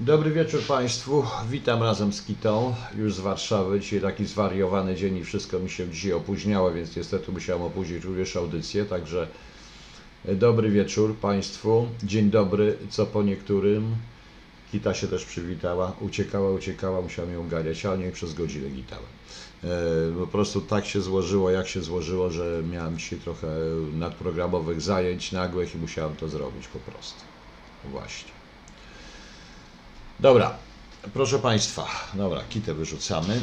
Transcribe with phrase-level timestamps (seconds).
[0.00, 1.24] Dobry wieczór Państwu.
[1.50, 3.80] Witam razem z Kitą, już z Warszawy.
[3.80, 8.36] Dzisiaj taki zwariowany dzień i wszystko mi się dzisiaj opóźniało, więc niestety musiałem opóźnić również
[8.36, 8.84] audycję.
[8.84, 9.28] Także
[10.24, 11.88] e, dobry wieczór Państwu.
[12.02, 13.96] Dzień dobry, co po niektórym.
[14.72, 15.92] Kita się też przywitała.
[16.00, 19.10] Uciekała, uciekała, musiałem ją ganiać, ale nie przez godzinę gitałem.
[19.64, 19.68] E,
[20.18, 23.48] po prostu tak się złożyło, jak się złożyło, że miałem dzisiaj trochę
[23.92, 27.20] nadprogramowych zajęć nagłych i musiałem to zrobić po prostu.
[27.84, 28.37] Właśnie.
[30.20, 30.58] Dobra,
[31.12, 33.40] proszę Państwa, dobra, kitę wyrzucamy.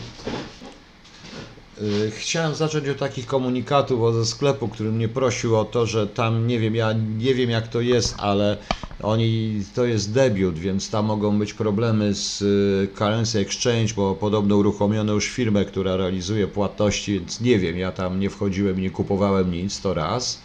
[1.82, 6.08] Y, chciałem zacząć od takich komunikatów od ze sklepu, który mnie prosił o to, że
[6.08, 8.58] tam nie wiem, ja nie wiem jak to jest, ale
[9.00, 14.56] oni to jest debiut, więc tam mogą być problemy z y, Currency Exchange, bo podobno
[14.58, 19.52] uruchomiono już firmę, która realizuje płatności, więc nie wiem, ja tam nie wchodziłem, nie kupowałem
[19.52, 20.42] nic, to raz.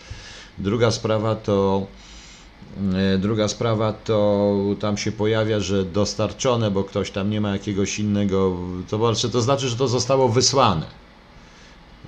[0.58, 1.86] Druga sprawa to
[3.18, 8.56] druga sprawa to tam się pojawia, że dostarczone, bo ktoś tam nie ma jakiegoś innego,
[8.88, 10.86] to, znaczy, to znaczy, że to zostało wysłane.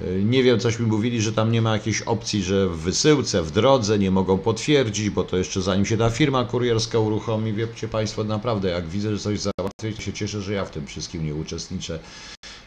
[0.01, 3.43] E, nie wiem, coś mi mówili, że tam nie ma jakiejś opcji, że w wysyłce,
[3.43, 7.89] w drodze nie mogą potwierdzić, bo to jeszcze zanim się ta firma kurierska uruchomi, wiecie
[7.89, 11.35] Państwo, naprawdę jak widzę, że coś załatwię, się cieszę, że ja w tym wszystkim nie
[11.35, 11.99] uczestniczę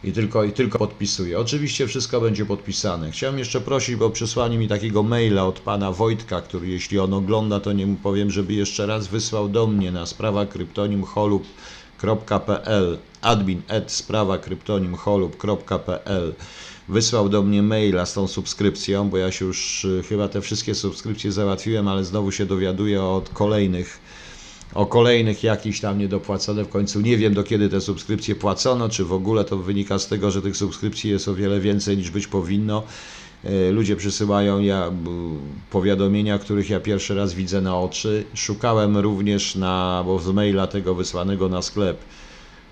[0.03, 1.39] i tylko, i tylko podpisuję.
[1.39, 3.11] Oczywiście wszystko będzie podpisane.
[3.11, 7.59] Chciałem jeszcze prosić, bo przysłali mi takiego maila od pana Wojtka, który jeśli on ogląda,
[7.59, 13.61] to nie mu powiem, żeby jeszcze raz wysłał do mnie na sprawa kryptonim holub.pl admin
[13.87, 16.33] sprawa kryptonim holub.pl
[16.89, 20.75] wysłał do mnie maila z tą subskrypcją, bo ja się już y, chyba te wszystkie
[20.75, 23.99] subskrypcje załatwiłem, ale znowu się dowiaduję od kolejnych
[24.75, 27.01] o kolejnych jakichś tam niedopłacone w końcu.
[27.01, 30.41] Nie wiem do kiedy te subskrypcje płacono, czy w ogóle to wynika z tego, że
[30.41, 32.83] tych subskrypcji jest o wiele więcej niż być powinno.
[33.43, 34.91] E, ludzie przysyłają ja,
[35.71, 38.23] powiadomienia, których ja pierwszy raz widzę na oczy.
[38.33, 41.97] Szukałem również na, bo z maila tego wysłanego na sklep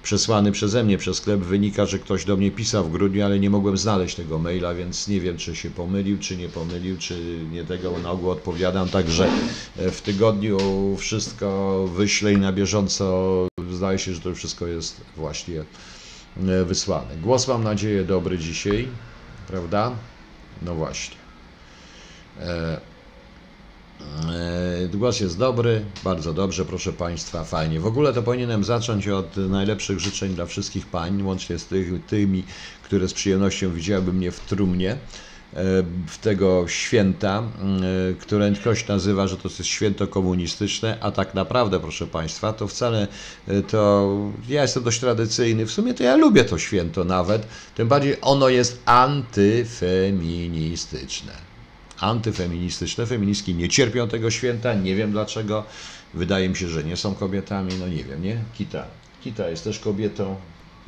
[0.03, 3.50] przesłany przeze mnie przez sklep wynika, że ktoś do mnie pisał w grudniu, ale nie
[3.50, 7.63] mogłem znaleźć tego maila, więc nie wiem, czy się pomylił, czy nie pomylił, czy nie
[7.63, 8.89] tego na ogół odpowiadam.
[8.89, 9.28] Także
[9.78, 10.57] e, w tygodniu
[10.97, 15.63] wszystko wyślę i na bieżąco zdaje się, że to wszystko jest właśnie
[16.47, 17.17] e, wysłane.
[17.22, 18.88] Głos mam nadzieję dobry dzisiaj,
[19.47, 19.91] prawda?
[20.61, 21.17] No właśnie.
[22.39, 22.92] E,
[25.03, 27.80] głos jest dobry, bardzo dobrze, proszę Państwa, fajnie.
[27.80, 31.68] W ogóle to powinienem zacząć od najlepszych życzeń dla wszystkich pań, łącznie z
[32.08, 32.44] tymi,
[32.84, 34.97] które z przyjemnością widziałyby mnie w trumnie e,
[36.08, 37.44] w tego święta, e,
[38.14, 43.08] które ktoś nazywa, że to jest święto komunistyczne, a tak naprawdę, proszę Państwa, to wcale
[43.68, 44.09] to
[44.50, 45.66] ja jestem dość tradycyjny.
[45.66, 51.53] W sumie to ja lubię to święto nawet, tym bardziej ono jest antyfeministyczne
[51.99, 53.05] antyfeministyczne.
[53.05, 55.63] Feministki nie cierpią tego święta, nie wiem dlaczego.
[56.13, 58.43] Wydaje mi się, że nie są kobietami, no nie wiem, nie?
[58.57, 58.85] Kita.
[59.23, 60.35] Kita jest też kobietą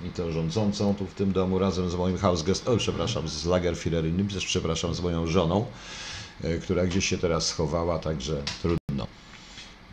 [0.06, 4.28] i to rządzącą tu w tym domu razem z moim Hausgest, o przepraszam, z Lagerführerinnen,
[4.28, 5.66] też przepraszam, z moją żoną,
[6.44, 9.08] e, która gdzieś się teraz schowała, także trudno.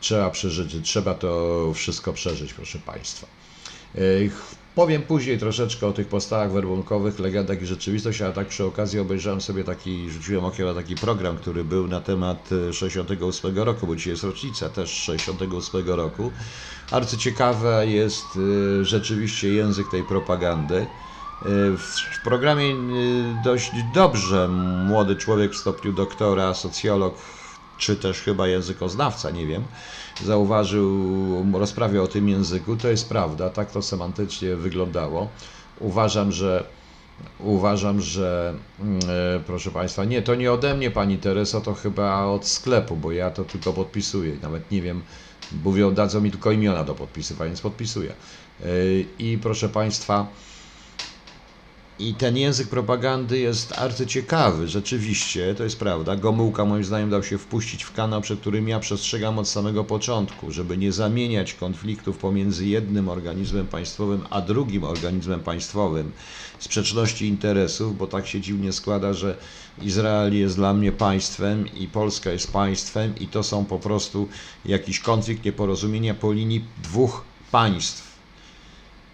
[0.00, 3.26] Trzeba przeżyć, trzeba to wszystko przeżyć, proszę Państwa.
[4.74, 9.40] Powiem później troszeczkę o tych postawach werbunkowych, legendach i rzeczywistości, ale tak przy okazji obejrzałem
[9.40, 13.96] sobie taki, rzuciłem okiem na taki program, który był na temat 68 e, roku, bo
[13.96, 16.32] dzisiaj jest rocznica też 68 roku.
[16.90, 18.38] Arcyciekawe jest
[18.80, 20.76] e, rzeczywiście język tej propagandy.
[20.76, 20.86] E,
[21.76, 22.76] w programie
[23.44, 24.48] dość dobrze
[24.86, 27.18] młody człowiek w stopniu doktora, socjolog,
[27.76, 29.64] czy też chyba językoznawca, nie wiem,
[30.24, 32.76] zauważył, rozprawiał o tym języku.
[32.76, 35.28] To jest prawda, tak to semantycznie wyglądało.
[35.80, 36.64] Uważam, że
[37.40, 42.24] uważam, że mm, e, proszę Państwa, nie, to nie ode mnie Pani Tereso, to chyba
[42.24, 44.36] od sklepu, bo ja to tylko podpisuję.
[44.42, 45.02] Nawet nie wiem,
[45.64, 48.12] mówią, dadzą mi tylko imiona do podpisywania, więc podpisuję.
[48.62, 48.66] E,
[49.18, 50.26] I proszę Państwa,
[52.08, 56.16] i ten język propagandy jest arcyciekawy, rzeczywiście, to jest prawda.
[56.16, 60.50] Gomułka moim zdaniem dał się wpuścić w kanał, przed którym ja przestrzegam od samego początku,
[60.50, 66.12] żeby nie zamieniać konfliktów pomiędzy jednym organizmem państwowym a drugim organizmem państwowym,
[66.58, 69.36] sprzeczności interesów, bo tak się dziwnie składa, że
[69.82, 74.28] Izrael jest dla mnie państwem i Polska jest państwem i to są po prostu
[74.64, 78.11] jakiś konflikt, nieporozumienia po linii dwóch państw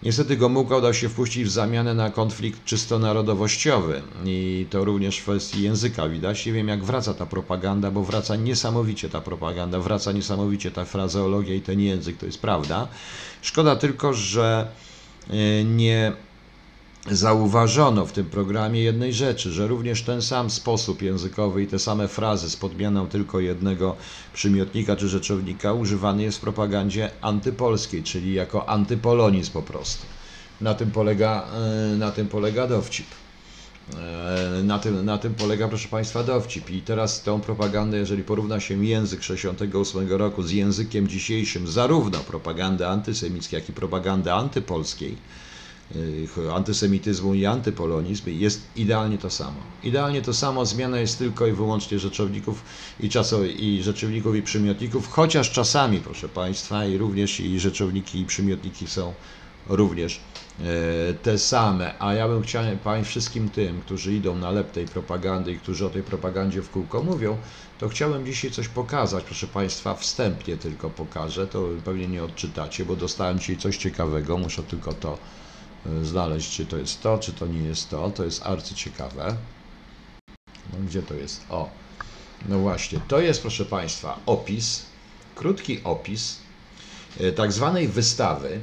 [0.03, 5.23] Niestety Gomułka udał się wpuścić w zamianę na konflikt czysto narodowościowy i to również w
[5.23, 6.45] kwestii języka widać.
[6.45, 11.55] Nie wiem jak wraca ta propaganda, bo wraca niesamowicie ta propaganda, wraca niesamowicie ta frazeologia
[11.55, 12.87] i ten język, to jest prawda.
[13.41, 14.67] Szkoda tylko, że
[15.29, 16.11] e, nie
[17.07, 22.07] zauważono w tym programie jednej rzeczy, że również ten sam sposób językowy i te same
[22.07, 23.95] frazy z podmianą tylko jednego
[24.33, 30.05] przymiotnika czy rzeczownika używany jest w propagandzie antypolskiej, czyli jako antypolonizm po prostu.
[30.61, 31.45] Na tym polega,
[31.93, 33.07] e, na tym polega dowcip.
[33.97, 36.69] E, na tym, na tym polega, proszę Państwa, dowcip.
[36.69, 42.87] I teraz tą propagandę, jeżeli porówna się język 68 roku z językiem dzisiejszym, zarówno propagandy
[42.87, 45.17] antysemickiej, jak i propagandy antypolskiej,
[46.53, 49.57] antysemityzmu i antypolonizm jest idealnie to samo.
[49.83, 52.63] Idealnie to samo, zmiana jest tylko i wyłącznie rzeczowników
[52.99, 58.25] i, czaso, i rzeczowników i przymiotników, chociaż czasami, proszę Państwa, i również i rzeczowniki i
[58.25, 59.13] przymiotniki są
[59.67, 60.21] również
[60.59, 64.85] E, te same, a ja bym chciał Pań wszystkim tym, którzy idą na lep tej
[64.85, 67.37] propagandy i którzy o tej propagandzie w kółko mówią,
[67.77, 72.95] to chciałem dzisiaj coś pokazać, proszę Państwa, wstępnie tylko pokażę, to pewnie nie odczytacie, bo
[72.95, 75.17] dostałem dzisiaj coś ciekawego, muszę tylko to
[76.03, 79.35] znaleźć, czy to jest to, czy to nie jest to, to jest arcyciekawe.
[80.73, 81.45] No gdzie to jest?
[81.49, 81.69] O,
[82.49, 84.85] no właśnie, to jest proszę Państwa opis,
[85.35, 86.37] krótki opis
[87.19, 88.61] e, tak zwanej wystawy,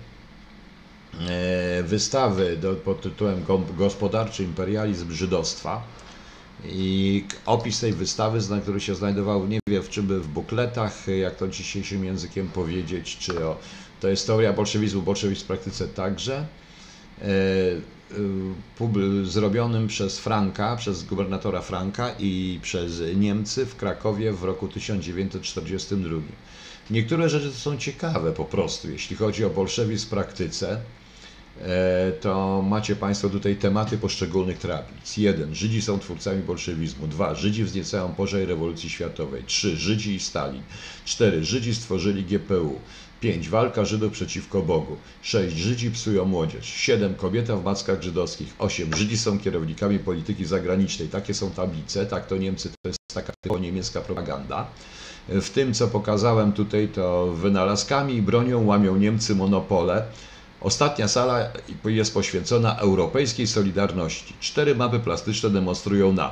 [1.20, 3.44] E, wystawy do, pod tytułem
[3.78, 5.82] Gospodarczy imperializm żydostwa
[6.64, 11.36] i opis tej wystawy, który się znajdował, nie wiem w czym by w bukletach, jak
[11.36, 13.58] to dzisiejszym językiem powiedzieć, czy o,
[14.00, 16.46] to jest teoria bolszewizmu, bolszewizm w praktyce także,
[19.24, 26.20] zrobionym przez Franka, przez gubernatora Franka i przez Niemcy w Krakowie w roku 1942.
[26.90, 30.80] Niektóre rzeczy są ciekawe po prostu, jeśli chodzi o bolszewizm w praktyce.
[31.62, 35.16] E, to macie Państwo tutaj tematy poszczególnych tablic.
[35.16, 35.54] 1.
[35.54, 37.06] Żydzi są twórcami bolszewizmu.
[37.06, 37.34] 2.
[37.34, 39.42] Żydzi wzniecają pożar rewolucji światowej.
[39.46, 39.76] 3.
[39.76, 40.62] Żydzi i Stalin.
[41.04, 41.44] 4.
[41.44, 42.78] Żydzi stworzyli GPU.
[43.20, 43.48] 5.
[43.48, 44.96] Walka Żydów przeciwko Bogu.
[45.22, 45.56] 6.
[45.56, 46.66] Żydzi psują młodzież.
[46.66, 47.14] 7.
[47.14, 48.54] Kobieta w mackach żydowskich.
[48.58, 48.96] 8.
[48.96, 51.08] Żydzi są kierownikami polityki zagranicznej.
[51.08, 52.06] Takie są tablice.
[52.06, 54.66] Tak to Niemcy, to jest taka typowo niemiecka propaganda.
[55.28, 60.06] W tym, co pokazałem tutaj, to wynalazkami i bronią łamią Niemcy monopole
[60.60, 61.48] Ostatnia sala
[61.84, 64.34] jest poświęcona europejskiej solidarności.
[64.40, 66.30] Cztery mapy plastyczne demonstrują nam.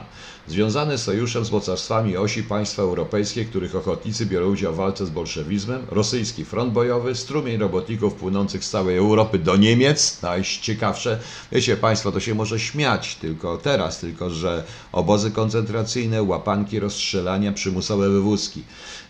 [0.49, 5.87] Związane sojuszem z mocarstwami osi państwa europejskie, których ochotnicy biorą udział w walce z bolszewizmem,
[5.91, 11.21] rosyjski front bojowy, strumień robotników płynących z całej Europy do Niemiec, najciekawsze,
[11.53, 18.09] wiecie Państwo, to się może śmiać tylko teraz, tylko że obozy koncentracyjne, łapanki, rozstrzelania, przymusowe
[18.11, 18.63] wywózki.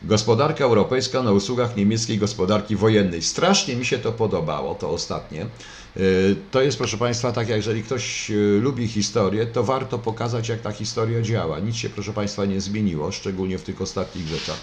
[0.03, 3.23] Gospodarka europejska na usługach niemieckiej gospodarki wojennej.
[3.23, 5.47] Strasznie mi się to podobało, to ostatnie.
[5.97, 10.49] Y, to jest, proszę Państwa, tak, jak jeżeli ktoś y, lubi historię, to warto pokazać,
[10.49, 11.59] jak ta historia działa.
[11.61, 14.57] Nic się, proszę Państwa, nie zmieniło, szczególnie w tych ostatnich rzeczach.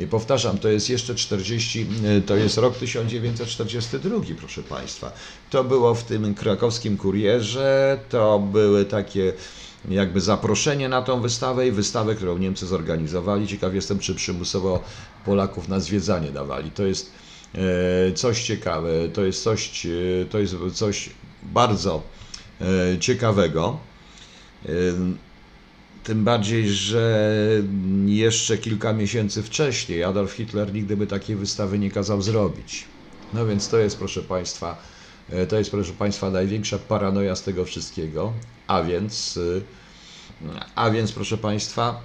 [0.00, 1.86] I powtarzam, to jest jeszcze 40,
[2.18, 5.12] y, to jest rok 1942, proszę Państwa.
[5.50, 9.32] To było w tym krakowskim kurierze, to były takie
[9.88, 13.48] jakby zaproszenie na tą wystawę i wystawę, którą Niemcy zorganizowali.
[13.48, 14.82] Ciekaw jestem, czy przymusowo
[15.24, 16.70] Polaków na zwiedzanie dawali.
[16.70, 17.29] To jest E,
[18.14, 19.90] coś ciekawe, to jest coś, e,
[20.30, 21.10] to jest coś
[21.42, 22.02] bardzo
[22.60, 23.78] e, ciekawego.
[26.04, 27.36] Tym bardziej, że
[28.06, 32.84] jeszcze kilka miesięcy wcześniej Adolf Hitler nigdy by takiej wystawy nie kazał zrobić.
[33.34, 34.82] No więc to jest, proszę Państwa,
[35.48, 38.32] to jest, proszę Państwa, największa paranoja z tego wszystkiego.
[38.66, 39.38] A więc,
[40.74, 42.00] a więc, proszę Państwa,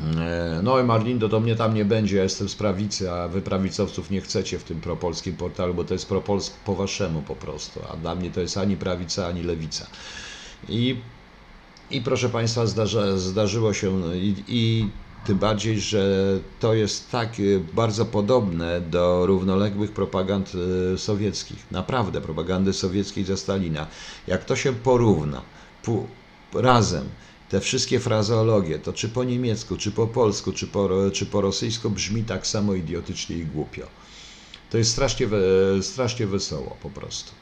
[0.00, 4.10] E, no, Marlindo, to mnie tam nie będzie, ja jestem z prawicy, a wy prawicowców
[4.10, 7.96] nie chcecie w tym propolskim portalu, bo to jest propols po waszemu po prostu, a
[7.96, 9.86] dla mnie to jest ani prawica, ani lewica.
[10.68, 10.96] I,
[11.90, 14.88] i proszę Państwa, zdarza, zdarzyło się i, i
[15.26, 16.04] tym bardziej, że
[16.60, 17.42] to jest tak e,
[17.74, 20.52] bardzo podobne do równoległych propagand
[20.94, 23.86] e, sowieckich, naprawdę propagandy sowieckiej ze Stalina.
[24.26, 25.42] Jak to się porówna
[26.54, 27.08] razem,
[27.48, 31.90] te wszystkie frazeologie, to czy po niemiecku, czy po polsku, czy po, czy po rosyjsku
[31.90, 33.86] brzmi tak samo idiotycznie i głupio.
[34.70, 35.26] To jest strasznie,
[35.82, 37.32] strasznie wesoło po prostu.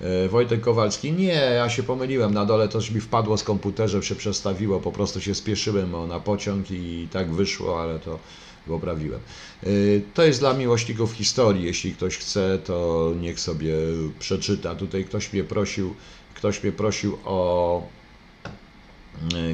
[0.00, 4.14] E, Wojtek Kowalski, nie, ja się pomyliłem, na dole coś mi wpadło z komputerze, się
[4.14, 8.18] przestawiło, po prostu się spieszyłem na pociąg i tak wyszło, ale to
[8.66, 9.20] poprawiłem.
[9.62, 9.66] E,
[10.14, 13.74] to jest dla miłośników historii, jeśli ktoś chce, to niech sobie
[14.18, 14.74] przeczyta.
[14.74, 15.94] Tutaj ktoś mnie prosił,
[16.34, 17.82] ktoś mnie prosił o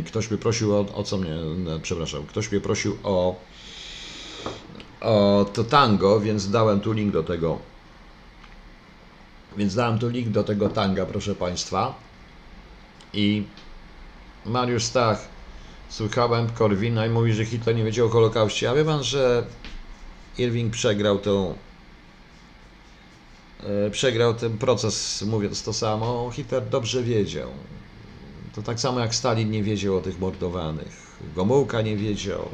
[0.06, 3.40] ktoś mnie prosił o, o co mnie, no, przepraszam, ktoś mnie prosił o,
[5.00, 7.58] o to tango, więc dałem tu link do tego.
[9.56, 11.94] Więc dałem tu link do tego tanga, proszę Państwa.
[13.12, 13.44] I
[14.46, 15.28] Mariusz Stach,
[15.88, 18.70] słuchałem Korwina i mówi, że Hitler nie wiedział o Holokauście.
[18.70, 19.46] A wie Pan, że
[20.38, 21.54] Irving przegrał tą
[23.60, 27.48] e, przegrał ten proces mówiąc to samo, Hitler dobrze wiedział.
[28.58, 31.18] To tak samo jak Stalin nie wiedział o tych mordowanych.
[31.36, 32.48] Gomułka nie wiedział,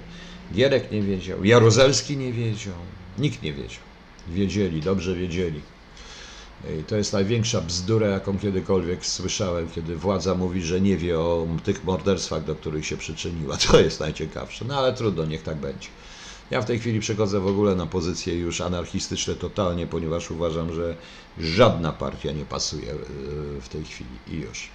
[0.55, 2.75] Gierek nie wiedział, Jaruzelski nie wiedział,
[3.19, 3.83] nikt nie wiedział.
[4.29, 5.61] Wiedzieli, dobrze wiedzieli.
[6.81, 11.47] I to jest największa bzdura, jaką kiedykolwiek słyszałem, kiedy władza mówi, że nie wie o
[11.65, 13.57] tych morderstwach, do których się przyczyniła.
[13.67, 14.65] To jest najciekawsze.
[14.65, 15.89] No ale trudno, niech tak będzie.
[16.51, 20.97] Ja w tej chwili przechodzę w ogóle na pozycje już anarchistyczne totalnie, ponieważ uważam, że
[21.39, 22.97] żadna partia nie pasuje e,
[23.61, 24.69] w tej chwili i już.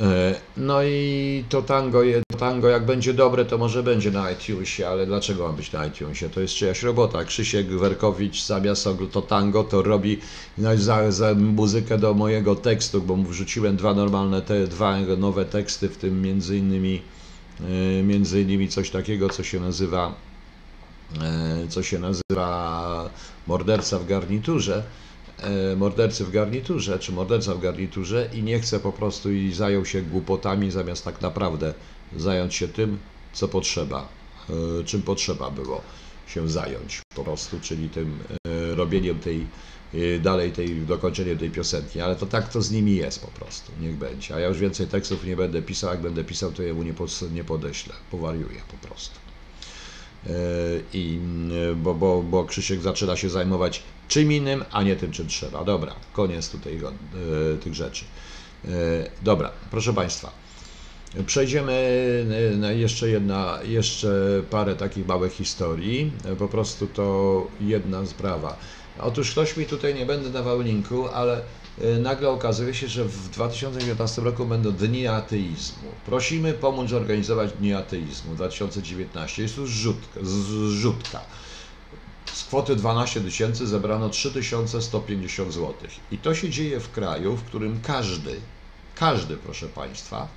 [0.00, 4.88] E, no i to tango, to tango jak będzie dobre, to może będzie na iTunesie,
[4.88, 6.30] ale dlaczego ma być na iTunesie?
[6.30, 7.24] To jest czyjaś robota.
[7.24, 10.20] Krzysiek Werkowicz zamiast to tango to robi
[10.76, 15.96] za, za muzykę do mojego tekstu, bo wrzuciłem dwa normalne, te dwa nowe teksty, w
[15.96, 17.02] tym między innymi,
[17.60, 20.14] e, między innymi coś takiego, co się nazywa
[21.22, 23.10] e, co się nazywa
[23.46, 24.82] Morderca w garniturze
[25.76, 30.02] mordercy w garniturze, czy morderca w garniturze i nie chce po prostu i zajął się
[30.02, 31.74] głupotami, zamiast tak naprawdę
[32.16, 32.98] zająć się tym,
[33.32, 34.08] co potrzeba,
[34.50, 35.82] e, czym potrzeba było
[36.26, 39.46] się zająć po prostu, czyli tym e, robieniem tej,
[40.20, 43.96] dalej tej, dokończeniem tej piosenki, ale to tak to z nimi jest po prostu, niech
[43.96, 44.34] będzie.
[44.34, 46.94] A ja już więcej tekstów nie będę pisał, jak będę pisał, to jemu nie,
[47.32, 49.18] nie podeślę, powariuję po prostu.
[50.92, 51.18] I,
[51.76, 55.64] bo, bo, bo Krzysiek zaczyna się zajmować czym innym, a nie tym, czym trzeba.
[55.64, 58.04] Dobra, koniec tutaj e, tych rzeczy.
[58.64, 58.68] E,
[59.22, 60.30] dobra, proszę Państwa.
[61.26, 61.72] Przejdziemy
[62.52, 66.12] e, na jeszcze jedna, jeszcze parę takich małych historii.
[66.38, 68.56] Po prostu to jedna sprawa.
[69.00, 71.40] Otóż ktoś mi tutaj, nie będę dawał linku, ale
[71.98, 75.88] nagle okazuje się, że w 2019 roku będą Dni Ateizmu.
[76.06, 79.42] Prosimy pomóc organizować Dni Ateizmu 2019.
[79.42, 80.20] Jest to zrzutka.
[80.22, 81.20] zrzutka.
[82.34, 85.74] Z kwoty 12 tysięcy zebrano 3150 zł.
[86.10, 88.40] I to się dzieje w kraju, w którym każdy,
[88.94, 90.28] każdy, proszę Państwa,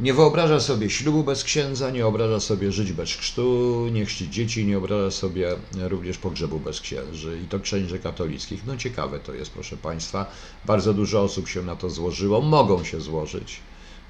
[0.00, 4.66] nie wyobraża sobie ślubu bez księdza, nie wyobraża sobie żyć bez chrztu, nie chrzcić dzieci,
[4.66, 5.56] nie wyobraża sobie
[5.88, 8.66] również pogrzebu bez księży i to księży katolickich.
[8.66, 10.26] No ciekawe to jest, proszę Państwa.
[10.64, 13.60] Bardzo dużo osób się na to złożyło, mogą się złożyć.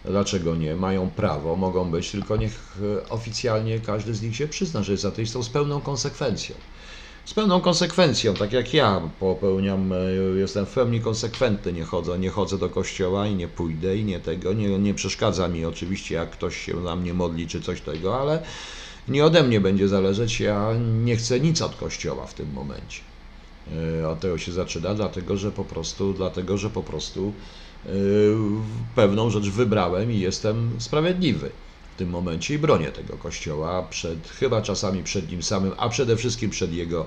[0.04, 0.76] Dlaczego nie?
[0.76, 5.04] Mają prawo, mogą być, tylko niech e, oficjalnie każdy z nich się przyzna, że jest
[5.04, 6.56] ateistą z pełną konsekwencją.
[7.24, 9.96] Z pełną konsekwencją, tak jak ja popełniam, e,
[10.36, 14.20] jestem w pełni konsekwentny, nie chodzę, nie chodzę do kościoła i nie pójdę i nie
[14.20, 18.20] tego, nie, nie przeszkadza mi oczywiście, jak ktoś się na mnie modli czy coś tego,
[18.20, 18.42] ale
[19.08, 20.72] nie ode mnie będzie zależeć, ja
[21.04, 23.00] nie chcę nic od kościoła w tym momencie.
[24.02, 27.32] E, od tego się zaczyna, dlatego że po prostu, dlatego że po prostu
[28.94, 31.50] pewną rzecz wybrałem i jestem sprawiedliwy
[31.94, 36.16] w tym momencie i bronię tego kościoła przed, chyba czasami przed nim samym, a przede
[36.16, 37.06] wszystkim przed jego,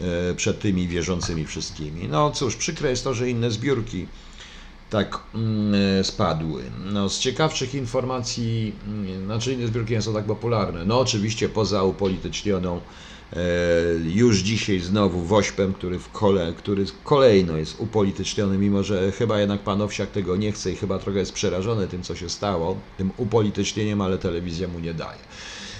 [0.00, 2.08] e, przed tymi wierzącymi wszystkimi.
[2.08, 4.06] No cóż, przykre jest to, że inne zbiórki
[4.90, 6.62] tak mm, e, spadły.
[6.92, 10.84] No, z ciekawszych informacji, mm, znaczy inne zbiórki nie są tak popularne.
[10.84, 12.80] No oczywiście poza upolitycznioną
[14.04, 19.60] już dzisiaj znowu Wośpem, który, w kole, który kolejno jest upolityczniony, mimo że chyba jednak
[19.60, 23.10] pan Owsiak tego nie chce i chyba trochę jest przerażony tym, co się stało, tym
[23.16, 25.18] upolitycznieniem, ale telewizja mu nie daje.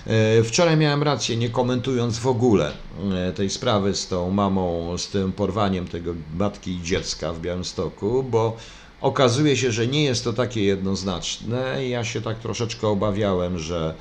[0.07, 2.73] E, wczoraj miałem rację, nie komentując w ogóle
[3.13, 8.23] e, tej sprawy z tą mamą, z tym porwaniem tego matki i dziecka w Białymstoku,
[8.23, 8.57] bo
[9.01, 11.89] okazuje się, że nie jest to takie jednoznaczne.
[11.89, 13.95] Ja się tak troszeczkę obawiałem, że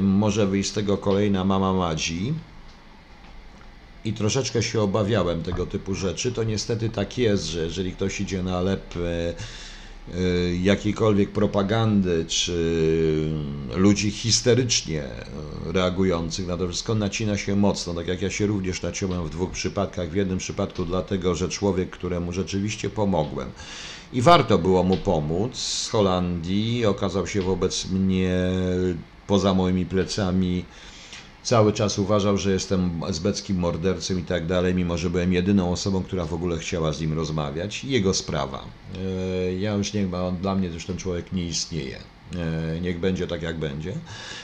[0.00, 2.34] może wyjść z tego kolejna mama Madzi.
[4.04, 6.32] I troszeczkę się obawiałem tego typu rzeczy.
[6.32, 9.34] To niestety tak jest, że jeżeli ktoś idzie na lep y,
[10.14, 13.30] y, jakiejkolwiek propagandy, czy
[13.74, 15.02] ludzi histerycznie
[15.66, 17.94] reagujących na to wszystko, nacina się mocno.
[17.94, 20.10] Tak jak ja się również naciąłem w dwóch przypadkach.
[20.10, 23.50] W jednym przypadku dlatego, że człowiek, któremu rzeczywiście pomogłem,
[24.12, 28.50] i warto było mu pomóc z Holandii, okazał się wobec mnie
[29.26, 30.64] poza moimi plecami.
[31.42, 36.02] Cały czas uważał, że jestem azbeckim mordercą i tak dalej, mimo że byłem jedyną osobą,
[36.02, 37.84] która w ogóle chciała z nim rozmawiać.
[37.84, 38.64] Jego sprawa.
[39.48, 41.98] E, ja już nie ma, dla mnie już ten człowiek nie istnieje.
[42.32, 43.92] E, niech będzie tak, jak będzie.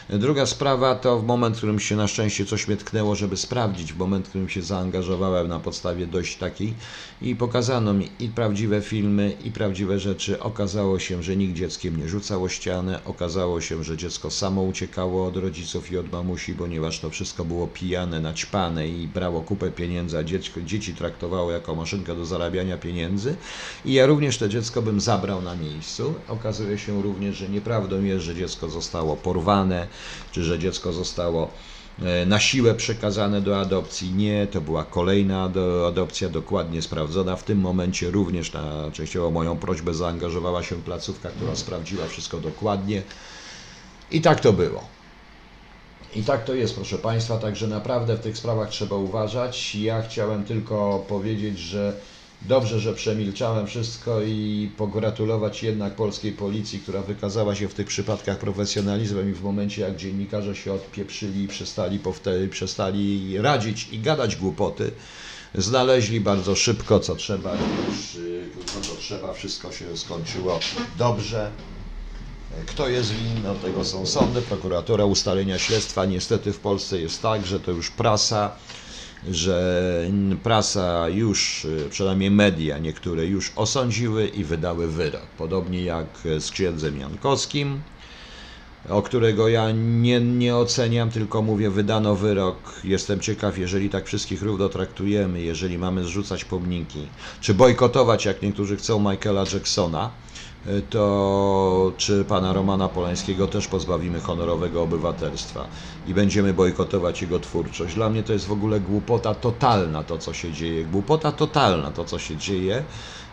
[0.09, 3.93] Druga sprawa to w moment, w którym się na szczęście coś mnie tknęło, żeby sprawdzić,
[3.93, 6.75] w moment, w którym się zaangażowałem na podstawie dość takiej
[7.23, 10.41] i pokazano mi i prawdziwe filmy, i prawdziwe rzeczy.
[10.41, 15.37] Okazało się, że nikt dzieckiem nie rzucało ścianę, okazało się, że dziecko samo uciekało od
[15.37, 20.25] rodziców i od mamusi, ponieważ to wszystko było pijane, naćpane i brało kupę pieniędzy, a
[20.25, 23.37] dziecko, dzieci traktowało jako maszynkę do zarabiania pieniędzy.
[23.85, 26.15] I ja również to dziecko bym zabrał na miejscu.
[26.29, 27.49] Okazuje się również, że
[27.81, 29.87] nieprawdą jest, że dziecko zostało porwane,
[30.33, 31.51] czy że dziecko zostało
[32.03, 34.13] e, na siłę przekazane do adopcji.
[34.13, 37.37] Nie, to była kolejna do, adopcja dokładnie sprawdzona.
[37.37, 43.03] W tym momencie również na częściowo moją prośbę zaangażowała się placówka, która sprawdziła wszystko dokładnie.
[44.11, 44.85] I tak to było.
[46.15, 49.75] I tak to jest, proszę Państwa, także naprawdę w tych sprawach trzeba uważać.
[49.75, 51.97] Ja chciałem tylko powiedzieć, że
[52.43, 58.39] dobrze, że przemilczałem wszystko i pogratulować jednak polskiej policji, która wykazała się w tych przypadkach
[58.39, 62.01] profesjonalizmem i w momencie, jak dziennikarze się odpieprzyli i przestali,
[62.51, 64.91] przestali radzić i gadać głupoty,
[65.55, 67.53] znaleźli bardzo szybko, co trzeba,
[68.75, 70.61] no, co trzeba, wszystko się skończyło
[70.99, 71.51] dobrze.
[72.67, 76.05] Kto jest winny, od tego są sądy, prokuratura, ustalenia śledztwa.
[76.05, 78.57] Niestety w Polsce jest tak, że to już prasa,
[79.29, 80.11] że
[80.43, 85.27] prasa już, przynajmniej media niektóre już osądziły i wydały wyrok.
[85.37, 86.07] Podobnie jak
[86.39, 87.81] z księdzem Jankowskim,
[88.89, 92.81] o którego ja nie, nie oceniam, tylko mówię, wydano wyrok.
[92.85, 97.07] Jestem ciekaw, jeżeli tak wszystkich równo traktujemy, jeżeli mamy zrzucać pomniki,
[97.41, 100.11] czy bojkotować, jak niektórzy chcą, Michaela Jacksona,
[100.91, 105.69] to czy pana Romana Polańskiego też pozbawimy honorowego obywatelstwa
[106.07, 107.95] i będziemy bojkotować jego twórczość.
[107.95, 110.85] Dla mnie to jest w ogóle głupota totalna to, co się dzieje.
[110.85, 112.85] Głupota totalna to, co się dzieje,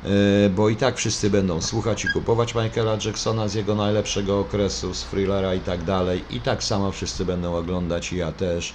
[0.04, 4.94] e, bo i tak wszyscy będą słuchać i kupować Michaela Jacksona z jego najlepszego okresu,
[4.94, 6.26] z thrillera i tak dalej.
[6.30, 8.74] I tak samo wszyscy będą oglądać i ja też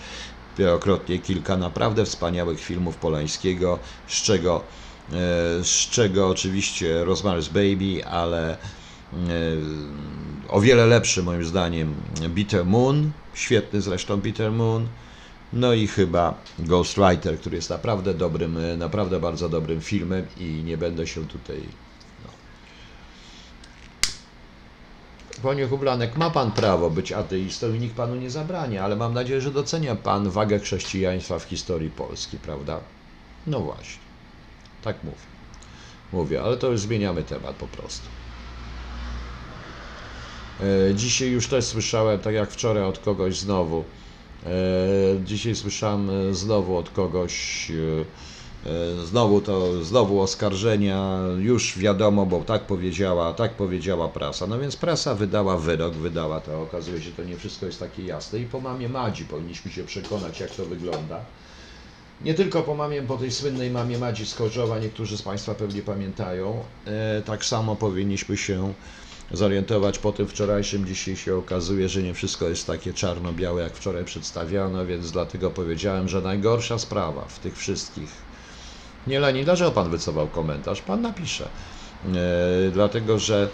[0.59, 4.82] wielokrotnie kilka naprawdę wspaniałych filmów Polańskiego, z czego E,
[5.63, 8.59] z czego oczywiście Rosemary's Baby, ale e,
[10.49, 11.95] o wiele lepszy moim zdaniem
[12.29, 14.87] Bitter Moon, świetny zresztą Bitter Moon,
[15.53, 20.79] no i chyba Ghostwriter, który jest naprawdę dobrym, e, naprawdę bardzo dobrym filmem i nie
[20.79, 21.61] będę się tutaj...
[22.25, 22.31] No.
[25.43, 29.41] Panie Hublanek, ma Pan prawo być ateistą i nikt Panu nie zabrania, ale mam nadzieję,
[29.41, 32.81] że docenia Pan wagę chrześcijaństwa w historii Polski, prawda?
[33.47, 34.12] No właśnie.
[34.83, 35.17] Tak mówię.
[36.13, 38.09] Mówię, ale to już zmieniamy temat po prostu.
[40.61, 43.85] E, dzisiaj już też słyszałem, tak jak wczoraj od kogoś znowu,
[44.47, 44.51] e,
[45.25, 47.73] dzisiaj słyszałem e, znowu od kogoś,
[49.05, 54.47] znowu to, znowu oskarżenia, już wiadomo, bo tak powiedziała, tak powiedziała prasa.
[54.47, 58.39] No więc prasa wydała wyrok, wydała to, okazuje się, to nie wszystko jest takie jasne
[58.39, 61.21] i po mamie Madzi powinniśmy się przekonać, jak to wygląda.
[62.25, 64.37] Nie tylko po mamie, po tej słynnej mamie Madzi z
[64.81, 66.65] niektórzy z Państwa pewnie pamiętają.
[66.85, 68.75] E, tak samo powinniśmy się
[69.31, 70.87] zorientować po tym wczorajszym.
[70.87, 76.09] Dzisiaj się okazuje, że nie wszystko jest takie czarno-białe, jak wczoraj przedstawiano, więc dlatego powiedziałem,
[76.09, 78.25] że najgorsza sprawa w tych wszystkich.
[79.07, 80.83] Nie Lenin, dlaczego Pan wycofał komentarz?
[80.83, 81.51] Pan napisze.
[82.05, 83.51] E, dlatego, że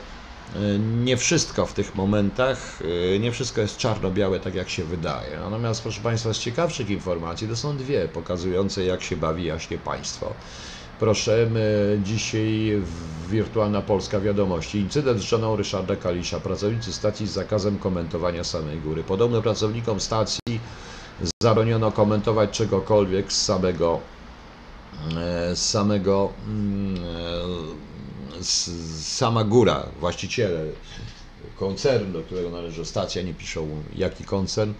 [1.04, 2.78] nie wszystko w tych momentach,
[3.14, 5.38] e, nie wszystko jest czarno-białe, tak jak się wydaje.
[5.44, 10.34] Natomiast, proszę Państwa, z ciekawszych informacji to są dwie, pokazujące, jak się bawi jaśnie państwo.
[10.98, 11.50] Proszę,
[12.02, 12.82] dzisiaj
[13.28, 14.78] Wirtualna Polska Wiadomości.
[14.78, 16.40] Incydent z żoną Ryszarda Kalisza.
[16.40, 19.02] Pracownicy stacji z zakazem komentowania samej góry.
[19.02, 20.60] Podobno pracownikom stacji
[21.42, 24.00] zabroniono komentować czegokolwiek z samego,
[25.16, 26.96] e, z samego mm,
[29.00, 30.60] sama góra, właściciele
[31.56, 34.72] koncernu, do którego należy stacja, nie piszą jaki koncern,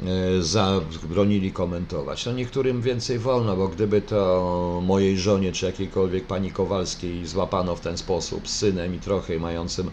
[0.00, 2.26] e, zabronili komentować.
[2.26, 7.80] No niektórym więcej wolno, bo gdyby to mojej żonie czy jakiejkolwiek pani Kowalskiej złapano w
[7.80, 9.90] ten sposób z synem i trochę mającym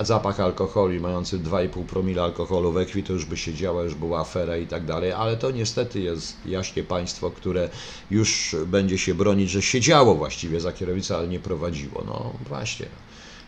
[0.00, 4.20] zapach alkoholu mający 2,5 promila alkoholu we krwi, to już by się działa, już była
[4.20, 7.68] afera i tak dalej, ale to niestety jest jaśnie państwo, które
[8.10, 12.02] już będzie się bronić, że siedziało właściwie za kierownicą, ale nie prowadziło.
[12.06, 12.86] No właśnie,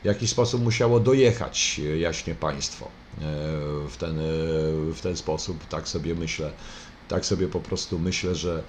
[0.03, 2.89] w jaki sposób musiało dojechać jaśnie państwo e,
[3.89, 4.23] w ten, e,
[4.95, 6.51] w ten sposób, tak sobie myślę,
[7.09, 8.63] tak sobie po prostu myślę, że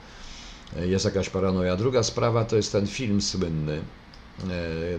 [0.86, 1.76] jest jakaś paranoja.
[1.76, 4.07] Druga sprawa to jest ten film słynny, E,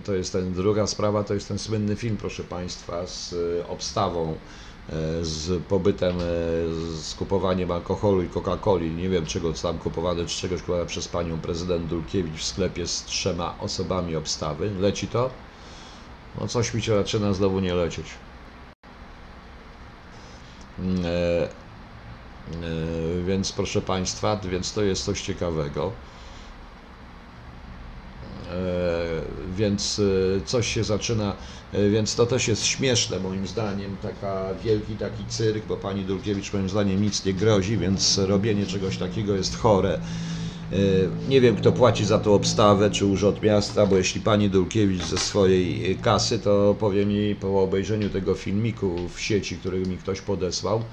[0.05, 4.33] to jest ten, druga sprawa, to jest ten słynny film, proszę Państwa, z e, obstawą,
[4.89, 6.19] e, z pobytem,
[6.95, 11.41] z kupowaniem alkoholu i Coca-Coli, nie wiem czego tam kupowane, czy czegoś kupowane przez panią
[11.41, 14.71] prezydent Dulkiewicz w sklepie z trzema osobami obstawy.
[14.71, 15.31] Leci to?
[16.35, 18.07] No coś mi się zaczyna znowu nie lecieć.
[20.79, 21.09] Mm, e,
[22.47, 25.93] e, więc proszę Państwa, więc to jest coś ciekawego.
[28.49, 30.01] E, więc
[30.39, 31.37] e, coś się zaczyna,
[31.73, 36.53] e, więc to też jest śmieszne moim zdaniem, taka wielki taki cyrk, bo pani Dulkiewicz
[36.53, 40.01] moim zdaniem nic nie grozi, więc robienie czegoś takiego jest chore.
[41.29, 45.19] Nie wiem, kto płaci za tą obstawę, czy Urząd Miasta, bo jeśli pani Dulkiewicz ze
[45.19, 50.85] swojej kasy, to powiem jej po obejrzeniu tego filmiku w sieci, który mi ktoś podesłał,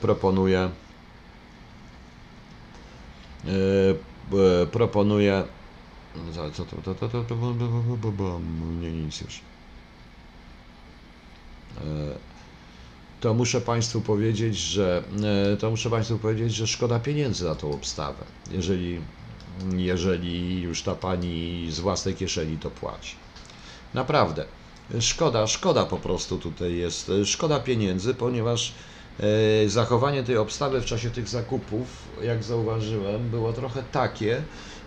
[0.00, 0.70] proponuję
[3.44, 3.50] e,
[6.12, 6.52] proponuję.
[6.52, 8.40] Co to, to, to, to, to,
[8.80, 9.40] nie, nic już.
[11.78, 11.82] E,
[13.20, 15.02] to muszę Państwu powiedzieć, że
[15.52, 19.00] e, to muszę Państwu powiedzieć, że szkoda pieniędzy na tą obstawę, jeżeli,
[19.76, 23.16] jeżeli już ta pani z własnej kieszeni to płaci.
[23.94, 24.44] Naprawdę.
[25.00, 27.10] Szkoda, szkoda po prostu tutaj jest.
[27.24, 28.72] Szkoda pieniędzy, ponieważ
[29.64, 31.86] e, zachowanie tej obstawy w czasie tych zakupów,
[32.22, 34.42] jak zauważyłem, było trochę takie,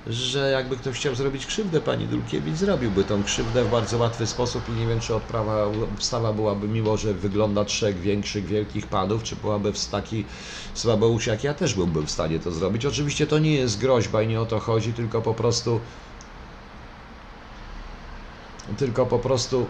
[0.05, 4.69] że jakby ktoś chciał zrobić krzywdę pani Dulkiewicz, zrobiłby tą krzywdę w bardzo łatwy sposób
[4.69, 9.35] i nie wiem, czy odprawa, obstawa byłaby, mimo że wygląda trzech większych, wielkich panów, czy
[9.35, 10.27] byłaby w taki
[10.73, 12.85] słabousz jak ja też byłbym w stanie to zrobić.
[12.85, 15.85] Oczywiście to nie jest groźba i nie o to chodzi, tylko po prostu
[18.77, 19.69] tylko po prostu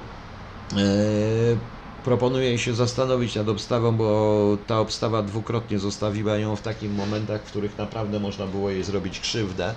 [0.77, 0.77] e,
[2.03, 7.45] proponuję się zastanowić nad obstawą, bo ta obstawa dwukrotnie zostawiła ją w takich momentach, w
[7.45, 9.75] których naprawdę można było jej zrobić krzywdę.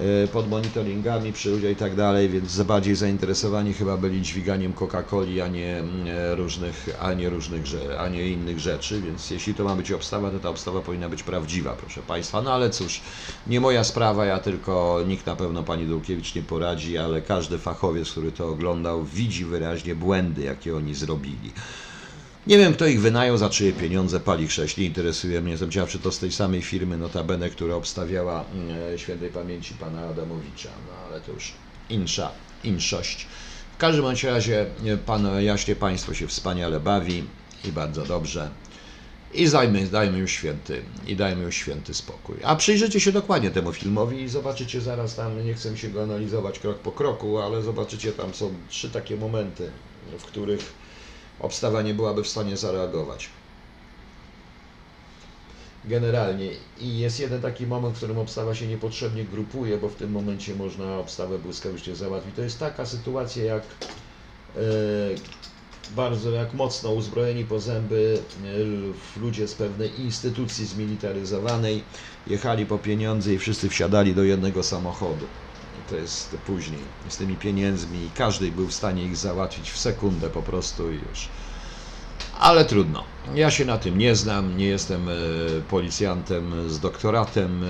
[0.00, 5.40] Y, pod monitoringami przy ludziach i tak dalej, więc bardziej zainteresowani chyba byli dźwiganiem Coca-Coli,
[5.40, 7.62] a nie mm, różnych, a nie różnych,
[7.98, 11.22] a nie innych rzeczy, więc jeśli to ma być obstawa, to ta obstawa powinna być
[11.22, 12.42] prawdziwa, proszę Państwa.
[12.42, 13.00] No ale cóż,
[13.46, 18.10] nie moja sprawa, ja tylko, nikt na pewno Pani Dulkiewicz nie poradzi, ale każdy fachowiec,
[18.10, 21.52] który to oglądał, widzi wyraźnie błędy, jakie oni zrobili.
[22.46, 25.50] Nie wiem, kto ich wynajął, za czyje pieniądze pali chrześć, nie interesuje mnie.
[25.50, 28.44] Jestem ciekaw, czy to z tej samej firmy, notabene, która obstawiała
[28.92, 31.52] e, świętej pamięci pana Adamowicza, no ale to już
[31.90, 32.30] insza,
[32.64, 33.26] inszość.
[33.74, 37.24] W każdym bądź razie e, pan jaśnie państwo się wspaniale bawi
[37.64, 38.50] i bardzo dobrze.
[39.34, 42.36] I dajmy, dajmy już święty, i dajmy już święty spokój.
[42.44, 46.58] A przyjrzyjcie się dokładnie temu filmowi i zobaczycie zaraz tam, nie chcę się go analizować
[46.58, 49.70] krok po kroku, ale zobaczycie tam są trzy takie momenty,
[50.18, 50.85] w których
[51.40, 53.28] obstawa nie byłaby w stanie zareagować.
[55.84, 56.50] Generalnie.
[56.80, 60.54] I jest jeden taki moment, w którym obstawa się niepotrzebnie grupuje, bo w tym momencie
[60.54, 62.36] można obstawę błyskawicznie załatwić.
[62.36, 63.62] To jest taka sytuacja, jak
[64.56, 64.60] e,
[65.90, 68.18] bardzo, jak mocno uzbrojeni po zęby
[69.16, 71.84] e, ludzie z pewnej instytucji zmilitaryzowanej
[72.26, 75.28] jechali po pieniądze i wszyscy wsiadali do jednego samochodu
[75.88, 80.42] to jest później z tymi pieniędzmi każdy był w stanie ich załatwić w sekundę po
[80.42, 81.28] prostu i już.
[82.38, 83.04] Ale trudno.
[83.34, 85.12] Ja się na tym nie znam, nie jestem e,
[85.70, 87.64] policjantem z doktoratem.
[87.64, 87.66] E,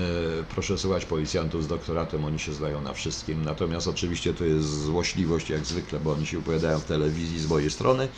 [0.55, 3.45] proszę słuchać policjantów z doktoratem, oni się zdają na wszystkim.
[3.45, 7.71] Natomiast oczywiście to jest złośliwość jak zwykle, bo oni się opowiadają w telewizji z mojej
[7.71, 8.09] strony.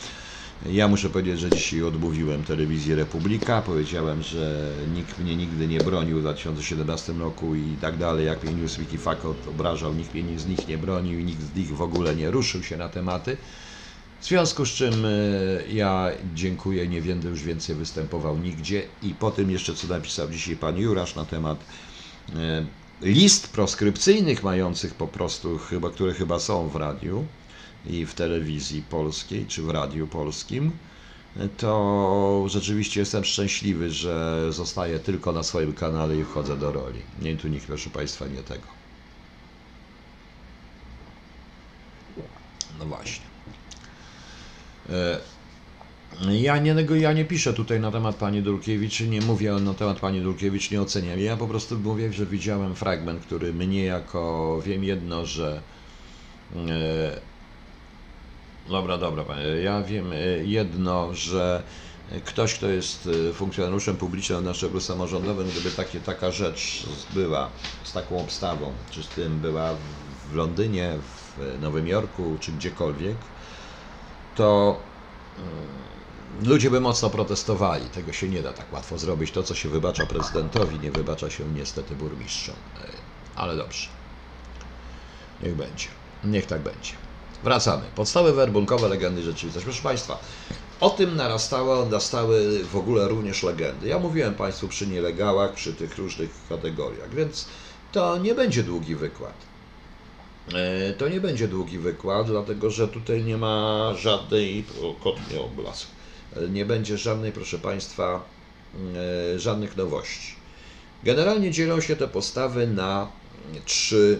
[0.65, 3.61] Ja muszę powiedzieć, że dzisiaj odmówiłem telewizji Republika.
[3.61, 8.25] Powiedziałem, że nikt mnie nigdy nie bronił w 2017 roku i tak dalej.
[8.25, 11.55] Jak mnie Newsweek i Fakot obrażał, nikt mnie z nich nie bronił i nikt z
[11.55, 13.37] nich w ogóle nie ruszył się na tematy.
[14.19, 15.09] W związku z czym e,
[15.67, 18.89] ja dziękuję, nie będę już więcej występował nigdzie.
[19.01, 21.65] I po tym jeszcze, co napisał dzisiaj pan Jurasz na temat
[22.35, 22.67] e,
[23.01, 27.27] list proskrypcyjnych mających po prostu, chyba, które chyba są w radiu,
[27.85, 30.71] i w telewizji polskiej czy w radiu polskim,
[31.57, 37.01] to rzeczywiście jestem szczęśliwy, że zostaję tylko na swoim kanale i wchodzę do roli.
[37.21, 38.67] Nie tu nikt, proszę Państwa, nie tego.
[42.79, 43.25] No właśnie.
[44.89, 45.19] E,
[46.31, 50.21] ja nie, ja nie piszę tutaj na temat pani Dulkiewicz, nie mówię na temat pani
[50.21, 51.19] Dulkiewicz, nie oceniam.
[51.19, 55.61] Ja po prostu mówię, że widziałem fragment, który mnie jako wiem jedno, że
[56.55, 57.28] e,
[58.69, 59.25] Dobra, dobra.
[59.63, 61.63] Ja wiem e, jedno, że
[62.25, 67.49] ktoś, kto jest e, funkcjonariuszem publicznym na szczeblu samorządowym, gdyby takie, taka rzecz była
[67.83, 69.73] z taką obstawą, czy z tym była
[70.31, 70.97] w Londynie,
[71.37, 73.17] w Nowym Jorku, czy gdziekolwiek,
[74.35, 74.79] to
[76.43, 77.89] ludzie by mocno protestowali.
[77.89, 79.31] Tego się nie da tak łatwo zrobić.
[79.31, 82.55] To, co się wybacza prezydentowi, nie wybacza się niestety burmistrzom.
[82.83, 82.87] E,
[83.35, 83.87] ale dobrze.
[85.43, 85.87] Niech będzie.
[86.23, 87.08] Niech tak będzie.
[87.43, 87.83] Wracamy.
[87.95, 89.65] Podstawy werbunkowe, legendy, rzeczywistość.
[89.65, 90.19] Proszę Państwa,
[90.79, 93.87] o tym narastało, nastały w ogóle również legendy.
[93.87, 97.45] Ja mówiłem Państwu przy nielegałach, przy tych różnych kategoriach, więc
[97.91, 99.33] to nie będzie długi wykład.
[100.53, 104.65] E, to nie będzie długi wykład, dlatego że tutaj nie ma żadnej,
[105.03, 105.87] kot mnie oblasł,
[106.35, 108.21] e, nie będzie żadnej, proszę Państwa,
[109.35, 110.35] e, żadnych nowości.
[111.03, 113.07] Generalnie dzielą się te postawy na
[113.65, 114.19] trzy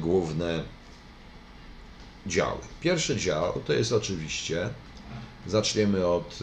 [0.00, 0.75] główne
[2.26, 2.60] działy.
[2.80, 4.68] Pierwszy dział to jest oczywiście,
[5.46, 6.38] zaczniemy od,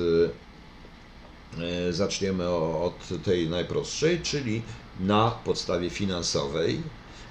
[1.89, 4.61] e, zaczniemy od tej najprostszej, czyli
[4.99, 6.81] na podstawie finansowej.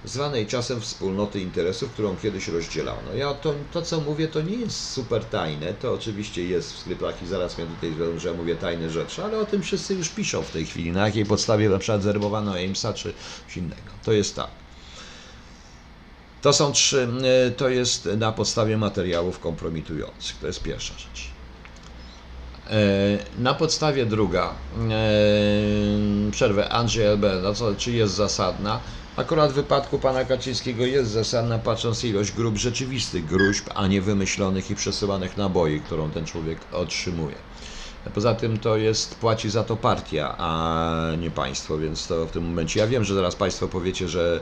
[0.05, 3.15] zwanej czasem wspólnoty interesów, którą kiedyś rozdzielano.
[3.15, 7.23] Ja to, to co mówię, to nie jest super tajne, to oczywiście jest w sklepach
[7.23, 10.43] i zaraz mnie tutaj zwiedzą, że mówię tajne rzeczy, ale o tym wszyscy już piszą
[10.43, 13.15] w tej chwili, na jakiej podstawie na przykład zerbowano Amesa czy
[13.47, 13.91] coś innego.
[14.05, 14.62] To jest tak.
[16.43, 17.09] To są trzy,
[17.49, 21.33] y, to jest na podstawie materiałów kompromitujących, to jest pierwsza rzecz.
[22.67, 24.55] E, na podstawie druga,
[24.91, 28.81] e, przerwę Andrzej LB, no czy jest zasadna?
[29.17, 34.71] Akurat w wypadku pana Kaczyńskiego jest zasadna, patrząc ilość grup rzeczywistych gruźb, a nie wymyślonych
[34.71, 37.37] i przesyłanych naboi, którą ten człowiek otrzymuje.
[38.15, 42.45] Poza tym to jest, płaci za to partia, a nie państwo, więc to w tym
[42.45, 44.41] momencie, ja wiem, że zaraz państwo powiecie, że,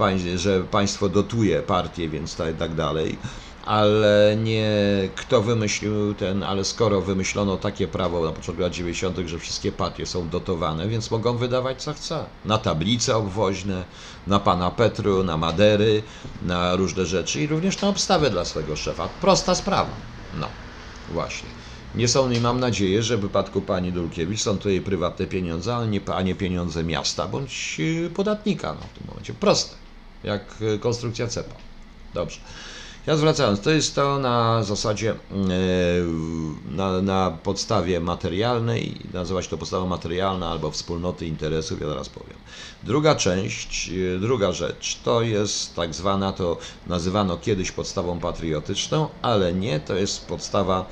[0.00, 3.18] e, że państwo dotuje partię, więc tak, dalej,
[3.66, 4.70] ale nie
[5.16, 10.06] kto wymyślił ten, ale skoro wymyślono takie prawo na początku lat 90., że wszystkie partie
[10.06, 12.24] są dotowane, więc mogą wydawać co chce.
[12.44, 13.84] Na tablice obwoźne,
[14.26, 16.02] na pana Petru, na Madery,
[16.42, 19.08] na różne rzeczy i również na obstawę dla swego szefa.
[19.20, 19.90] Prosta sprawa.
[20.40, 20.48] No,
[21.08, 21.57] właśnie.
[21.94, 25.76] Nie są, i mam nadzieję, że w wypadku pani Dulkiewicz są to jej prywatne pieniądze,
[25.76, 29.34] ale nie, a nie pieniądze miasta bądź y, podatnika no, w tym momencie.
[29.34, 29.74] Proste,
[30.24, 31.54] jak y, konstrukcja CEPA.
[32.14, 32.40] Dobrze.
[33.06, 35.16] Ja zwracając, to jest to na zasadzie, y,
[36.70, 42.36] na, na podstawie materialnej, nazywać to podstawa materialna albo wspólnoty interesów, ja zaraz powiem.
[42.82, 49.80] Druga część, druga rzecz, to jest tak zwana, to nazywano kiedyś podstawą patriotyczną, ale nie,
[49.80, 50.86] to jest podstawa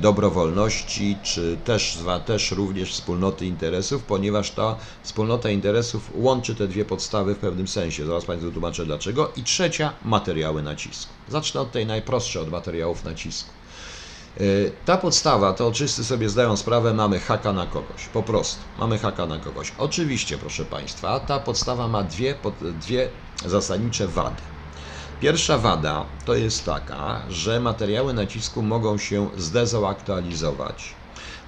[0.00, 7.34] dobrowolności, czy też, też również wspólnoty interesów, ponieważ ta wspólnota interesów łączy te dwie podstawy
[7.34, 8.06] w pewnym sensie.
[8.06, 9.32] Zaraz Państwu wytłumaczę dlaczego.
[9.36, 11.12] I trzecia, materiały nacisku.
[11.28, 13.50] Zacznę od tej najprostszej, od materiałów nacisku.
[14.36, 14.40] E,
[14.84, 19.26] ta podstawa, to wszyscy sobie zdają sprawę, mamy haka na kogoś, po prostu, mamy haka
[19.26, 19.72] na kogoś.
[19.78, 22.34] Oczywiście, proszę Państwa, ta podstawa ma dwie,
[22.80, 23.10] dwie
[23.46, 24.53] zasadnicze wady.
[25.24, 30.96] Pierwsza wada to jest taka, że materiały nacisku mogą się zdezaktualizować,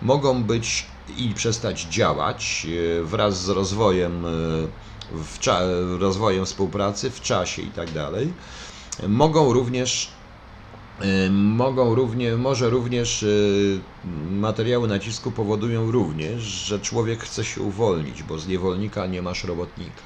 [0.02, 2.66] mogą być i przestać działać
[3.00, 7.88] e, wraz z rozwojem, e, rozwojem współpracy w czasie i tak.
[9.08, 10.12] Mogą również
[11.00, 13.24] e, mogą również, może również
[14.30, 20.02] materiały nacisku powodują również, że człowiek chce się uwolnić, bo z niewolnika nie masz robotnika.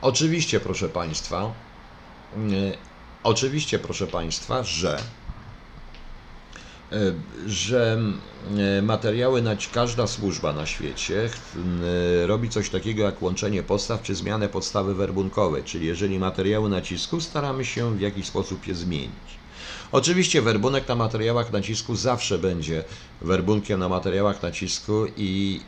[0.00, 1.69] Oczywiście, proszę Państwa,
[3.22, 4.98] oczywiście, proszę Państwa, że
[6.92, 7.12] e,
[7.46, 7.98] że
[8.78, 11.30] e, materiały, każda służba na świecie
[12.26, 17.64] robi coś takiego jak łączenie podstaw czy zmianę podstawy werbunkowej, czyli jeżeli materiały nacisku, staramy
[17.64, 19.40] się w jakiś sposób je zmienić.
[19.92, 22.84] Oczywiście werbunek na materiałach nacisku zawsze będzie
[23.20, 25.60] werbunkiem na materiałach nacisku i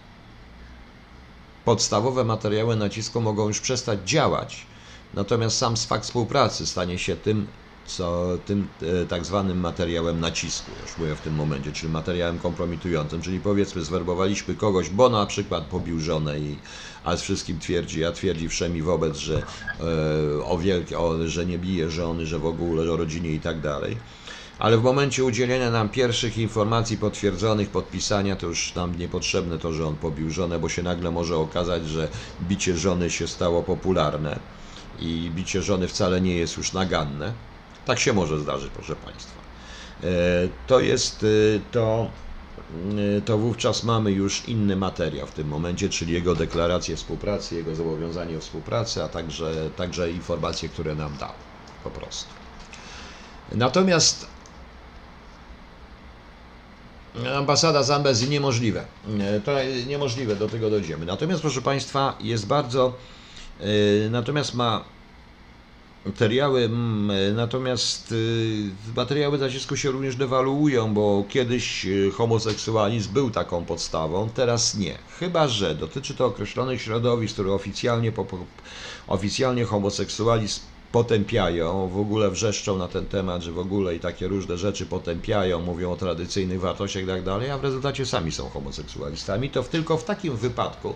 [1.65, 4.67] podstawowe materiały nacisku mogą już przestać działać,
[5.15, 7.47] Natomiast sam fakt współpracy stanie się tym,
[7.85, 8.69] co tym
[9.03, 13.83] e, tak zwanym materiałem nacisku, już mówię w tym momencie, czyli materiałem kompromitującym, czyli powiedzmy
[13.83, 16.59] zwerbowaliśmy kogoś, bo na przykład pobił żonę i
[17.05, 19.43] a z wszystkim twierdzi, a twierdzi wszemi wobec, że,
[19.81, 23.61] e, o wielkie, o, że nie bije żony, że w ogóle o rodzinie i tak
[23.61, 23.97] dalej.
[24.59, 29.87] Ale w momencie udzielenia nam pierwszych informacji potwierdzonych, podpisania, to już nam niepotrzebne to, że
[29.87, 32.09] on pobił żonę, bo się nagle może okazać, że
[32.41, 34.41] bicie żony się stało popularne
[34.99, 37.33] i bicie żony wcale nie jest już naganne.
[37.85, 39.43] Tak się może zdarzyć, proszę Państwa.
[40.03, 40.07] E,
[40.67, 41.27] to jest e,
[41.73, 42.11] to,
[43.19, 47.75] e, to wówczas mamy już inny materiał w tym momencie, czyli jego deklarację współpracy, jego
[47.75, 51.33] zobowiązanie o współpracy, a także, także informacje, które nam dał
[51.85, 52.31] po prostu.
[53.53, 54.27] Natomiast
[57.37, 58.85] ambasada Zambezji niemożliwe.
[59.45, 59.53] To
[59.87, 61.07] niemożliwe, do tego dojdziemy.
[61.07, 62.95] Natomiast proszę Państwa, jest bardzo
[64.11, 64.85] natomiast ma
[66.07, 66.71] materiały,
[67.35, 68.15] natomiast
[68.93, 74.99] e, materiały zacisku się również dewaluują, bo kiedyś e, homoseksualizm był taką podstawą, teraz nie.
[75.19, 78.13] Chyba, że dotyczy to określonych środowisk, które oficjalnie,
[79.07, 80.61] oficjalnie homoseksualizm
[80.93, 85.61] potępiają, w ogóle wrzeszczą na ten temat, że w ogóle i takie różne rzeczy potępiają,
[85.61, 89.97] mówią o tradycyjnych wartościach i tak dalej, a w rezultacie sami są homoseksualistami, to tylko
[89.97, 90.95] w takim wypadku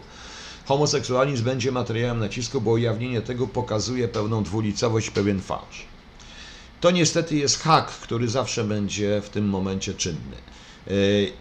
[0.66, 5.86] Homoseksualizm będzie materiałem nacisku, bo ujawnienie tego pokazuje pewną dwulicowość, pewien fałsz.
[6.80, 10.36] To niestety jest hak, który zawsze będzie w tym momencie czynny.
[10.86, 11.32] Yy,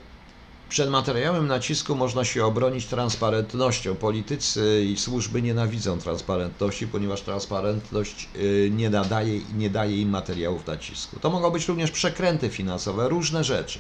[0.70, 3.96] przed materiałem nacisku można się obronić transparentnością.
[3.96, 11.20] Politycy i służby nienawidzą transparentności, ponieważ transparentność yy, nie, nadaje, nie daje im materiałów nacisku.
[11.20, 13.80] To mogą być również przekręty finansowe, różne rzeczy.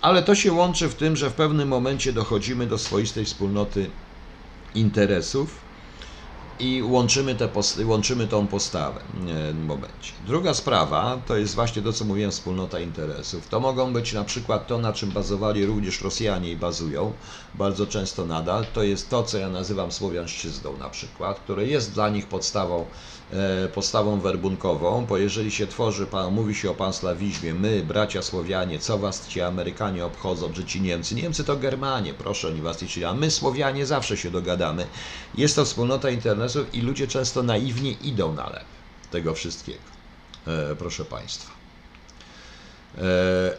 [0.00, 3.90] Ale to się łączy w tym, że w pewnym momencie dochodzimy do swoistej wspólnoty
[4.74, 5.64] interesów
[6.58, 7.48] i łączymy, te
[7.84, 9.00] łączymy tą postawę
[9.52, 10.12] w momencie.
[10.26, 13.48] Druga sprawa to jest właśnie to, co mówiłem, wspólnota interesów.
[13.48, 17.12] To mogą być na przykład to, na czym bazowali również Rosjanie i bazują
[17.54, 18.66] bardzo często nadal.
[18.74, 22.86] To jest to, co ja nazywam słowiańszczyzną na przykład, które jest dla nich podstawą,
[23.34, 28.98] e, podstawą werbunkową, bo jeżeli się tworzy, mówi się o panslawizmie, my, bracia Słowianie, co
[28.98, 31.14] was ci Amerykanie obchodzą, czy ci Niemcy?
[31.14, 34.86] Niemcy to Germanie, proszę, oni was nie a my Słowianie zawsze się dogadamy.
[35.34, 38.64] Jest to wspólnota interesów i ludzie często naiwnie idą na lep
[39.10, 39.82] tego wszystkiego,
[40.46, 41.52] e, proszę Państwa.
[42.98, 43.56] E,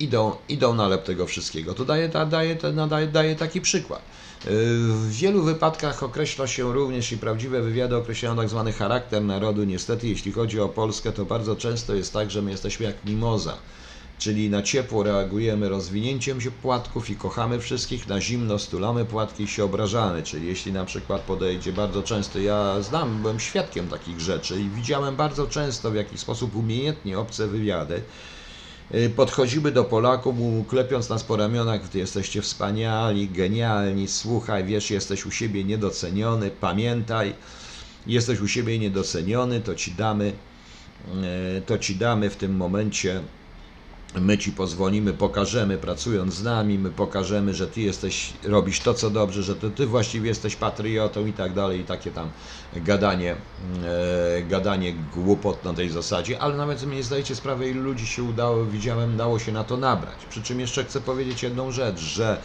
[0.00, 1.74] idą, idą na lep tego wszystkiego.
[1.74, 4.02] To daje, da, daje, da, daje, daje taki przykład.
[4.46, 9.64] W wielu wypadkach określa się również i prawdziwe wywiady określają tak zwany charakter narodu.
[9.64, 13.58] Niestety, jeśli chodzi o Polskę, to bardzo często jest tak, że my jesteśmy jak mimoza.
[14.18, 19.48] Czyli na ciepło reagujemy rozwinięciem się płatków i kochamy wszystkich, na zimno stulamy płatki i
[19.48, 20.22] się obrażamy.
[20.22, 25.16] Czyli jeśli na przykład podejdzie bardzo często, ja znam, byłem świadkiem takich rzeczy i widziałem
[25.16, 28.02] bardzo często w jaki sposób umiejętnie obce wywiady
[29.16, 30.34] podchodziły do Polaków,
[30.68, 37.34] klepiąc nas po ramionach, ty jesteście wspaniali, genialni, słuchaj, wiesz, jesteś u siebie niedoceniony, pamiętaj,
[38.06, 40.32] jesteś u siebie niedoceniony, to ci damy,
[41.58, 43.20] y, to ci damy w tym momencie
[44.20, 49.10] my ci pozwolimy, pokażemy, pracując z nami, my pokażemy, że ty jesteś, robisz to, co
[49.10, 52.30] dobrze, że to ty właściwie jesteś patriotą i tak dalej, i takie tam
[52.72, 53.36] gadanie,
[53.84, 58.22] e, gadanie głupot na tej zasadzie, ale nawet sobie nie zdajecie sprawy, ilu ludzi się
[58.22, 60.26] udało, widziałem, dało się na to nabrać.
[60.26, 62.42] Przy czym jeszcze chcę powiedzieć jedną rzecz, że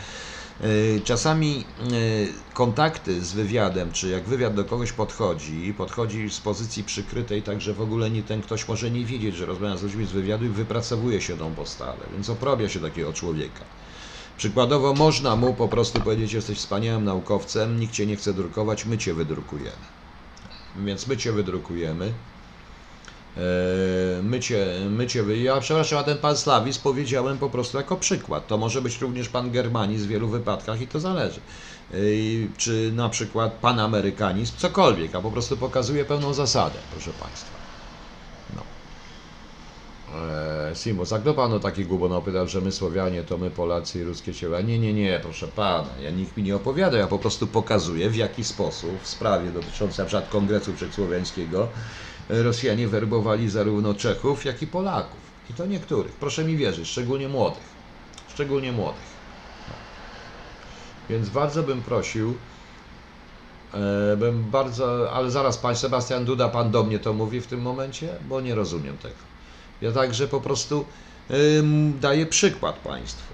[1.04, 7.44] Czasami e, kontakty z wywiadem, czy jak wywiad do kogoś podchodzi, podchodzi z pozycji przykrytej,
[7.44, 10.12] tak że w ogóle nie ten ktoś może nie wiedzieć, że rozmawia z ludźmi z
[10.12, 13.66] wywiadu i wypracowuje się tą postawę, więc oprobia się takiego człowieka.
[14.38, 18.98] Przykładowo można mu po prostu powiedzieć, jesteś wspaniałym naukowcem, nikt cię nie chce drukować, my
[18.98, 19.86] cię wydrukujemy.
[20.76, 22.14] Więc my cię wydrukujemy.
[24.24, 27.98] My cię, my cię, wy- ja przepraszam, a ten pan Slawis powiedziałem po prostu jako
[27.98, 28.48] przykład.
[28.48, 31.42] To może być również pan Germanizm w wielu wypadkach i to zależy.
[31.92, 37.60] Eee, Czy na przykład pan Amerykanizm, cokolwiek, a po prostu pokazuje pełną zasadę, proszę państwa.
[38.50, 38.66] No.
[40.08, 40.76] Eee,
[41.20, 44.62] kto panu taki głupon opytał, że my Słowianie to my Polacy i ruskie ciała?
[44.62, 48.16] Nie, nie, nie, proszę pana, ja nikt mi nie opowiada, ja po prostu pokazuję w
[48.16, 51.80] jaki sposób w sprawie dotyczącej przykład Kongresu Wszechsłowiańskiego e,
[52.30, 55.20] Rosjanie werbowali zarówno Czechów, jak i Polaków.
[55.50, 57.64] I to niektórych, proszę mi wierzyć, szczególnie młodych.
[58.34, 59.10] Szczególnie młodych.
[61.10, 62.34] Więc bardzo bym prosił,
[63.74, 67.62] e, bym bardzo, ale zaraz pan Sebastian Duda, pan do mnie to mówi w tym
[67.62, 69.16] momencie, bo nie rozumiem tego.
[69.82, 70.86] Ja także po prostu
[72.00, 73.34] daję przykład Państwu.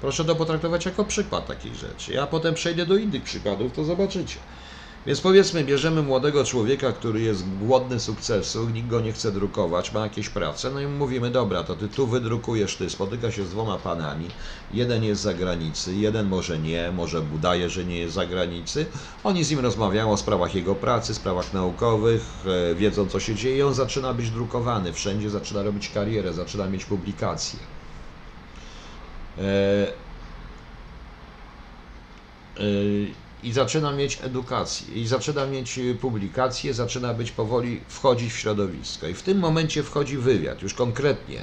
[0.00, 2.12] Proszę to potraktować jako przykład takich rzeczy.
[2.12, 4.38] Ja potem przejdę do innych przykładów, to zobaczycie.
[5.06, 10.00] Więc powiedzmy, bierzemy młodego człowieka, który jest głodny sukcesu, nikt go nie chce drukować, ma
[10.00, 13.78] jakieś prace, no i mówimy, dobra, to ty tu wydrukujesz, ty spotyka się z dwoma
[13.78, 14.28] panami,
[14.70, 18.86] jeden jest z zagranicy, jeden może nie, może udaje, że nie jest z zagranicy,
[19.24, 23.66] oni z nim rozmawiają o sprawach jego pracy, sprawach naukowych, e, wiedzą co się dzieje
[23.66, 27.60] on zaczyna być drukowany, wszędzie zaczyna robić karierę, zaczyna mieć publikacje.
[29.38, 30.02] E,
[33.42, 39.08] i zaczyna mieć edukację, i zaczyna mieć y, publikacje, zaczyna być powoli wchodzić w środowisko.
[39.08, 41.42] I w tym momencie wchodzi wywiad, już konkretnie.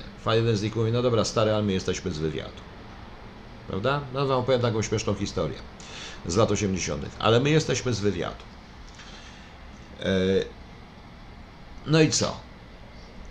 [0.62, 2.62] Nich mówi, no dobra, stary, ale my jesteśmy z wywiadu.
[3.68, 4.02] Prawda?
[4.14, 5.58] No wam opowiem taką śmieszną historię
[6.26, 8.44] z lat 80., ale my jesteśmy z wywiadu.
[10.00, 10.06] E,
[11.86, 12.49] No i co?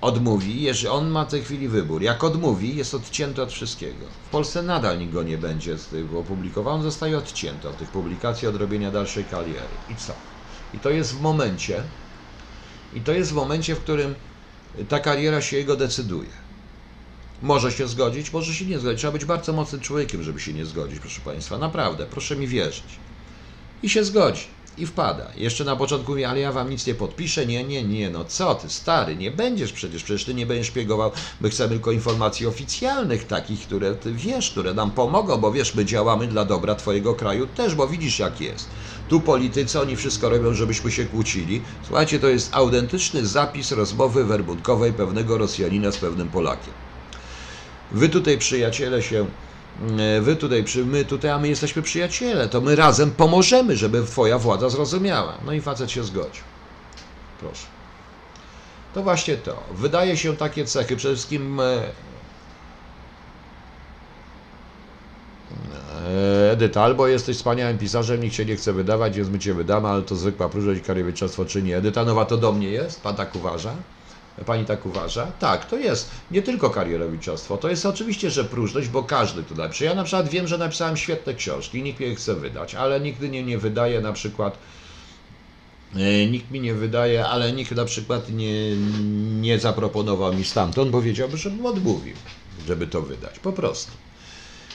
[0.00, 2.02] Odmówi, jeżeli on ma w tej chwili wybór.
[2.02, 4.06] Jak odmówi, jest odcięty od wszystkiego.
[4.26, 7.90] W Polsce nadal nikt go nie będzie z tego opublikował, on zostaje odcięty od tych
[7.90, 9.78] publikacji, od robienia dalszej kariery.
[9.88, 10.12] I co?
[10.72, 11.82] I to jest w momencie,
[12.92, 14.14] i to jest w momencie, w którym
[14.88, 16.30] ta kariera się jego decyduje.
[17.42, 18.98] Może się zgodzić, może się nie zgodzić.
[18.98, 21.58] Trzeba być bardzo mocnym człowiekiem, żeby się nie zgodzić, proszę Państwa.
[21.58, 23.00] Naprawdę, proszę mi wierzyć.
[23.82, 24.58] I się zgodzi.
[24.79, 25.33] I wpada.
[25.37, 27.47] Jeszcze na początku mówi, ale ja wam nic nie podpiszę.
[27.47, 31.12] Nie, nie, nie, no co ty, stary, nie będziesz przecież, przecież ty nie będziesz szpiegował.
[31.41, 35.85] My chcemy tylko informacji oficjalnych, takich, które ty wiesz, które nam pomogą, bo wiesz, my
[35.85, 38.71] działamy dla dobra twojego kraju też, bo widzisz jak jest.
[39.09, 41.62] Tu politycy, oni wszystko robią, żebyśmy się kłócili.
[41.83, 46.75] Słuchajcie, to jest autentyczny zapis rozmowy werbunkowej pewnego Rosjanina z pewnym Polakiem.
[47.91, 49.26] Wy tutaj przyjaciele się,
[50.20, 54.68] wy tutaj, my tutaj, a my jesteśmy przyjaciele, to my razem pomożemy, żeby twoja władza
[54.68, 55.35] zrozumiała.
[55.47, 56.43] No i facet się zgodził.
[57.41, 57.66] Proszę.
[58.95, 59.62] To właśnie to.
[59.74, 61.83] Wydaje się takie cechy, przede wszystkim e,
[66.07, 69.89] E, Edyta, albo jesteś wspaniałym pisarzem, nikt cię nie chce wydawać, więc my cię wydamy,
[69.89, 71.76] ale to zwykła próżność, kariewiczostwo czy nie.
[71.76, 73.03] Edyta Nowa to do mnie jest?
[73.03, 73.72] Pan tak uważa?
[74.47, 75.26] Pani tak uważa?
[75.26, 79.84] Tak, to jest nie tylko karierowiczostwo, to jest oczywiście, że próżność, bo każdy tu napisze.
[79.84, 83.43] Ja na przykład wiem, że napisałem świetne książki, nikt mnie chce wydać, ale nigdy nie,
[83.43, 84.59] nie wydaje na przykład
[85.97, 88.76] E, Nikt mi nie wydaje, ale nikt na przykład nie,
[89.41, 92.16] nie zaproponował mi stamtąd, bo wiedziałby, żebym odmówił,
[92.66, 93.39] żeby to wydać.
[93.39, 93.93] Po prostu.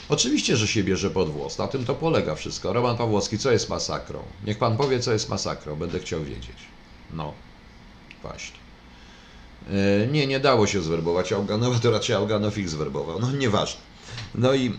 [0.09, 1.57] Oczywiście, że się bierze pod włos.
[1.57, 2.73] Na tym to polega wszystko.
[2.73, 4.23] Roman Pawłowski, co jest masakrą?
[4.45, 5.75] Niech pan powie, co jest masakrą.
[5.75, 6.57] Będę chciał wiedzieć.
[7.13, 7.33] No,
[8.21, 8.62] właśnie.
[9.69, 13.19] E, Nie, nie dało się zwerbować Auganowa, to raczej Auganow ich zwerbował.
[13.19, 13.81] No, nieważne.
[14.35, 14.73] No i,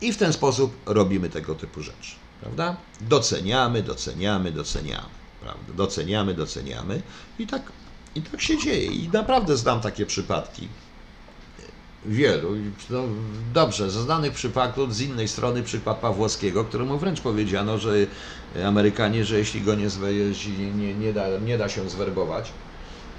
[0.00, 2.14] i w ten sposób robimy tego typu rzeczy.
[2.40, 2.76] Prawda?
[3.00, 5.08] Doceniamy, doceniamy, doceniamy.
[5.40, 5.72] Prawda?
[5.74, 7.02] Doceniamy, doceniamy.
[7.38, 7.62] I tak,
[8.14, 8.86] I tak się dzieje.
[8.86, 10.68] I naprawdę znam takie przypadki.
[12.06, 12.50] Wielu.
[12.90, 13.02] No,
[13.54, 17.94] dobrze, ze znanych przypadków, z innej strony przykład Pawłowskiego, któremu wręcz powiedziano, że
[18.66, 19.88] Amerykanie, że jeśli go nie,
[20.76, 22.52] nie, nie, da, nie da się zwerbować,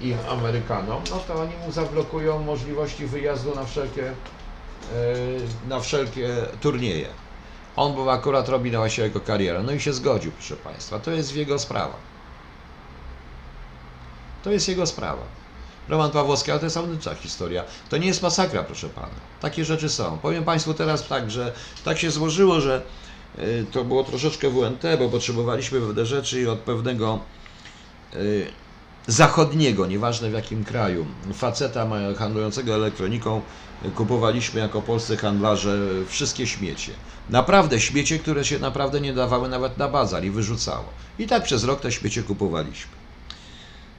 [0.00, 4.14] i Amerykanom, no to oni mu zablokują możliwości wyjazdu na wszelkie, e,
[5.68, 6.28] na wszelkie
[6.60, 7.08] turnieje.
[7.76, 9.62] On był akurat robi na właśnie jego karierę.
[9.62, 10.98] No i się zgodził, proszę Państwa.
[10.98, 11.94] To jest jego sprawa.
[14.44, 15.22] To jest jego sprawa.
[15.88, 17.64] Roman Pawłowski, ale to jest autentyczna historia.
[17.90, 19.14] To nie jest masakra, proszę Pana.
[19.40, 20.18] Takie rzeczy są.
[20.18, 21.52] Powiem Państwu teraz tak, że
[21.84, 22.82] tak się złożyło, że
[23.38, 27.18] y, to było troszeczkę WNT, bo potrzebowaliśmy pewne rzeczy i od pewnego
[28.14, 28.46] y,
[29.08, 31.86] zachodniego, nieważne w jakim kraju, faceta
[32.18, 33.40] handlującego elektroniką,
[33.94, 35.78] kupowaliśmy jako polscy handlarze
[36.08, 36.92] wszystkie śmiecie.
[37.30, 40.84] Naprawdę śmiecie, które się naprawdę nie dawały nawet na bazar i wyrzucało.
[41.18, 42.92] I tak przez rok te śmiecie kupowaliśmy.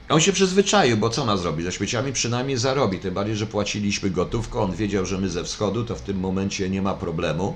[0.08, 1.66] On się przyzwyczaił, bo co ma zrobić?
[1.66, 4.60] Ze śmieciami przynajmniej zarobi, tym bardziej, że płaciliśmy gotówką.
[4.60, 7.54] On wiedział, że my ze wschodu to w tym momencie nie ma problemu,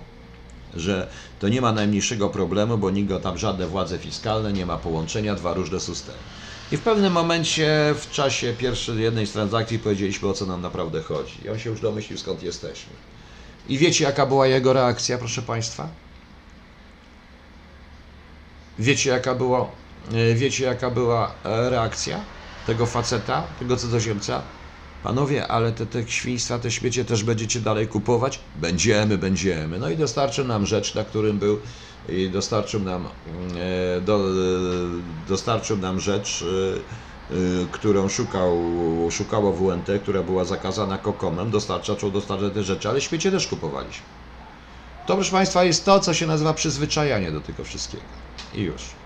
[0.77, 1.09] że
[1.41, 5.35] to nie ma najmniejszego problemu, bo nikt go tam żadne władze fiskalne, nie ma połączenia,
[5.35, 6.19] dwa różne systemy.
[6.71, 11.03] I w pewnym momencie w czasie pierwszej jednej z transakcji powiedzieliśmy, o co nam naprawdę
[11.03, 11.45] chodzi.
[11.45, 12.93] I on się już domyślił, skąd jesteśmy.
[13.69, 15.89] I wiecie, jaka była jego reakcja, proszę Państwa?
[18.79, 19.71] Wiecie, jaka była,
[20.13, 22.25] e, wiecie, jaka była e, reakcja
[22.67, 24.43] tego faceta, tego cudzoziemca?
[25.03, 28.41] Panowie, ale te, te świństwa, te śmiecie też będziecie dalej kupować?
[28.55, 29.79] Będziemy, będziemy.
[29.79, 31.61] No i dostarczył nam rzecz, na którym był,
[32.09, 34.23] i dostarczył nam, e, do, e,
[35.29, 36.45] dostarczył nam rzecz,
[37.31, 37.35] e,
[37.71, 38.59] którą szukał,
[39.11, 44.07] szukało WNT, która była zakazana kokomem, dostarcza, zaczął dostarczać te rzeczy, ale śmiecie też kupowaliśmy.
[45.07, 48.15] To, proszę Państwa, jest to, co się nazywa przyzwyczajanie do tego wszystkiego.
[48.55, 49.04] I już.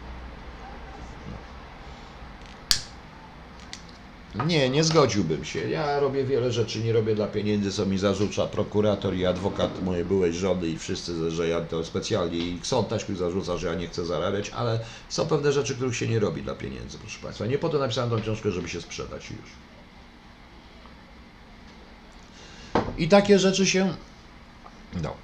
[4.34, 5.68] Nie, nie zgodziłbym się.
[5.68, 10.04] Ja robię wiele rzeczy, nie robię dla pieniędzy, co mi zarzuca prokurator i adwokat mojej
[10.04, 13.74] byłej żony i wszyscy, że ja to specjalnie i sąd też mi zarzuca, że ja
[13.74, 17.46] nie chcę zarabiać, ale są pewne rzeczy, których się nie robi dla pieniędzy, proszę Państwa.
[17.46, 19.50] Nie po to napisałem tą książkę, żeby się sprzedać już.
[22.98, 23.94] I takie rzeczy się...
[25.02, 25.14] No.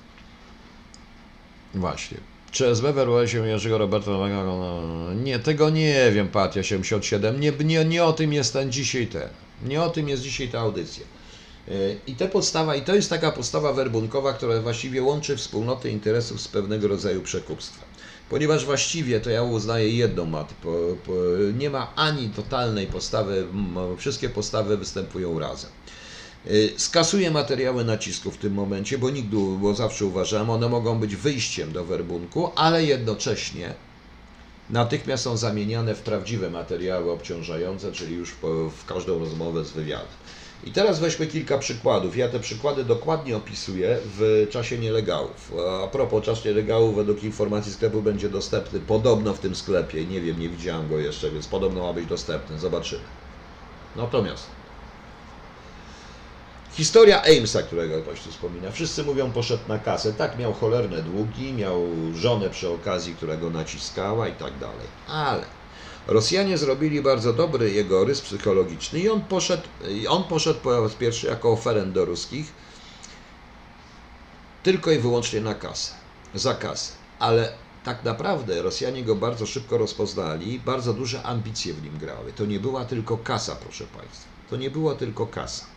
[1.75, 2.34] Właśnie.
[2.55, 4.45] Czy SB wywołuje się Jerzego Roberta Nowego?
[4.45, 7.41] No, Nie, tego nie wiem, Patia 77.
[7.41, 9.29] Nie, nie, nie o tym jest ten dzisiaj ten.
[9.63, 11.05] Nie o tym jest dzisiaj ta audycja.
[11.69, 16.41] Yy, I te podstawa, i to jest taka podstawa werbunkowa, która właściwie łączy wspólnoty interesów
[16.41, 17.89] z pewnego rodzaju przekupstwem.
[18.31, 20.71] Ponieważ właściwie to ja uznaję jedną mat, po,
[21.07, 21.13] po,
[21.59, 23.47] nie ma ani totalnej postawy,
[23.99, 25.71] wszystkie postawy występują razem.
[26.51, 31.17] Y, Skasuję materiały nacisku w tym momencie, bo nigdy, bo zawsze uważałem, one mogą być
[31.17, 33.75] wyjściem do werbunku, ale jednocześnie
[34.71, 38.31] natychmiast są zamieniane w prawdziwe materiały obciążające, czyli już
[38.71, 40.07] w każdą rozmowę z wywiadem.
[40.65, 42.17] I teraz weźmy kilka przykładów.
[42.17, 45.53] Ja te przykłady dokładnie opisuję w czasie nielegałów.
[45.85, 50.07] A propos czas nielegałów, według informacji sklepu będzie dostępny podobno w tym sklepie.
[50.07, 52.59] Nie wiem, nie widziałem go jeszcze, więc podobno ma być dostępny.
[52.59, 53.03] Zobaczymy.
[53.97, 54.54] Natomiast
[56.77, 58.71] Historia Amesa, którego ktoś tu wspomina.
[58.71, 60.13] Wszyscy mówią, poszedł na kasę.
[60.13, 64.87] Tak, miał cholerne długi, miał żonę przy okazji, która go naciskała i tak dalej.
[65.09, 65.45] Ale
[66.07, 69.63] Rosjanie zrobili bardzo dobry jego rys psychologiczny i on poszedł,
[70.09, 72.53] on poszedł po raz pierwszy jako oferent do ruskich
[74.63, 75.93] tylko i wyłącznie na kasę,
[76.35, 76.93] za kasę.
[77.19, 77.53] Ale
[77.85, 82.33] tak naprawdę Rosjanie go bardzo szybko rozpoznali, bardzo duże ambicje w nim grały.
[82.33, 84.29] To nie była tylko kasa, proszę Państwa.
[84.51, 85.74] To nie była tylko kasa.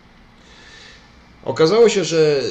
[1.44, 2.44] Okazało się, że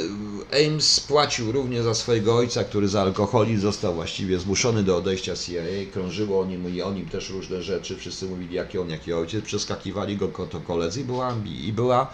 [0.66, 5.46] Ames płacił również za swojego ojca, który za alkoholizm został właściwie zmuszony do odejścia z
[5.46, 5.62] CIA.
[5.92, 7.96] Krążyło o nim i o nim też różne rzeczy.
[7.96, 9.44] Wszyscy mówili, jaki on, jaki ojciec.
[9.44, 12.10] Przeskakiwali go to koledzy i była, i była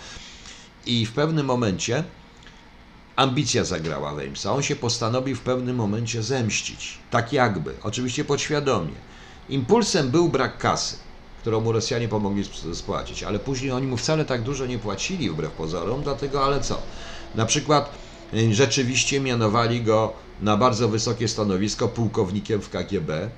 [0.87, 2.05] i w pewnym momencie
[3.17, 4.53] ambicja zagrała w Amesa.
[4.53, 6.99] On się postanowił w pewnym momencie zemścić.
[7.11, 8.95] Tak jakby, oczywiście podświadomie.
[9.49, 10.97] Impulsem był brak kasy,
[11.43, 15.31] którą mu Rosjanie pomogli sp- spłacić, ale później oni mu wcale tak dużo nie płacili
[15.31, 16.79] wbrew pozorom, dlatego ale co?
[17.35, 17.91] Na przykład
[18.35, 23.31] y, rzeczywiście mianowali go na bardzo wysokie stanowisko pułkownikiem w KGB,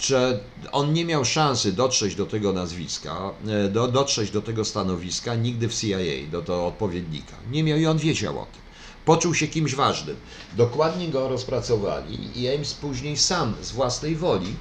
[0.00, 0.40] że
[0.72, 5.68] on nie miał szansy dotrzeć do tego nazwiska, e, do, dotrzeć do tego stanowiska nigdy
[5.68, 7.36] w CIA, do tego odpowiednika.
[7.50, 8.62] Nie miał i on wiedział o tym.
[9.04, 10.16] Poczuł się kimś ważnym.
[10.56, 14.54] Dokładnie go rozpracowali i Ames później sam z własnej woli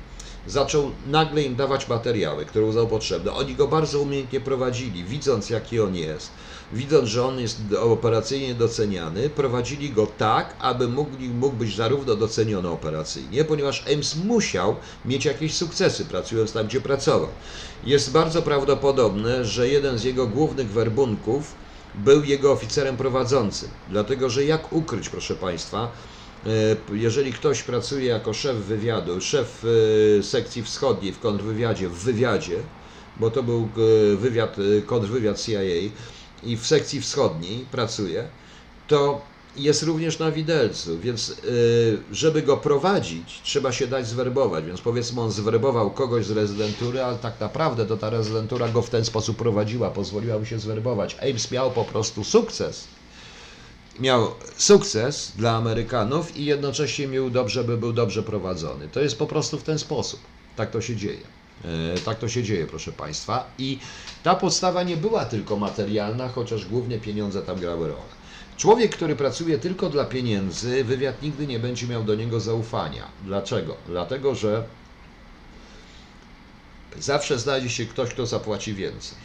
[0.48, 3.34] zaczął nagle im dawać materiały, które uznał potrzebne.
[3.34, 6.32] Oni go bardzo umiejętnie prowadzili, widząc jaki on jest,
[6.72, 12.70] widząc, że on jest operacyjnie doceniany, prowadzili go tak, aby mógł, mógł być zarówno doceniony
[12.70, 14.76] operacyjnie, ponieważ Ames musiał
[15.06, 17.30] mieć jakieś sukcesy pracując tam, gdzie pracował.
[17.84, 21.56] Jest bardzo prawdopodobne, że jeden z jego głównych werbunków
[21.96, 25.91] był jego oficerem prowadzącym, dlatego że jak ukryć, proszę Państwa,
[26.93, 29.66] jeżeli ktoś pracuje jako szef wywiadu, szef
[30.20, 32.64] e, sekcji wschodniej w kontrwywiadzie, w wywiadzie,
[33.16, 33.70] bo to był
[34.14, 35.62] e, wywiad, e, kontrwywiad CIA
[36.43, 38.28] i w sekcji wschodniej pracuje,
[38.88, 39.22] to
[39.56, 41.41] jest również na widelcu, więc
[42.12, 44.66] żeby go prowadzić, trzeba się dać zwerbować.
[44.66, 48.89] Więc powiedzmy, on zwerbował kogoś z rezydentury, ale tak naprawdę to ta rezydentura go w
[48.89, 51.18] ten sposób prowadziła, pozwoliła mu się zwerbować.
[51.22, 52.95] Ames miał po prostu sukces.
[54.00, 58.88] Miał sukces dla Amerykanów i jednocześnie miał dobrze, by był dobrze prowadzony.
[58.88, 60.20] To jest po prostu w ten sposób.
[60.56, 61.20] Tak to się dzieje.
[61.96, 63.48] E, Tak to się dzieje, proszę Państwa.
[63.58, 63.80] I
[64.24, 68.16] ta podstawa nie była tylko materialna, chociaż głównie pieniądze tam grały rolę.
[68.58, 73.08] Człowiek, który pracuje tylko dla pieniędzy, wywiad nigdy nie będzie miał do niego zaufania.
[73.24, 73.78] Dlaczego?
[73.88, 74.64] Dlatego, że
[77.00, 79.25] zawsze znajdzie się ktoś, kto zapłaci więcej.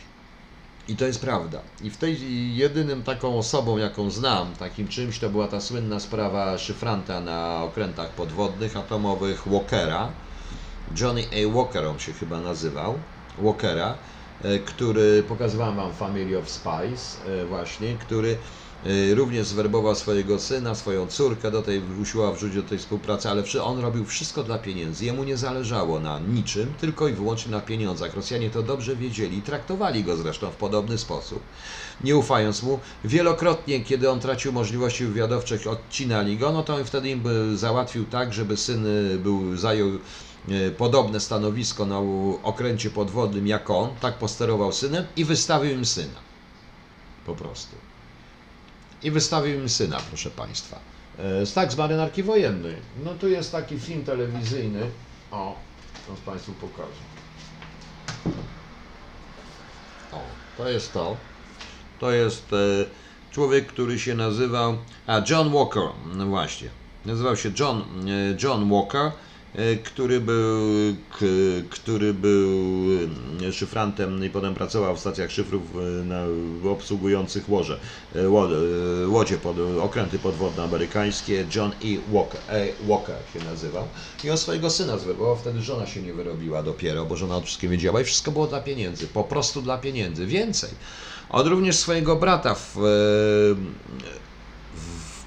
[0.90, 1.60] I to jest prawda.
[1.82, 2.16] I w tej
[2.56, 8.10] jedynym taką osobą, jaką znam, takim czymś, to była ta słynna sprawa szyfranta na okrętach
[8.10, 10.08] podwodnych atomowych Walkera.
[11.00, 11.54] Johnny A.
[11.54, 12.98] Walker on się chyba nazywał.
[13.38, 13.94] Walkera,
[14.42, 18.36] e, który pokazywałem wam Family of Spies, e, właśnie, który
[19.14, 23.78] również zwerbował swojego syna, swoją córkę do tej, usiłował wrzucić do tej współpracy, ale on
[23.78, 25.04] robił wszystko dla pieniędzy.
[25.04, 28.14] Jemu nie zależało na niczym, tylko i wyłącznie na pieniądzach.
[28.14, 31.40] Rosjanie to dobrze wiedzieli i traktowali go zresztą w podobny sposób.
[32.04, 37.10] Nie ufając mu, wielokrotnie, kiedy on tracił możliwości wywiadowczych, odcinali go, no to on wtedy
[37.10, 37.22] im
[37.54, 41.98] załatwił tak, żeby syn y, był, zajął e, podobne stanowisko na
[42.42, 46.20] okręcie podwodnym jak on, tak posterował synem i wystawił im syna.
[47.26, 47.89] Po prostu.
[49.02, 50.78] I wystawił im syna, proszę Państwa.
[51.18, 52.74] E, z- Tak, z marynarki wojennej.
[53.04, 54.80] No tu jest taki film telewizyjny.
[55.30, 55.56] O,
[56.06, 57.00] to Państwu pokażę.
[60.12, 60.20] O,
[60.56, 61.16] to jest to.
[62.00, 62.56] To jest e,
[63.30, 64.76] człowiek, który się nazywał.
[65.06, 65.82] A, John Walker,
[66.14, 66.68] no właśnie.
[67.04, 69.12] Nazywał się John, e, John Walker,
[69.84, 70.60] który był,
[71.70, 72.48] który był
[73.48, 75.62] e, szyfrantem i potem pracował w stacjach szyfrów
[76.64, 77.80] e, obsługujących łoże,
[78.14, 78.48] e, ło,
[79.04, 81.46] e, łodzie, pod, okręty podwodne amerykańskie.
[81.54, 82.12] John E.
[82.12, 82.66] Walker, e.
[82.88, 83.84] Walker się nazywał.
[84.24, 87.70] I on swojego syna zwerbował, wtedy żona się nie wyrobiła dopiero, bo żona o wszystkim
[87.70, 90.26] wiedziała i wszystko było dla pieniędzy, po prostu dla pieniędzy.
[90.26, 90.70] Więcej.
[91.30, 92.80] On również swojego brata w, e,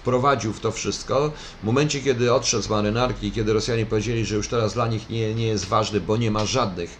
[0.03, 1.31] wprowadził w to wszystko.
[1.61, 5.35] W momencie, kiedy odszedł z marynarki kiedy Rosjanie powiedzieli, że już teraz dla nich nie,
[5.35, 6.97] nie jest ważny, bo nie ma żadnych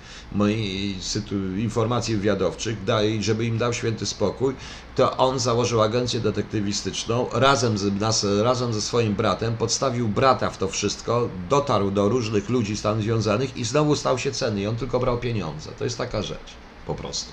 [1.57, 2.77] informacji wywiadowczych,
[3.19, 4.55] żeby im dał święty spokój,
[4.95, 10.57] to on założył agencję detektywistyczną razem, z, nas, razem ze swoim bratem, podstawił brata w
[10.57, 14.75] to wszystko, dotarł do różnych ludzi tam związanych i znowu stał się cenny i on
[14.75, 15.71] tylko brał pieniądze.
[15.77, 16.53] To jest taka rzecz,
[16.87, 17.31] po prostu.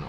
[0.00, 0.06] No.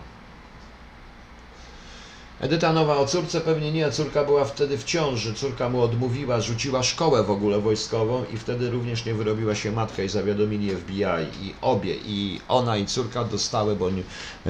[2.40, 6.84] Edyta Nowa o córce pewnie nie, córka była wtedy w ciąży, córka mu odmówiła, rzuciła
[6.84, 11.04] szkołę w ogóle wojskową i wtedy również nie wyrobiła się matka i zawiadomili FBI
[11.42, 14.04] i obie, i ona i córka dostały, nie,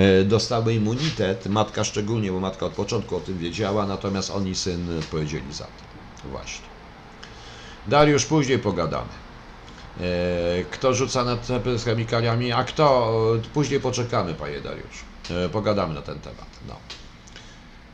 [0.04, 4.56] e, dostały immunitet, matka szczególnie, bo matka od początku o tym wiedziała, natomiast on i
[4.56, 6.30] syn odpowiedzieli za to.
[6.30, 6.66] Właśnie.
[7.88, 9.10] Dariusz, później pogadamy.
[10.00, 15.04] E, Kto rzuca na cepy z chemikaliami, a kto, e, później poczekamy, panie Dariusz.
[15.52, 16.48] Pogadamy na ten temat.
[16.68, 16.76] No.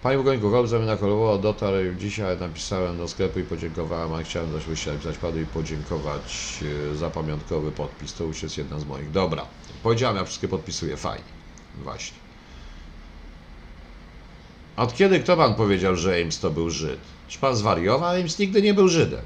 [0.04, 4.66] Panie Bugońku, Golf zamiana kolowo dotarł dzisiaj, napisałem do sklepu i podziękowałem, a chciałem też
[4.66, 6.60] wyjść napisać panu i podziękować
[6.92, 8.14] e, za pamiątkowy podpis.
[8.14, 9.12] To już jest jedna z moich.
[9.12, 9.46] Dobra,
[9.84, 11.24] powiedziałem, ja wszystkie podpisuję, fajnie.
[11.84, 12.18] Właśnie.
[14.78, 17.00] Od kiedy kto pan powiedział, że Ames to był Żyd?
[17.28, 18.10] Czy pan zwariował?
[18.10, 19.22] Ames nigdy nie był Żydem.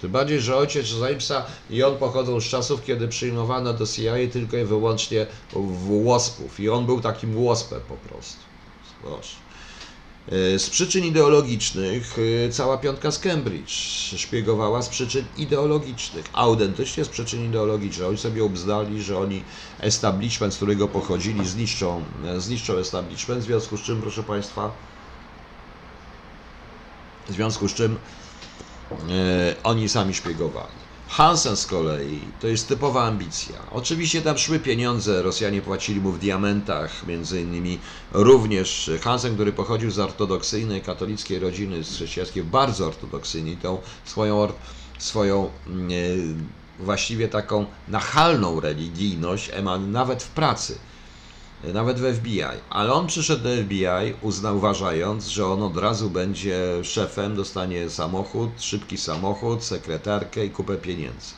[0.00, 4.56] Tym bardziej, że ojciec Jamesa i on pochodzą z czasów, kiedy przyjmowano do CIA tylko
[4.56, 6.60] i wyłącznie w łospów.
[6.60, 8.40] I on był takim łospem po prostu.
[9.02, 9.49] Proszę.
[10.28, 12.16] E, z przyczyn ideologicznych
[12.46, 13.70] e, cała piątka z Cambridge
[14.16, 18.08] szpiegowała z przyczyn ideologicznych, autentycznie z przyczyn ideologicznych.
[18.08, 19.44] Oni sobie obzdali, że oni
[19.78, 24.70] establishment, z którego pochodzili, zniszczą, e, zniszczą establishment, w związku z czym, proszę Państwa,
[27.28, 27.98] w związku z czym
[29.10, 30.79] e, oni sami szpiegowali.
[31.10, 32.20] Hansen z kolei.
[32.40, 33.54] To jest typowa ambicja.
[33.70, 37.78] Oczywiście tam szły pieniądze, Rosjanie płacili mu w diamentach, między innymi
[38.12, 44.48] również Hansen, który pochodził z ortodoksyjnej katolickiej rodziny, z chrześcijańskiej, bardzo ortodoksyjnej, tą swoją,
[44.98, 49.50] swoją mm, e, właściwie taką nachalną religijność,
[49.88, 50.78] nawet w pracy
[51.64, 52.42] nawet w FBI.
[52.70, 58.62] Ale on przyszedł do FBI, uznał, uważając, że on od razu będzie szefem, dostanie samochód,
[58.62, 61.34] szybki samochód, sekretarkę i kupę pieniędzy.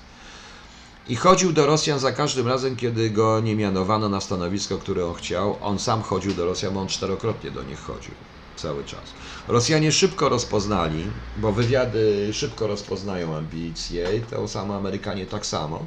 [1.08, 5.14] I chodził do Rosjan za każdym razem, kiedy go nie mianowano na stanowisko, które on
[5.14, 5.56] chciał.
[5.60, 8.14] On sam chodził do Rosjan, bo on czterokrotnie do nich chodził
[8.56, 9.14] cały czas.
[9.48, 11.04] Rosjanie szybko rozpoznali,
[11.36, 15.86] bo wywiady szybko rozpoznają ambicje, to samo Amerykanie tak samo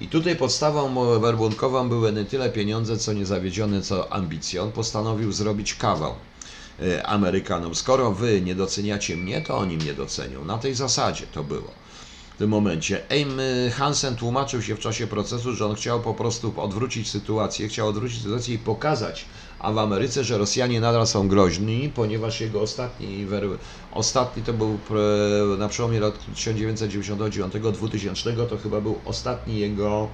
[0.00, 4.62] i tutaj podstawą werbunkową były nie tyle pieniądze, co niezawiedzione, co ambicje.
[4.62, 6.14] On postanowił zrobić kawał
[6.82, 7.74] e, Amerykanom.
[7.74, 10.44] Skoro wy nie doceniacie mnie, to oni mnie docenią.
[10.44, 11.70] Na tej zasadzie to było
[12.34, 13.02] w tym momencie.
[13.10, 13.40] Aim
[13.72, 18.22] Hansen tłumaczył się w czasie procesu, że on chciał po prostu odwrócić sytuację, chciał odwrócić
[18.22, 19.24] sytuację i pokazać
[19.60, 23.26] a w Ameryce, że Rosjanie nadal są groźni, ponieważ jego ostatni,
[23.90, 24.78] ostatni to był
[25.58, 30.10] na przełomie lat 1999-2000, to chyba był ostatni jego,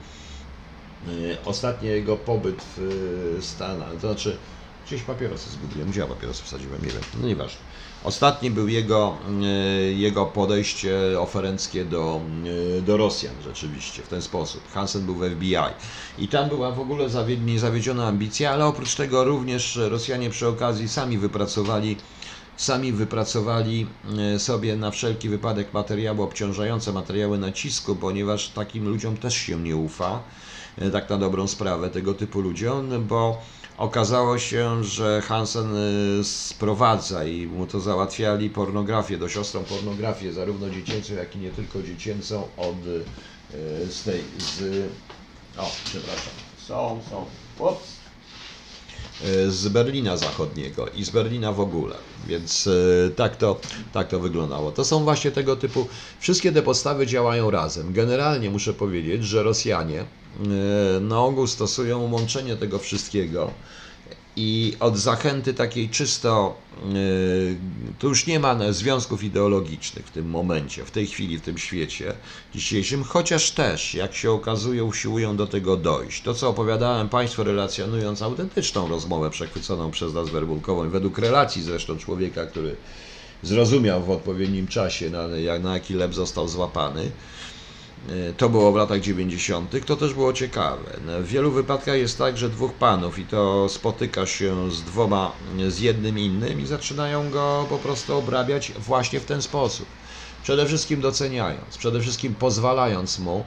[1.06, 4.38] e, ostatni jego pobyt w Stanach, to znaczy
[4.86, 7.65] gdzieś papierosy zgubiłem, gdzie ja papierosy wsadziłem, nie wiem, no nieważne.
[8.06, 9.46] Ostatni był jego, e,
[9.92, 12.20] jego podejście oferenckie do,
[12.78, 14.72] e, do Rosjan rzeczywiście w ten sposób.
[14.72, 15.56] Hansen był w FBI
[16.18, 17.08] i tam była w ogóle
[17.56, 21.96] zawiedziona ambicja, ale oprócz tego również Rosjanie przy okazji sami wypracowali
[22.56, 23.86] sami wypracowali
[24.34, 29.76] e, sobie na wszelki wypadek materiały obciążające, materiały nacisku, ponieważ takim ludziom też się nie
[29.76, 30.22] ufa,
[30.92, 33.42] tak na dobrą sprawę, tego typu ludziom, bo
[33.78, 35.76] Okazało się, że Hansen
[36.20, 41.50] y, sprowadza i mu to załatwiali pornografię, do siostrą pornografię, zarówno dziecięcą, jak i nie
[41.50, 44.86] tylko dziecięcą od y, z tej, z,
[45.58, 47.24] o, przepraszam, są, są,
[47.58, 47.96] ups,
[49.24, 51.94] y, z Berlina Zachodniego i z Berlina w ogóle.
[52.26, 52.68] Więc
[53.16, 53.60] tak to,
[53.92, 54.72] tak to wyglądało.
[54.72, 57.92] To są właśnie tego typu, wszystkie te podstawy działają razem.
[57.92, 60.04] Generalnie muszę powiedzieć, że Rosjanie
[60.96, 63.50] E, na ogół stosują łączenie tego wszystkiego
[64.36, 66.86] i od zachęty takiej czysto, e,
[67.98, 72.14] tu już nie ma związków ideologicznych w tym momencie, w tej chwili, w tym świecie
[72.54, 76.22] dzisiejszym, chociaż też, jak się okazuje, usiłują do tego dojść.
[76.22, 82.46] To, co opowiadałem Państwu, relacjonując autentyczną rozmowę przechwyconą przez nas werbunkową, według relacji zresztą człowieka,
[82.46, 82.76] który
[83.42, 85.28] zrozumiał w odpowiednim czasie, na,
[85.58, 87.10] na jaki lep został złapany,
[88.36, 90.96] to było w latach 90., to też było ciekawe.
[91.06, 95.32] No, w wielu wypadkach jest tak, że dwóch panów i to spotyka się z dwoma,
[95.68, 99.86] z jednym innym i zaczynają go po prostu obrabiać właśnie w ten sposób.
[100.42, 103.44] Przede wszystkim doceniając, przede wszystkim pozwalając mu.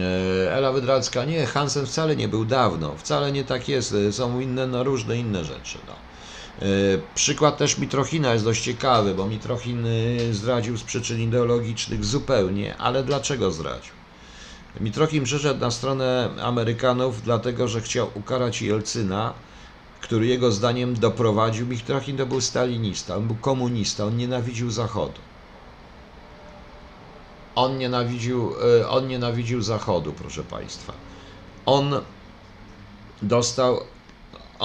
[0.00, 4.66] E, Ela Wydralska, nie, Hansen wcale nie był dawno, wcale nie tak jest, są inne,
[4.66, 5.78] no, różne inne rzeczy.
[5.86, 5.92] No.
[6.58, 6.64] E,
[7.14, 9.86] przykład też Mitrochina jest dość ciekawy, bo Mitrochin
[10.32, 13.92] zdradził z przyczyn ideologicznych zupełnie, ale dlaczego zdradził?
[14.80, 19.34] Mitrochin przyszedł na stronę Amerykanów dlatego, że chciał ukarać Jelcyna,
[20.00, 21.66] który jego zdaniem doprowadził.
[21.66, 25.20] Mitrochin to był stalinista, on był komunista, on nienawidził Zachodu.
[27.54, 30.92] On nienawidził, e, on nienawidził Zachodu, proszę Państwa.
[31.66, 32.00] On
[33.22, 33.80] dostał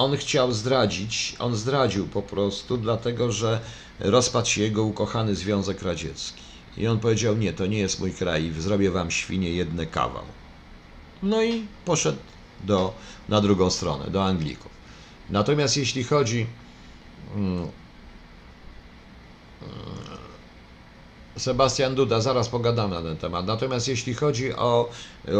[0.00, 3.60] on chciał zdradzić, on zdradził po prostu, dlatego że
[4.00, 6.42] rozpadł się jego ukochany Związek Radziecki.
[6.76, 10.24] I on powiedział: Nie, to nie jest mój kraj, zrobię wam świnie jedne kawał.
[11.22, 12.18] No i poszedł
[12.64, 12.94] do,
[13.28, 14.70] na drugą stronę, do Anglików.
[15.30, 16.46] Natomiast jeśli chodzi.
[21.40, 23.46] Sebastian Duda, zaraz pogadamy na ten temat.
[23.46, 24.90] Natomiast jeśli chodzi o,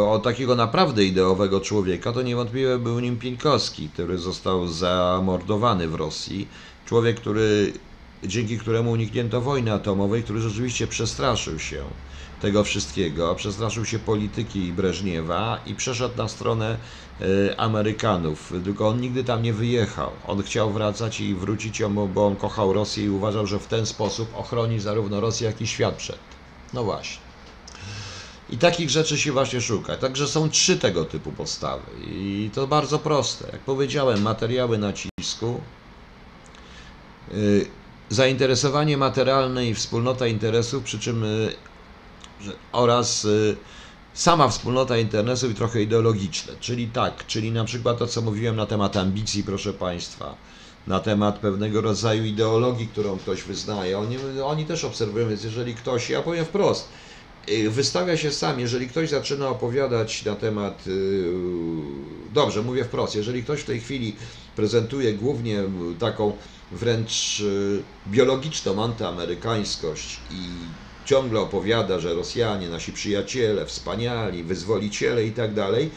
[0.09, 6.49] o takiego naprawdę ideowego człowieka, to niewątpliwie był nim Pieńkowski, który został zamordowany w Rosji.
[6.85, 7.73] Człowiek, który,
[8.23, 11.85] dzięki któremu uniknięto wojny atomowej, który rzeczywiście przestraszył się
[12.41, 16.77] tego wszystkiego, przestraszył się polityki Breżniewa i przeszedł na stronę
[17.21, 20.11] e, Amerykanów, tylko on nigdy tam nie wyjechał.
[20.27, 21.81] On chciał wracać i wrócić,
[22.13, 25.67] bo on kochał Rosję i uważał, że w ten sposób ochroni zarówno Rosję, jak i
[25.67, 26.19] świat przed.
[26.73, 27.31] No właśnie.
[28.49, 29.97] I takich rzeczy się właśnie szuka.
[29.97, 31.83] Także są trzy tego typu podstawy.
[32.07, 33.49] I to bardzo proste.
[33.51, 35.61] Jak powiedziałem, materiały nacisku,
[37.33, 37.65] y,
[38.09, 41.53] zainteresowanie materialne i wspólnota interesów, przy czym y,
[42.71, 43.55] oraz y,
[44.13, 46.53] sama wspólnota interesów i trochę ideologiczne.
[46.59, 50.35] Czyli tak, czyli na przykład to, co mówiłem na temat ambicji, proszę Państwa,
[50.87, 53.99] na temat pewnego rodzaju ideologii, którą ktoś wyznaje.
[53.99, 56.87] Oni, oni też obserwują, więc jeżeli ktoś, ja powiem wprost,
[57.49, 61.33] y, wystawia się sam, jeżeli ktoś zaczyna opowiadać na temat, y,
[62.33, 64.15] dobrze, mówię wprost, jeżeli ktoś w tej chwili
[64.55, 65.63] prezentuje głównie
[65.99, 66.37] taką
[66.71, 67.43] wręcz
[68.07, 70.47] biologiczną antyamerykańskość i
[71.05, 75.89] ciągle opowiada, że Rosjanie, nasi przyjaciele, wspaniali, wyzwoliciele i tak dalej,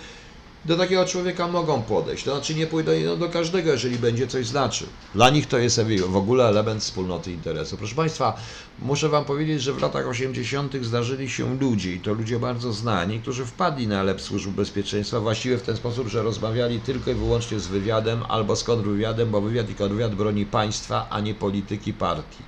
[0.64, 2.24] do takiego człowieka mogą podejść.
[2.24, 4.88] To znaczy nie pójdą no, do każdego, jeżeli będzie coś znaczył.
[5.14, 7.76] Dla nich to jest w ogóle element wspólnoty interesu.
[7.76, 8.36] Proszę Państwa,
[8.78, 10.74] muszę Wam powiedzieć, że w latach 80.
[10.82, 15.58] zdarzyli się ludzie, i to ludzie bardzo znani, którzy wpadli na lep służb bezpieczeństwa właściwie
[15.58, 19.70] w ten sposób, że rozmawiali tylko i wyłącznie z wywiadem albo z kontrwywiadem, bo wywiad
[19.70, 22.42] i kontrwywiad broni państwa, a nie polityki partii.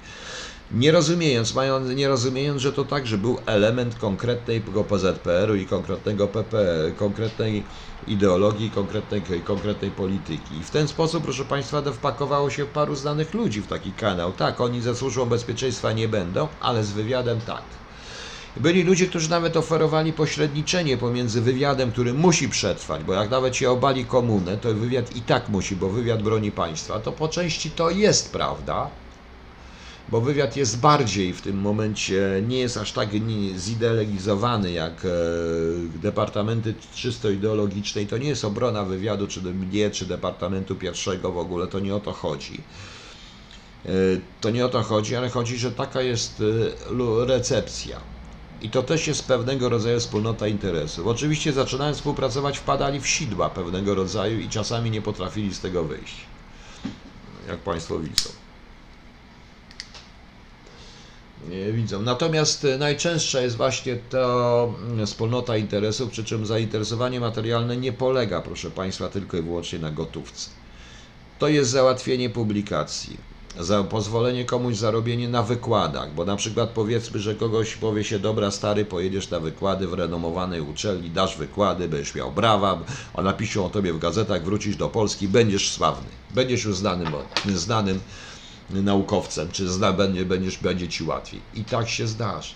[0.71, 6.57] Nie rozumiejąc, mając, nie rozumiejąc, że to także był element konkretnego PZPR-u i konkretnego PP,
[6.97, 7.69] konkretnej
[8.07, 10.59] ideologii, konkretnej, konkretnej polityki.
[10.59, 14.33] I w ten sposób, proszę Państwa, wpakowało się paru znanych ludzi w taki kanał.
[14.33, 17.65] Tak, oni ze służbą bezpieczeństwa nie będą, ale z wywiadem tak.
[18.57, 23.71] Byli ludzie, którzy nawet oferowali pośredniczenie pomiędzy wywiadem, który musi przetrwać, bo jak nawet się
[23.71, 27.01] obali komunę, to wywiad i tak musi, bo wywiad broni państwa.
[27.01, 29.06] To po części to jest prawda,
[30.09, 33.09] bo wywiad jest bardziej w tym momencie, nie jest aż tak
[33.57, 35.09] zideologizowany jak e,
[35.99, 41.39] departamenty czysto ideologiczne i to nie jest obrona wywiadu, czy mnie, czy departamentu pierwszego w
[41.39, 42.61] ogóle, to nie o to chodzi.
[43.87, 43.89] E,
[44.41, 46.43] To nie o to chodzi, ale chodzi, że taka jest
[46.91, 48.01] e, recepcja.
[48.63, 51.07] I to też jest pewnego rodzaju wspólnota interesów.
[51.07, 56.15] Oczywiście zaczynając współpracować, wpadali w sidła pewnego rodzaju i czasami nie potrafili z tego wyjść.
[57.49, 58.31] Jak Państwo widzą.
[61.36, 61.36] Nie
[61.73, 62.03] widzą.
[62.03, 68.41] Natomiast e, najczęstsza jest właśnie to mm, wspólnota interesów, przy czym zainteresowanie materialne nie polega,
[68.41, 70.51] proszę Państwa, tylko i wyłącznie na gotówce.
[71.39, 73.17] To jest załatwienie publikacji,
[73.61, 78.51] za pozwolenie komuś zarobienie na wykładach, bo na przykład powiedzmy, że kogoś powie się, dobra
[78.51, 82.81] stary, pojedziesz na wykłady w renomowanej uczelni, dasz wykłady, będziesz miał brawa,
[83.15, 87.09] a napiszą o tobie w gazetach, wrócisz do Polski, będziesz sławny, będziesz już znanym,
[87.55, 88.01] znanym
[88.71, 91.41] naukowcem, czy zna, będzie, będziesz, będzie ci łatwiej.
[91.55, 92.55] I tak się zdarza.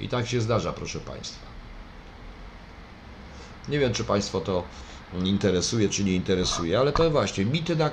[0.00, 1.46] I tak się zdarza, proszę Państwa.
[3.68, 4.64] Nie wiem, czy Państwo to
[5.24, 7.90] interesuje, czy nie interesuje, ale to właśnie mity na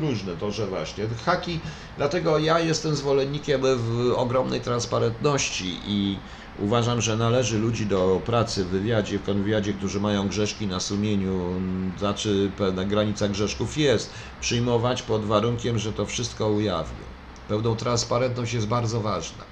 [0.00, 1.60] różne, to że właśnie haki,
[1.96, 6.18] dlatego ja jestem zwolennikiem w ogromnej transparentności i
[6.54, 11.62] uważam, że należy ludzi do pracy w wywiadzie, w konwywiadzie, którzy mają grzeszki na sumieniu,
[11.96, 17.06] znaczy pewna granica grzeszków jest, przyjmować pod warunkiem, że to wszystko ujawnią.
[17.46, 19.49] Pełną transparentność jest bardzo ważna.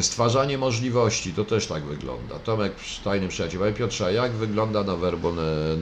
[0.00, 2.38] Stwarzanie możliwości, to też tak wygląda.
[2.38, 2.72] Tomek,
[3.04, 3.60] tajny przyjaciel.
[3.60, 5.36] Panie Piotrze, jak wygląda na Werbon?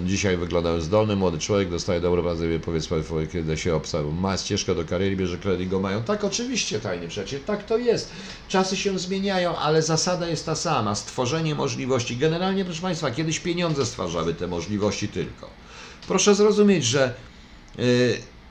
[0.06, 4.12] Dzisiaj wyglądał zdolny, młody człowiek, dostaje dobrą pracę, powiedz Państwu, kiedy się obstawił.
[4.12, 6.02] Ma ścieżkę do kariery, bierze kredyt, go mają.
[6.02, 8.10] Tak, oczywiście, tajny przyjaciel, tak to jest.
[8.48, 10.94] Czasy się zmieniają, ale zasada jest ta sama.
[10.94, 12.16] Stworzenie możliwości.
[12.16, 15.50] Generalnie, proszę Państwa, kiedyś pieniądze stwarzały te możliwości tylko.
[16.08, 17.14] Proszę zrozumieć, że
[17.78, 17.84] yy,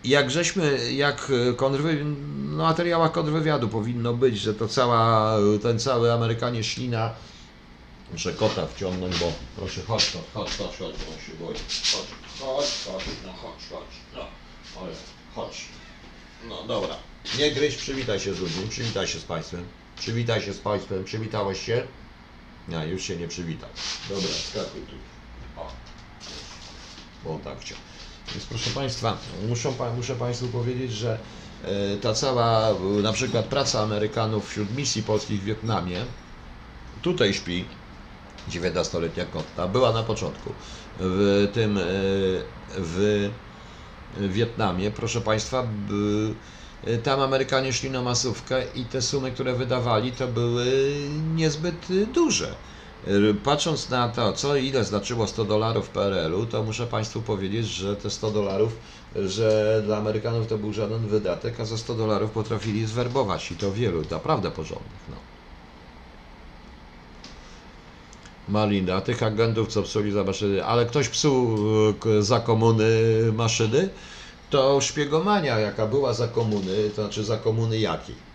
[0.04, 6.64] jak żeśmy, jak kontrwy, no, materiałach kontrwywiadu powinno być, że to cała, ten cały Amerykanie
[6.64, 7.14] szli na,
[8.12, 10.96] muszę kota wciągnąć, bo proszę chodź, chodź, chodź, chodź, chodź,
[11.26, 11.58] się chodź,
[12.40, 14.26] chodź, chodź, no chodź, chodź, no,
[14.82, 14.90] Oj,
[15.36, 15.66] chodź,
[16.50, 16.96] no dobra,
[17.40, 19.66] nie gryź, przywitaj się z ludźmi, przywitaj się z Państwem,
[20.00, 21.88] przywitaj się z Państwem, przywitałeś się?
[22.68, 23.70] Nie, już się nie przywitał,
[24.10, 24.96] dobra, skakuj tu,
[25.62, 25.72] o,
[27.24, 27.78] bo on tak chciał.
[28.32, 31.20] Więc proszę Państwa, muszę, muszę Państwu powiedzieć, że
[31.62, 36.06] e, ta cała e, na przykład praca Amerykanów wśród misji polskich w Wietnamie,
[37.02, 37.70] tutaj śpi
[38.48, 40.56] 19-letnia kotta, była na początku
[40.96, 41.82] w tym e,
[42.68, 43.30] w
[44.14, 45.94] Wietnamie, proszę Państwa, b-
[47.04, 50.66] tam Amerykanie szli na masówkę i te sumy, które wydawali, to były
[51.22, 52.56] niezbyt duże.
[53.44, 57.96] Patrząc na to, co ile znaczyło 100 dolarów w PRL-u, to muszę Państwu powiedzieć, że
[57.96, 58.76] te 100 dolarów,
[59.16, 63.72] że dla Amerykanów to był żaden wydatek, a za 100 dolarów potrafili zwerbować i to
[63.72, 65.02] wielu, naprawdę porządnych.
[65.10, 65.16] No.
[68.48, 71.58] Malinda, tych agentów, co psuli za maszyny, ale ktoś psuł
[72.20, 72.92] za komuny
[73.34, 73.90] maszyny,
[74.50, 78.29] to szpiegomania, jaka była za komuny, to znaczy za komuny jakiej?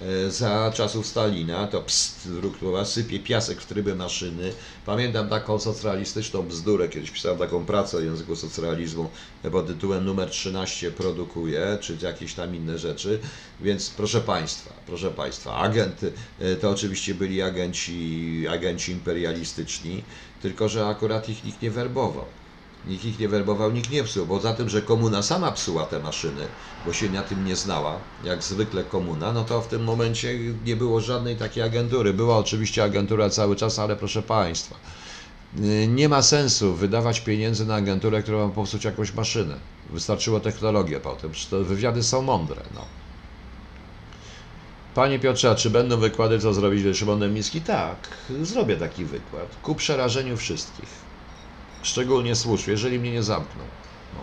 [0.00, 4.52] E, za czasów Stalina, to pst, wróg sypie piasek w tryby maszyny.
[4.86, 9.10] Pamiętam taką socjalistyczną bzdurę, kiedyś pisałem taką pracę o języku socjalizmu
[9.52, 13.18] pod tytułem numer 13 produkuje, czy jakieś tam inne rzeczy,
[13.60, 16.00] więc proszę Państwa, proszę Państwa, agent,
[16.38, 20.04] e, to oczywiście byli agenci, agenci imperialistyczni,
[20.42, 22.37] tylko że akurat ich nikt nie werbował.
[22.84, 25.98] Nikt ich nie werbował, nikt nie psuł, bo za tym, że komuna sama psuła te
[26.00, 26.48] maszyny,
[26.84, 30.76] bo się na tym nie znała, jak zwykle komuna, no to w tym momencie nie
[30.76, 32.12] było żadnej takiej agentury.
[32.12, 34.76] Była oczywiście agentura cały czas, ale proszę Państwa,
[35.88, 39.60] nie ma sensu wydawać pieniędzy na agenturę, która ma popsuć jakąś maszynę.
[39.90, 42.62] Wystarczyło technologię potem, te wywiady są mądre.
[42.74, 42.84] No.
[44.94, 47.60] Panie Piotrze, a czy będą wykłady, co zrobić ze Szymonem Miski?
[47.60, 48.08] Tak,
[48.42, 49.56] zrobię taki wykład.
[49.62, 51.07] Ku przerażeniu wszystkich.
[51.82, 53.64] Szczególnie słusznie, jeżeli mnie nie zamkną.
[54.14, 54.20] No.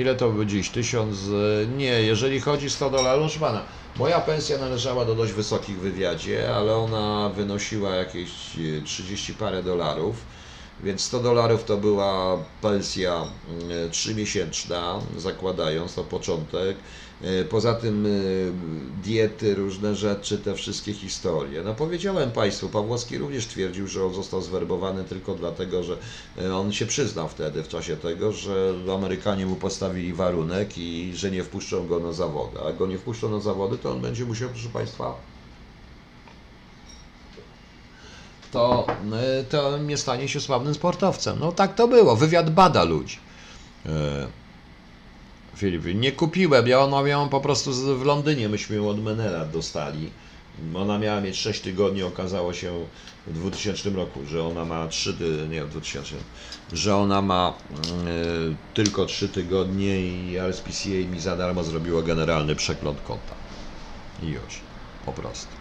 [0.00, 0.70] Ile to by dziś?
[0.70, 1.16] Tysiąc?
[1.62, 3.62] E, nie, jeżeli chodzi 100 dolarów, pana,
[3.96, 8.30] moja pensja należała do dość wysokich wywiadzie, ale ona wynosiła jakieś
[8.84, 10.16] 30 e, parę dolarów,
[10.82, 13.24] więc 100 dolarów to była pensja
[13.90, 16.76] 3-miesięczna, mm, zakładając to początek.
[17.22, 18.10] E, poza tym e,
[19.02, 21.62] diety, różne rzeczy, te wszystkie historie.
[21.62, 25.96] No powiedziałem Państwu, Pawłowski również twierdził, że on został zwerbowany tylko dlatego, że
[26.38, 31.30] e, on się przyznał wtedy w czasie tego, że Amerykanie mu postawili warunek i że
[31.30, 32.60] nie wpuszczą go na zawody.
[32.68, 35.14] A go nie wpuszczą na zawody, to on będzie musiał, proszę Państwa,
[38.52, 38.86] to,
[39.50, 41.38] to nie stanie się sławnym sportowcem.
[41.40, 42.16] No tak to było.
[42.16, 43.18] Wywiad bada ludzi.
[45.94, 50.10] Nie kupiłem, ja ona miałam po prostu w Londynie, myśmy ją od Menera dostali.
[50.74, 52.84] Ona miała mieć 6 tygodni, okazało się
[53.26, 55.14] w 2000 roku, że ona ma 3,
[55.50, 56.14] nie w 2000,
[56.72, 57.54] że ona ma
[58.06, 63.34] y, tylko 3 tygodnie i RSPCA mi za darmo zrobiło generalny przegląd konta.
[64.22, 64.60] I już,
[65.06, 65.52] po prostu.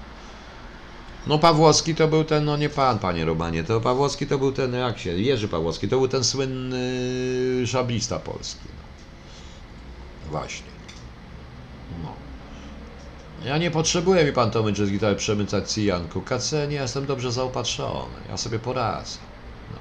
[1.28, 4.74] No Pawłowski to był ten, no nie pan, panie Romanie, to Pawłowski to był ten,
[4.74, 8.77] jak się, Jerzy Pawłowski, to był ten słynny szablista polski.
[10.32, 10.68] Właśnie.
[12.04, 12.14] No.
[13.46, 16.22] Ja nie potrzebuję mi pan Tomy z gitary przemycać cyjanku.
[16.22, 18.16] KC nie jestem dobrze zaopatrzony.
[18.30, 19.18] Ja sobie poradzę.
[19.72, 19.80] No.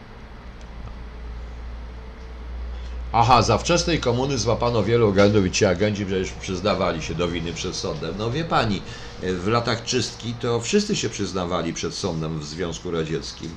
[3.13, 7.53] Aha, za wczesnej komuny złapano wielu agentów i ci agenci przecież przyznawali się do winy
[7.53, 8.15] przed sądem.
[8.19, 8.83] No wie pani,
[9.23, 13.51] w latach czystki to wszyscy się przyznawali przed sądem w Związku Radzieckim.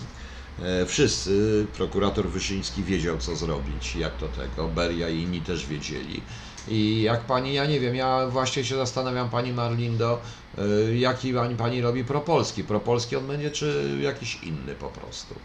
[0.63, 6.21] E, wszyscy, prokurator Wyszyński wiedział co zrobić, jak to tego, Beria i inni też wiedzieli.
[6.69, 10.21] I jak pani, ja nie wiem, ja właśnie się zastanawiam, pani Marlindo,
[10.89, 12.63] y, jaki pani, pani robi propolski.
[12.63, 15.35] Propolski on będzie, czy jakiś inny po prostu?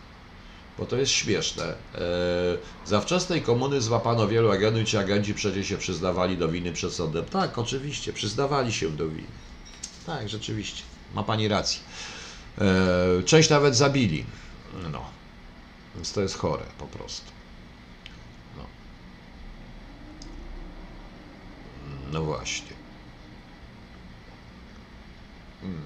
[0.78, 1.64] Bo to jest śmieszne.
[1.64, 6.92] Y, za wczesnej komuny złapano wielu agentów ci agenci przecież się przyznawali do winy przed
[6.92, 7.24] sądem.
[7.24, 9.28] Tak, oczywiście, przyznawali się do winy.
[10.06, 10.82] Tak, rzeczywiście.
[11.14, 11.80] Ma pani rację.
[13.20, 14.24] Y, część nawet zabili.
[14.92, 15.04] No.
[15.94, 17.33] Więc to jest chore po prostu.
[22.14, 22.72] No właśnie.
[25.60, 25.82] Hmm.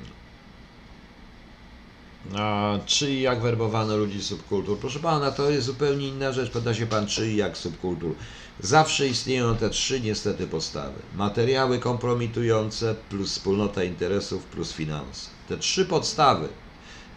[2.37, 4.79] A czy i jak werbowano ludzi subkultur?
[4.79, 6.51] Proszę pana, to jest zupełnie inna rzecz.
[6.51, 8.15] Pyta się pan, czy i jak subkultur.
[8.61, 10.99] Zawsze istnieją te trzy niestety postawy.
[11.17, 15.31] Materiały kompromitujące, plus wspólnota interesów, plus finanse.
[15.49, 16.49] Te trzy podstawy.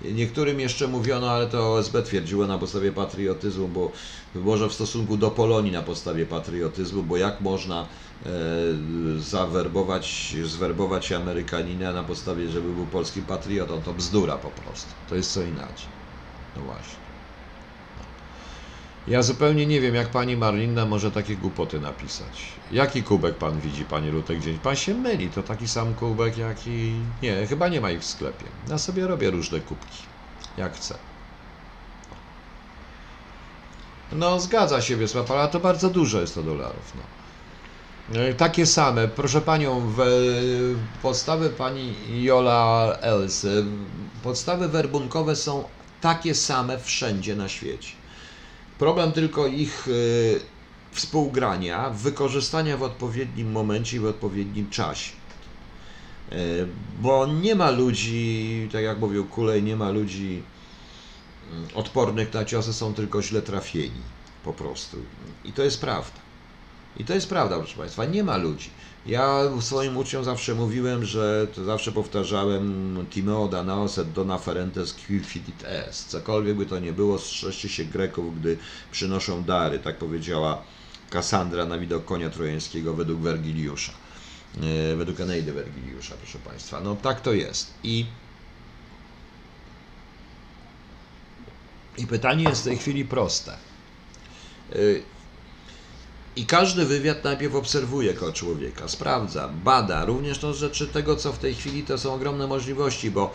[0.02, 3.92] Niektórym jeszcze mówiono, ale to OSB twierdziło na podstawie patriotyzmu, bo
[4.36, 7.88] może w stosunku do Polonii na podstawie patriotyzmu, bo jak można
[9.20, 14.90] zawerbować, zwerbować Amerykanina na podstawie, żeby był polskim patriotą, to bzdura po prostu.
[15.10, 15.88] To jest co inaczej.
[16.58, 17.02] No właśnie.
[19.08, 22.44] Ja zupełnie nie wiem, jak pani Marlinna może takie głupoty napisać.
[22.72, 24.58] Jaki kubek pan widzi, panie Lutek, gdzieś?
[24.58, 26.94] Pan się myli, to taki sam kubek, jaki...
[27.22, 28.46] Nie, chyba nie ma ich w sklepie.
[28.70, 29.98] Ja sobie robię różne kubki,
[30.58, 30.96] jak chcę.
[34.12, 37.21] No, zgadza się, Wiesław, ale to bardzo dużo jest to dolarów, no.
[38.10, 39.08] E, takie same.
[39.08, 40.02] Proszę panią, w,
[41.02, 43.48] podstawy pani Jola Els,
[44.24, 45.64] podstawy werbunkowe są
[46.02, 47.90] takie same wszędzie na świecie.
[48.80, 49.88] Problem tylko ich
[50.92, 55.12] współgrania, wykorzystania w odpowiednim momencie i w odpowiednim czasie.
[57.02, 60.44] Bo nie ma ludzi, tak jak mówił Kulej, nie ma ludzi
[61.52, 64.02] mm, odpornych na ciosy, są tylko źle trafieni
[64.44, 64.98] po prostu.
[65.46, 66.21] I to jest prawda.
[66.98, 68.70] I to jest prawda, proszę Państwa, nie ma ludzi.
[69.06, 76.10] Ja swoim uczniom zawsze mówiłem, że zawsze powtarzałem Timeo Danaos et dona ferentes quifidit est.
[76.10, 78.58] Cokolwiek by to nie było, strzeżcie się Greków, gdy
[78.92, 80.64] przynoszą dary, tak powiedziała
[81.10, 83.92] Kassandra na widok konia trojańskiego według Wergiliusza.
[84.92, 86.82] e, według Eneidy Wergiliusza, proszę Państwa.
[86.82, 87.74] No tak to jest.
[87.84, 88.06] I,
[91.98, 93.58] I pytanie jest w tej chwili proste.
[96.36, 100.06] I każdy wywiad najpierw obserwuje jako człowieka, sprawdza, bada.
[100.06, 103.34] Również to rzeczy tego, co w tej chwili to są ogromne możliwości, bo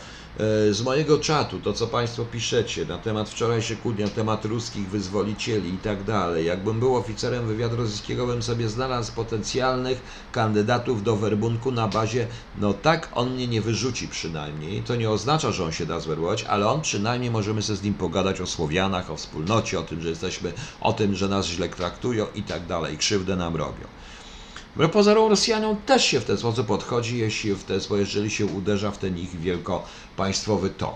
[0.71, 5.75] z mojego czatu, to co Państwo piszecie na temat wczorajszych kłótni, na temat ruskich wyzwolicieli
[5.75, 11.73] i tak dalej, jakbym był oficerem wywiadu rosyjskiego, bym sobie znalazł potencjalnych kandydatów do werbunku
[11.73, 15.87] na bazie, no tak, on mnie nie wyrzuci przynajmniej, to nie oznacza, że on się
[15.87, 19.83] da zwerbować, ale on przynajmniej możemy sobie z nim pogadać o Słowianach, o wspólnocie, o
[19.83, 23.89] tym, że jesteśmy, o tym, że nas źle traktują i tak dalej, krzywdę nam robią.
[24.77, 28.91] Wbrew pozorom Rosjanom też się w ten sposób podchodzi, jeśli, w ten, jeżeli się uderza
[28.91, 30.95] w ten ich wielkopaństwowy ton.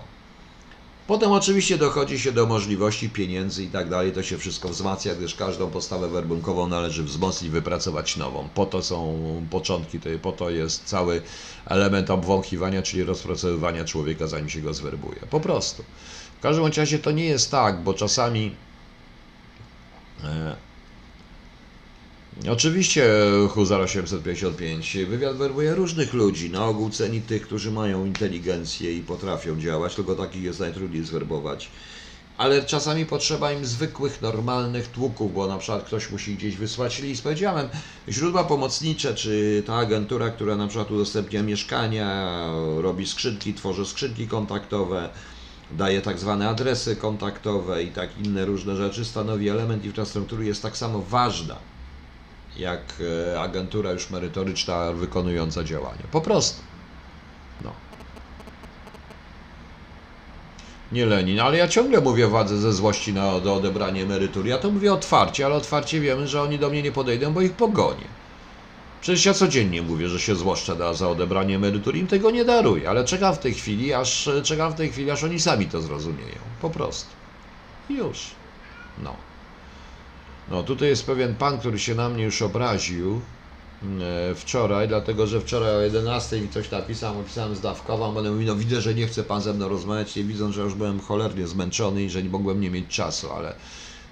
[1.07, 5.35] Potem oczywiście dochodzi się do możliwości pieniędzy i tak dalej, to się wszystko wzmacnia, gdyż
[5.35, 8.49] każdą postawę werbunkową należy wzmocnić, wypracować nową.
[8.55, 9.17] Po to są
[9.51, 11.23] początki, po to jest cały
[11.67, 15.21] element obwąchiwania, czyli rozpracowywania człowieka, zanim się go zwerbuje.
[15.31, 15.85] Po prostu.
[16.39, 18.55] W każdym razie to nie jest tak, bo czasami
[20.25, 20.70] e,
[22.49, 23.11] Oczywiście
[23.51, 29.61] Huzar 855 wywiad werbuje różnych ludzi, na ogół ceni tych, którzy mają inteligencję i potrafią
[29.61, 31.71] działać, tylko takich jest najtrudniej zwerbować.
[32.39, 37.23] Ale czasami potrzeba im zwykłych, normalnych tłuków, bo na przykład ktoś musi gdzieś wysłać list.
[37.23, 37.69] Powiedziałem,
[38.09, 42.37] źródła pomocnicze, czy ta agentura, która na przykład udostępnia mieszkania,
[42.77, 45.11] robi skrzynki, tworzy skrzynki kontaktowe,
[45.71, 50.77] daje tak zwane adresy kontaktowe i tak inne różne rzeczy, stanowi element infrastruktury, jest tak
[50.77, 51.70] samo ważna
[52.57, 52.81] jak
[53.33, 56.03] e, agentura już merytoryczna wykonująca działania.
[56.13, 56.63] Po prostu.
[57.65, 57.73] No.
[60.93, 64.49] Nie Lenin, ale ja ciągle mówię wadze ze złości na do odebranie emerytury.
[64.49, 67.53] Ja to mówię otwarcie, ale otwarcie wiemy, że oni do mnie nie podejdą, bo ich
[67.53, 68.21] pogonię.
[69.01, 72.91] Przecież ja codziennie mówię, że się złoszczę da za odebranie emerytury, im tego nie daruję,
[72.91, 76.39] ale czekam w tej chwili, aż czekam w tej chwili, aż oni sami to zrozumieją.
[76.61, 77.11] Po prostu.
[77.91, 78.31] Już.
[79.03, 79.30] No.
[80.51, 83.23] No tutaj jest pewien pan, który się na mnie już obraził
[84.31, 88.57] e, wczoraj, dlatego że wczoraj o 11 mi coś napisał, opisałem zdawkową, będę mówił, no
[88.57, 92.03] widzę, że nie chce pan ze mną rozmawiać, nie widzą, że już byłem cholernie zmęczony
[92.05, 93.55] i że nie mogłem nie mieć czasu, ale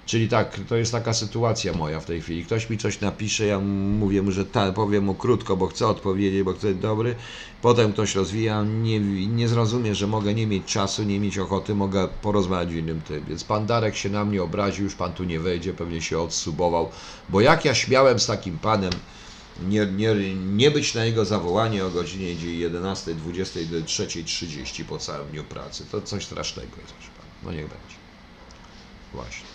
[0.09, 2.45] Czyli tak, to jest taka sytuacja moja w tej chwili.
[2.45, 6.43] Ktoś mi coś napisze, ja mówię mu, że ta, powiem mu krótko, bo chcę odpowiedzieć,
[6.43, 7.15] bo chcę być dobry.
[7.61, 12.07] Potem ktoś rozwija, nie, nie zrozumie, że mogę nie mieć czasu, nie mieć ochoty, mogę
[12.21, 13.25] porozmawiać w innym tym.
[13.25, 16.89] Więc pan Darek się na mnie obraził, już pan tu nie wejdzie, pewnie się odsubował.
[17.29, 18.91] Bo jak ja śmiałem z takim panem
[19.67, 25.43] nie, nie, nie być na jego zawołanie o godzinie 11, 23, 30 po całym dniu
[25.43, 25.85] pracy.
[25.91, 27.29] To coś strasznego jest, proszę pana.
[27.43, 27.95] No niech będzie.
[29.13, 29.48] Właśnie.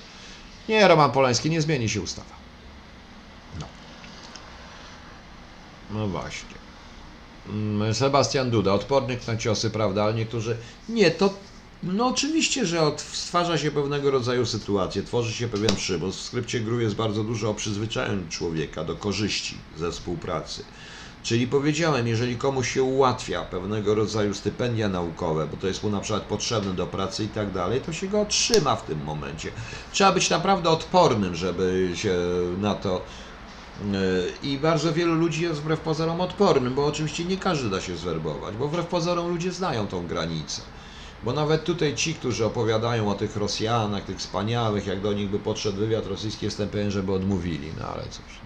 [0.69, 2.35] Nie, Roman Polański, nie zmieni się ustawa.
[3.61, 3.67] No.
[5.91, 6.55] No właśnie.
[7.49, 10.57] Mm, Sebastian Duda, odpornych na ciosy, prawda, ale niektórzy...
[10.89, 11.35] Nie, to...
[11.83, 16.17] No oczywiście, że od, stwarza się pewnego rodzaju sytuacje, tworzy się pewien przymus.
[16.17, 20.65] W skrypcie gru jest bardzo dużo o przyzwyczajeniu człowieka do korzyści ze współpracy.
[21.25, 26.01] Czyli powiedziałem, jeżeli komuś się ułatwia pewnego rodzaju stypendia naukowe, bo to jest mu na
[26.01, 29.51] przykład potrzebne do pracy i tak dalej, to się go otrzyma w tym momencie.
[29.93, 32.17] Trzeba być naprawdę odpornym, żeby się
[32.59, 33.05] na to.
[33.81, 33.93] E,
[34.43, 38.57] I bardzo wielu ludzi jest wbrew pozorom odpornym, bo oczywiście nie każdy da się zwerbować,
[38.57, 40.63] bo wbrew pozorom ludzie znają tą granicę.
[41.23, 45.39] Bo nawet tutaj ci, którzy opowiadają o tych Rosjanach, tych wspaniałych, jak do nich by
[45.39, 48.44] podszedł wywiad rosyjski, jestem pewien, żeby odmówili, no ale cóż.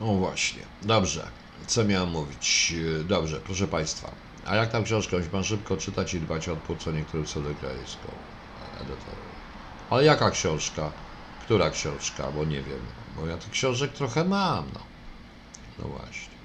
[0.00, 0.06] No.
[0.06, 1.26] Właśnie, dobrze.
[1.66, 2.74] Co miałem mówić?
[3.04, 4.10] Dobrze, proszę Państwa.
[4.46, 5.16] A jak tam książkę?
[5.16, 8.08] Musi Pan szybko czytać i dbać o odpór niektórym sodegrajską.
[9.90, 10.92] Ale jaka książka?
[11.44, 12.32] Która książka?
[12.32, 12.80] Bo nie wiem.
[13.16, 14.80] Bo ja tych książek trochę mam, no.
[15.78, 16.38] No właśnie.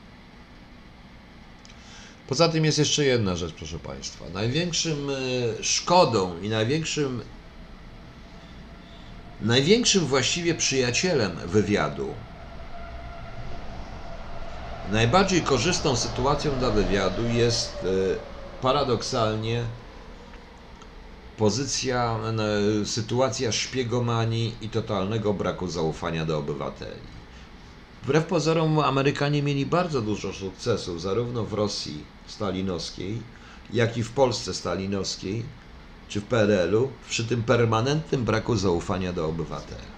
[2.27, 4.25] Poza tym jest jeszcze jedna rzecz, proszę Państwa.
[4.33, 7.21] Największym e, szkodą i największym
[9.41, 12.13] największym właściwie przyjacielem wywiadu
[14.91, 17.87] Najbardziej korzystną sytuacją dla wywiadu jest e,
[18.61, 19.63] paradoksalnie
[21.37, 22.19] pozycja,
[22.85, 27.01] sytuacja szpiegomanii i totalnego braku zaufania do obywateli.
[28.03, 33.21] Wbrew pozorom Amerykanie mieli bardzo dużo sukcesów zarówno w Rosji stalinowskiej,
[33.73, 35.43] jak i w Polsce stalinowskiej,
[36.07, 39.93] czy w PRL-u, przy tym permanentnym braku zaufania do obywateli.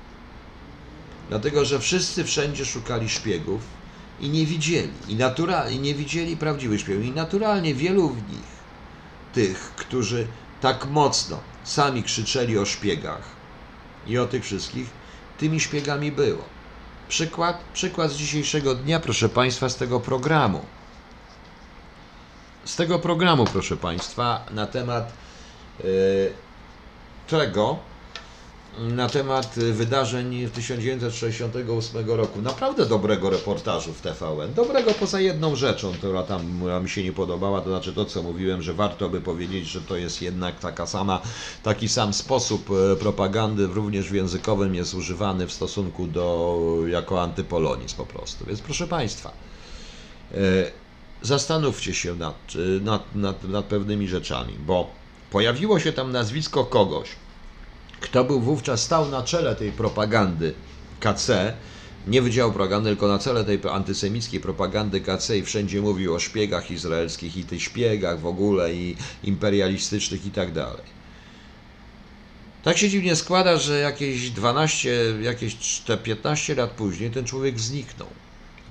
[1.30, 3.62] Dlatego, że wszyscy wszędzie szukali szpiegów,
[4.20, 7.06] i nie widzieli, i, natura, i nie widzieli prawdziwych śpiewów.
[7.06, 8.56] I naturalnie wielu w nich,
[9.34, 10.28] tych, którzy
[10.62, 13.22] tak mocno sami krzyczeli o szpiegach
[14.08, 14.90] i o tych wszystkich,
[15.38, 16.44] tymi szpiegami było.
[17.08, 20.66] Przykład, przykład z dzisiejszego dnia, proszę Państwa, z tego programu.
[22.66, 25.14] Z tego programu, proszę Państwa, na temat
[25.84, 26.34] yy,
[27.28, 27.80] tego,
[28.80, 32.42] na temat wydarzeń 1968 roku.
[32.42, 34.54] Naprawdę dobrego reportażu w TVN.
[34.54, 38.62] Dobrego poza jedną rzeczą, która tam mi się nie podobała, to znaczy to, co mówiłem,
[38.62, 41.22] że warto by powiedzieć, że to jest jednak taka sama,
[41.64, 47.98] taki sam sposób e, propagandy, również w językowym jest używany w stosunku do, jako antypolonizm
[47.98, 48.46] po prostu.
[48.46, 49.32] Więc proszę Państwa,
[50.32, 50.36] e,
[51.22, 52.36] zastanówcie się nad,
[52.82, 54.90] nad, nad, nad pewnymi rzeczami, bo
[55.32, 57.10] pojawiło się tam nazwisko kogoś,
[58.02, 60.54] kto był wówczas stał na czele tej propagandy
[61.00, 61.54] KC,
[62.08, 66.72] nie Wydziału Propagandy, tylko na czele tej antysemickiej propagandy KC i wszędzie mówił o szpiegach
[66.72, 70.96] izraelskich i tych szpiegach w ogóle i imperialistycznych i tak dalej.
[72.64, 74.90] Tak się dziwnie składa, że jakieś 12,
[75.22, 78.08] jakieś 15 lat później ten człowiek zniknął.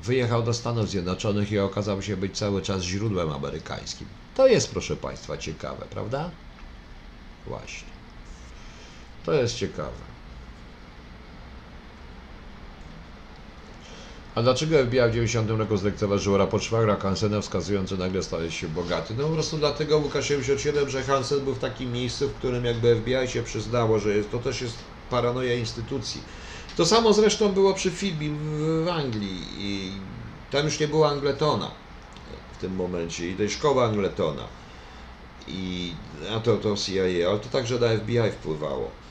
[0.05, 4.07] Wyjechał do Stanów Zjednoczonych i okazał się być cały czas źródłem amerykańskim.
[4.35, 6.31] To jest, proszę Państwa, ciekawe, prawda?
[7.47, 7.94] Właśnie.
[9.25, 10.05] To jest ciekawe.
[14.35, 19.15] A dlaczego FBI w 90 roku zlekceważyło raport szwagra Hansena wskazujący nagle stale się bogaty?
[19.19, 22.97] No po prostu dlatego Łukasz 77, że Hansen był w takim miejscu, w którym jakby
[22.97, 24.77] FBI się przyznało, że jest, to też jest
[25.11, 26.23] paranoja instytucji.
[26.77, 28.31] To samo zresztą było przy filmie
[28.85, 29.93] w Anglii i
[30.51, 31.71] tam już nie było Angletona
[32.53, 34.49] w tym momencie i tej szkoły Angletona
[35.49, 35.93] i
[36.37, 39.04] a to, to CIA, ale to także na FBI wpływało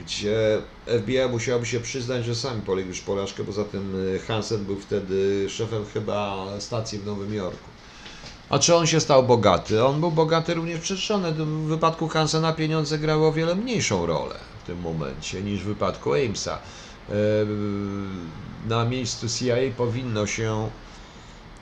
[0.00, 3.44] gdzie FBI musiałoby się przyznać, że sami polegli już porażkę.
[3.44, 7.70] Poza tym y, Hansen był wtedy szefem chyba stacji w Nowym Jorku.
[8.50, 9.84] A czy on się stał bogaty?
[9.84, 11.32] On był bogaty również przyczyny.
[11.32, 16.14] W wypadku Hansena pieniądze grały o wiele mniejszą rolę w tym momencie niż w wypadku
[16.14, 16.58] Amesa.
[17.08, 17.12] E,
[18.68, 20.70] na miejscu CIA powinno się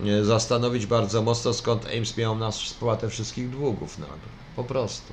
[0.01, 4.29] e, zastanowić bardzo mocno, skąd Ames miał na spłatę wszystkich długów nagle.
[4.57, 5.13] Po prostu.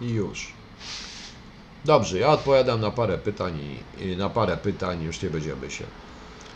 [0.00, 0.54] I już.
[1.84, 3.58] Dobrze, ja odpowiadam na parę pytań
[3.98, 5.84] i na parę pytań już nie będziemy się.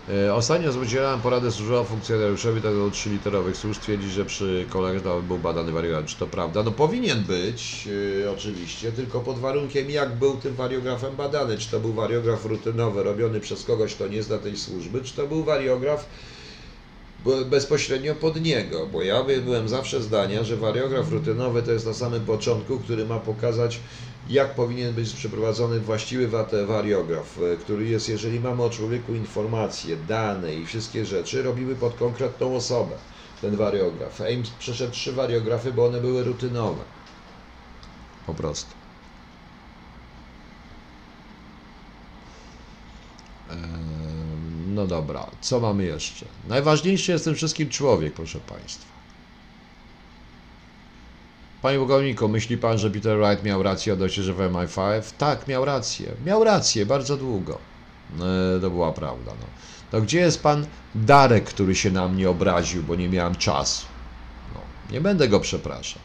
[0.09, 3.83] E, ostatnio udzielałem poradę służbową funkcjonariuszowi do trzyliterowych służb.
[3.83, 6.05] Twierdzi, że przy kolegach był badany wariograf.
[6.05, 6.63] Czy to prawda?
[6.63, 11.59] No powinien być, yy, oczywiście, tylko pod warunkiem, jak był tym wariografem badany.
[11.59, 15.27] Czy to był wariograf rutynowy, robiony przez kogoś, kto nie zna tej służby, czy to
[15.27, 16.09] był wariograf
[17.47, 22.25] bezpośrednio pod niego, bo ja byłem zawsze zdania, że wariograf rutynowy to jest na samym
[22.25, 23.81] początku, który ma pokazać,
[24.29, 26.29] jak powinien być przeprowadzony właściwy
[26.67, 31.95] wariograf, e, który jest, jeżeli mamy o człowieku informacje, dane i wszystkie rzeczy, robimy pod
[31.95, 32.97] konkretną osobę
[33.41, 34.21] ten wariograf.
[34.21, 36.83] Ames przeszedł trzy wariografy, bo one były rutynowe.
[38.27, 38.78] Po prostu.
[44.79, 46.27] No dobra, co mamy jeszcze?
[46.49, 48.87] Najważniejszy jest tym wszystkim człowiek, proszę Państwa.
[51.63, 55.03] Panie pułkowniku, myśli Pan, że Peter Wright miał rację odnośnie, że w MI5?
[55.19, 56.13] Tak, miał rację.
[56.27, 57.59] Miał rację, bardzo długo.
[58.57, 59.33] E, to była prawda.
[59.41, 59.47] No.
[59.91, 63.87] To gdzie jest Pan Darek, który się na mnie obraził, bo nie miałem czasu?
[64.55, 64.61] No,
[64.91, 66.03] nie będę go przepraszał.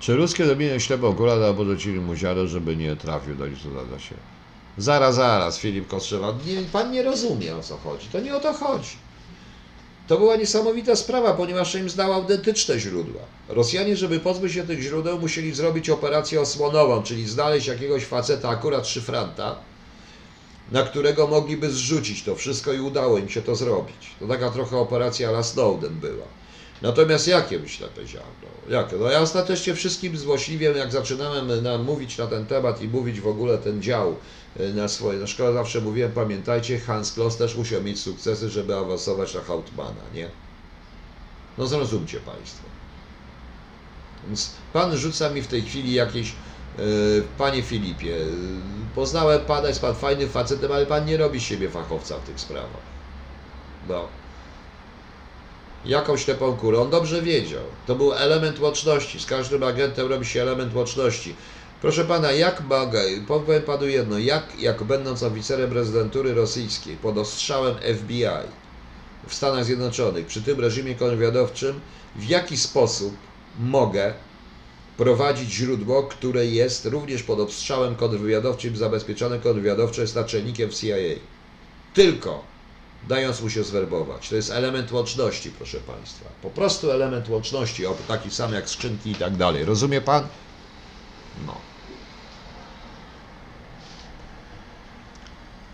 [0.00, 4.31] Czy ruskie zrobienie ślepo akurat albo dorzucili mu ziarę, żeby nie trafił do listu się?
[4.78, 8.08] Zaraz, zaraz, Filip Kostrzewa, nie, pan nie rozumie o co chodzi.
[8.12, 8.96] To nie o to chodzi.
[10.08, 13.20] To była niesamowita sprawa, ponieważ im zdał autentyczne źródła.
[13.48, 18.88] Rosjanie, żeby pozbyć się tych źródeł, musieli zrobić operację osłonową, czyli znaleźć jakiegoś faceta, akurat
[18.88, 19.56] szyfranta,
[20.72, 24.10] na którego mogliby zrzucić to wszystko i udało im się to zrobić.
[24.20, 26.26] To taka trochę operacja la Snowden była.
[26.82, 28.48] Natomiast jakie ślepe ziarno?
[28.68, 28.96] Jakie?
[28.96, 33.26] No ja ostatecznie wszystkim złośliwiem, jak zaczynałem na, mówić na ten temat i mówić w
[33.28, 34.16] ogóle ten dział
[34.74, 39.34] na swoje, na szkole zawsze mówiłem, pamiętajcie, Hans Kloss też musiał mieć sukcesy, żeby awansować
[39.34, 40.28] na Hauptmana, nie?
[41.58, 42.64] No zrozumcie Państwo.
[44.26, 46.32] Więc Pan rzuca mi w tej chwili jakieś,
[46.78, 46.84] yy,
[47.38, 48.26] Panie Filipie, yy,
[48.94, 52.40] poznałem Pana, jest Pan fajnym facetem, ale Pan nie robi z siebie fachowca w tych
[52.40, 52.82] sprawach.
[53.88, 54.08] No
[55.84, 56.80] jaką ślepą kurę.
[56.80, 57.62] On dobrze wiedział.
[57.86, 59.20] To był element łączności.
[59.20, 61.34] Z każdym agentem robi się element łączności.
[61.82, 67.74] Proszę pana, jak mogę, powiem panu jedno, jak, jak będąc oficerem rezydentury rosyjskiej pod ostrzałem
[67.74, 68.24] FBI
[69.28, 71.80] w Stanach Zjednoczonych, przy tym reżimie kontrwywiadowczym,
[72.16, 73.14] w jaki sposób
[73.60, 74.14] mogę
[74.96, 80.96] prowadzić źródło, które jest również pod ostrzałem kontrwywiadowczym, zabezpieczone kontrwywiadowcze jest naczelnikiem CIA.
[81.94, 82.44] Tylko
[83.08, 84.28] dając mu się zwerbować.
[84.28, 86.28] To jest element łączności, proszę Państwa.
[86.42, 89.64] Po prostu element łączności, taki sam jak skrzynki i tak dalej.
[89.64, 90.26] Rozumie Pan?
[91.46, 91.71] No.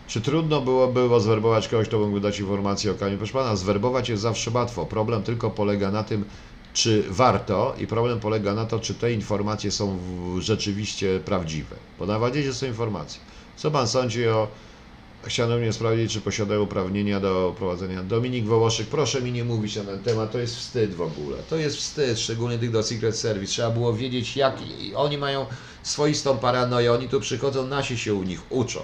[0.09, 3.19] Czy trudno było, było zwerbować kogoś, kto mógłby dać informację o kaniu?
[3.19, 4.87] Proszę Pana, zwerbować jest zawsze łatwo.
[4.87, 6.25] Problem tylko polega na tym,
[6.73, 9.99] czy warto i problem polega na to, czy te informacje są
[10.39, 11.77] rzeczywiście prawdziwe.
[11.99, 13.21] Bo najważniejsze są informacje.
[13.57, 14.49] Co Pan sądzi o...
[15.25, 18.03] Chciałem mnie sprawdzić, czy posiadają uprawnienia do prowadzenia.
[18.03, 21.37] Dominik Wołoszyk, proszę mi nie mówić na ten temat, to jest wstyd w ogóle.
[21.51, 23.53] To jest wstyd, szczególnie tych do Secret Service.
[23.53, 24.57] Trzeba było wiedzieć, jak
[24.95, 25.47] oni mają
[25.83, 26.93] swoistą paranoję.
[26.93, 28.81] Oni tu przychodzą, nasi się u nich uczą.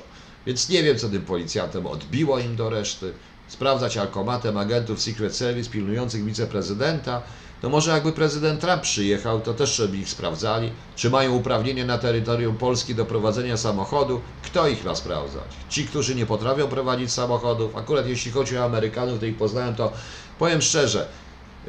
[0.46, 3.12] Więc nie wiem, co tym policjantom odbiło im do reszty.
[3.48, 7.22] Sprawdzać alkomatem agentów Secret Service pilnujących wiceprezydenta.
[7.62, 10.72] No może jakby prezydent Trump przyjechał, to też żeby ich sprawdzali.
[10.96, 14.20] Czy mają uprawnienie na terytorium Polski do prowadzenia samochodu?
[14.42, 15.44] Kto ich ma sprawdzać?
[15.68, 17.76] Ci, którzy nie potrafią prowadzić samochodów.
[17.76, 19.92] Akurat jeśli chodzi o Amerykanów, to ich poznałem, to
[20.38, 21.08] powiem szczerze,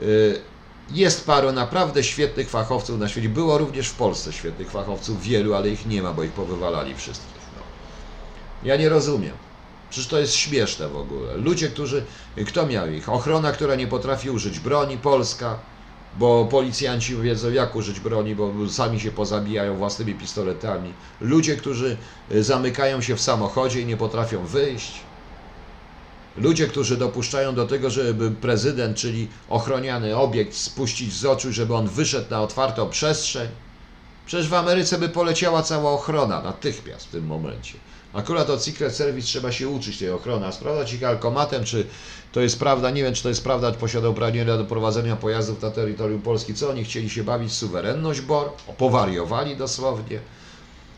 [0.01, 0.39] y,
[0.91, 3.29] jest paru naprawdę świetnych fachowców na świecie.
[3.29, 7.34] Było również w Polsce świetnych fachowców, wielu, ale ich nie ma, bo ich powywalali wszystkich.
[8.63, 9.33] Ja nie rozumiem.
[9.89, 11.37] Przecież to jest śmieszne w ogóle.
[11.37, 12.05] Ludzie, którzy.
[12.47, 13.09] Kto miał ich?
[13.09, 15.59] Ochrona, która nie potrafi użyć broni, Polska,
[16.19, 20.93] bo policjanci wiedzą, jak użyć broni, bo sami się pozabijają własnymi pistoletami.
[21.21, 21.97] Ludzie, którzy
[22.31, 24.93] y, zamykają się w samochodzie i nie potrafią wyjść.
[26.37, 31.87] Ludzie, którzy dopuszczają do tego, żeby prezydent, czyli ochroniany obiekt, spuścić z oczu, żeby on
[31.87, 33.47] wyszedł na otwartą przestrzeń.
[34.25, 37.73] Przecież w Ameryce by poleciała cała ochrona natychmiast w tym momencie.
[38.15, 41.85] Akurat od Secret Service trzeba się uczyć tej ochrony, a sprawdzać ich alkomatem, czy
[42.31, 45.61] to jest prawda, nie wiem, czy to jest prawda, czy posiadał uprawnienia do prowadzenia pojazdów
[45.61, 50.19] na terytorium Polski, co oni chcieli się bawić suwerenność BOR, powariowali dosłownie.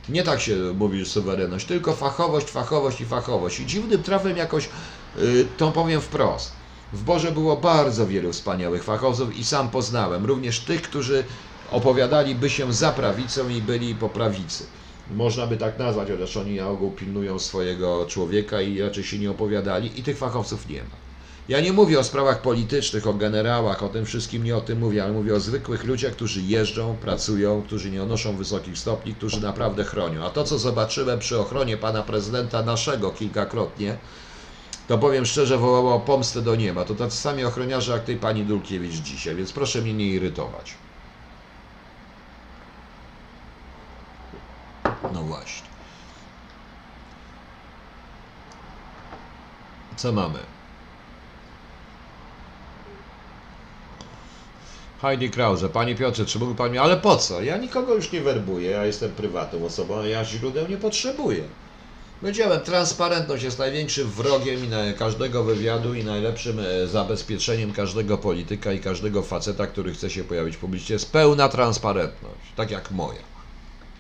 [0.10, 3.60] Nie tak się mówi, suwerenność, tylko fachowość, fachowość i fachowość.
[3.60, 4.70] I dziwnym trafem jakoś,
[5.18, 6.52] yy, to powiem wprost,
[6.94, 11.24] w Borze było bardzo wielu wspaniałych fachowców i sam poznałem, również tych, którzy
[11.72, 14.66] opowiadaliby się za prawicą i byli po prawicy.
[15.16, 19.32] Można by tak nazwać, chociaż oni na ogół pilnują swojego człowieka i raczej się nie
[19.32, 21.08] opowiadali i tych fachowców nie ma.
[21.48, 25.04] Ja nie mówię o sprawach politycznych, o generałach, o tym wszystkim nie o tym mówię,
[25.04, 29.84] ale mówię o zwykłych ludziach, którzy jeżdżą, pracują, którzy nie odnoszą wysokich stopni, którzy naprawdę
[29.84, 30.26] chronią.
[30.26, 33.98] A to, co zobaczyłem przy ochronie pana prezydenta naszego kilkakrotnie,
[34.88, 36.86] to powiem szczerze, wołało o pomstę do nieba.
[36.86, 40.87] To tacy sami ochroniarze jak tej pani Dulkiewicz dzisiaj, więc proszę mnie nie irytować.
[45.14, 45.68] No właśnie.
[49.98, 50.40] Co mamy?
[55.02, 56.78] Heidi Krause, Panie Piotrze, czy mógł Pan mi...
[56.78, 57.42] Ale po co?
[57.42, 61.44] Ja nikogo już nie werbuję, ja jestem prywatną osobą, ja źródeł nie potrzebuję.
[62.22, 64.60] Powiedziałem, transparentność jest największym wrogiem
[65.00, 70.58] każdego wywiadu i najlepszym e, zabezpieczeniem każdego polityka i każdego faceta, który chce się pojawić
[70.58, 70.94] publicznie.
[70.94, 73.37] Jest pełna transparentność, tak jak moja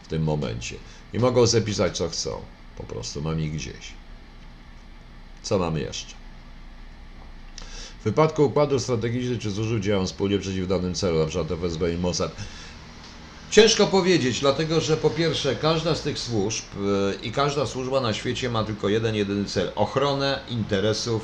[0.07, 0.75] w tym momencie.
[1.13, 2.41] I mogą zapisać co chcą.
[2.77, 3.93] Po prostu mam ich gdzieś.
[5.43, 6.15] Co mamy jeszcze?
[8.01, 12.31] W wypadku układu strategicznych czy służb działają wspólnie przeciw danym celu, przykład FSB i Mossad.
[13.51, 18.13] Ciężko powiedzieć, dlatego że po pierwsze każda z tych służb yy, i każda służba na
[18.13, 21.21] świecie ma tylko jeden, jedyny cel ochronę interesów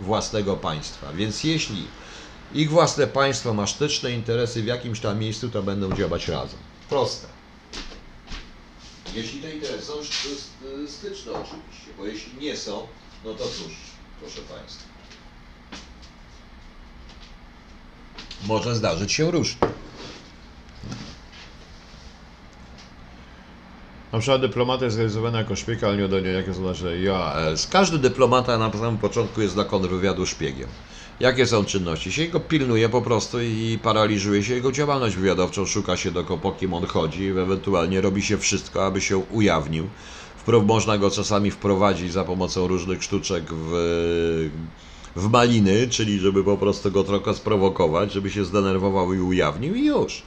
[0.00, 1.12] własnego państwa.
[1.12, 1.84] Więc jeśli
[2.54, 6.58] ich własne państwo ma sztyczne interesy w jakimś tam miejscu, to będą działać razem.
[6.88, 7.39] Proste.
[9.14, 10.56] Jeśli te interesy są st-
[10.88, 12.86] styczne oczywiście, bo jeśli nie są,
[13.24, 13.72] no to cóż,
[14.20, 14.84] proszę Państwa.
[18.46, 19.60] Może zdarzyć się różnie.
[24.12, 27.66] Na przykład dyplomata jest realizowany jako szpieg, ale nie do niej jakie nasze JAS.
[27.66, 30.68] Każdy dyplomata na samym początku jest dla kontrwywiadu szpiegiem.
[31.20, 32.12] Jakie są czynności?
[32.12, 36.52] Się go pilnuje po prostu i paraliżuje się jego działalność wywiadowczą, szuka się do po
[36.52, 39.88] kim on chodzi, ewentualnie robi się wszystko, aby się ujawnił.
[40.46, 43.70] Wpro- można go czasami wprowadzić za pomocą różnych sztuczek w,
[45.16, 49.86] w maliny, czyli żeby po prostu go trochę sprowokować, żeby się zdenerwował i ujawnił i
[49.86, 50.22] już.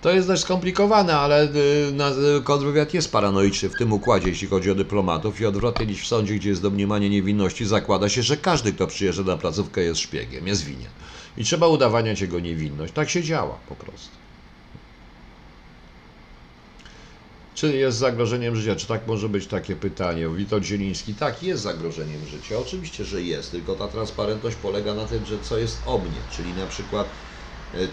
[0.00, 4.70] To jest dość skomplikowane, ale y, y, kontrwywiad jest paranoiczny w tym układzie, jeśli chodzi
[4.70, 8.72] o dyplomatów i odwrotnie niż w sądzie, gdzie jest domniemanie niewinności, zakłada się, że każdy,
[8.72, 10.90] kto przyjeżdża na placówkę jest szpiegiem, jest winien.
[11.36, 12.92] I trzeba udowadniać jego niewinność.
[12.92, 14.16] Tak się działa po prostu.
[17.54, 18.76] Czy jest zagrożeniem życia?
[18.76, 20.28] Czy tak może być takie pytanie?
[20.28, 22.58] Witold Zieliński, tak, jest zagrożeniem życia.
[22.58, 26.54] Oczywiście, że jest, tylko ta transparentność polega na tym, że co jest o mnie, czyli
[26.54, 27.12] na przykład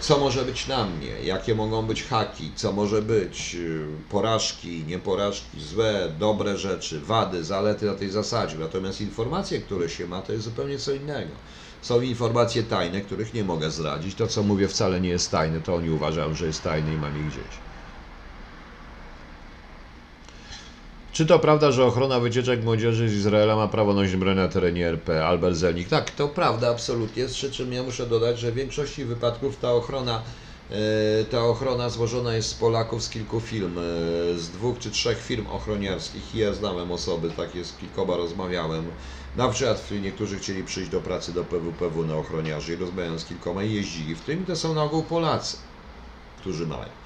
[0.00, 1.22] Co może być na mnie?
[1.22, 2.54] Jakie mogą być haki?
[2.54, 3.54] Co może być?
[3.54, 8.58] y, Porażki, nieporażki, złe, dobre rzeczy, wady, zalety na tej zasadzie.
[8.58, 11.40] Natomiast informacje, które się ma, to jest zupełnie co innego.
[11.80, 14.14] Są informacje tajne, których nie mogę zdradzić.
[14.14, 15.60] To, co mówię, wcale nie jest tajne.
[15.60, 17.67] To oni uważają, że jest tajne i mam je gdzieś.
[21.18, 24.88] Czy to prawda, że ochrona wycieczek młodzieży z Izraela ma prawo nosić broń na terenie
[24.88, 25.26] RP?
[25.26, 25.88] Albert Zelnik.
[25.88, 27.26] Tak, to prawda, absolutnie.
[27.26, 30.22] Przy czym ja muszę dodać, że w większości wypadków ta ochrona,
[30.70, 33.82] e, ta ochrona złożona jest z Polaków z kilku firm, e,
[34.38, 36.34] z dwóch czy trzech firm ochroniarskich.
[36.34, 38.84] I Ja znałem osoby, takie z kilkoma rozmawiałem.
[39.36, 43.62] Na przykład niektórzy chcieli przyjść do pracy do PWPW na ochroniarzy i rozmawiałem z kilkoma
[43.62, 44.44] i jeździli w tym.
[44.46, 45.56] To są na ogół Polacy,
[46.40, 46.97] którzy mają.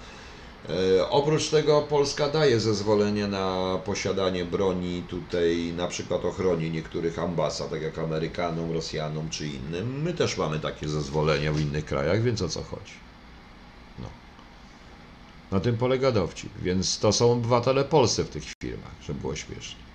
[0.69, 7.71] E, Oprócz tego Polska daje zezwolenie na posiadanie broni tutaj, na przykład ochronie niektórych ambasad,
[7.71, 10.03] tak jak Amerykanom, Rosjanom czy innym.
[10.03, 12.93] My też mamy takie zezwolenia w innych krajach, więc o co chodzi?
[13.99, 14.09] No.
[15.51, 19.92] Na tym polega dowcip, więc to są obywatele polscy w tych firmach, żeby było śmiesznie.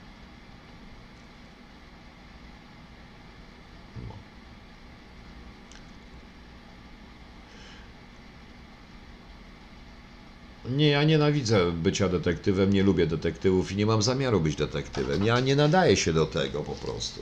[10.75, 15.25] Nie, ja nienawidzę bycia detektywem, nie lubię detektywów i nie mam zamiaru być detektywem.
[15.25, 17.21] Ja nie nadaję się do tego po prostu.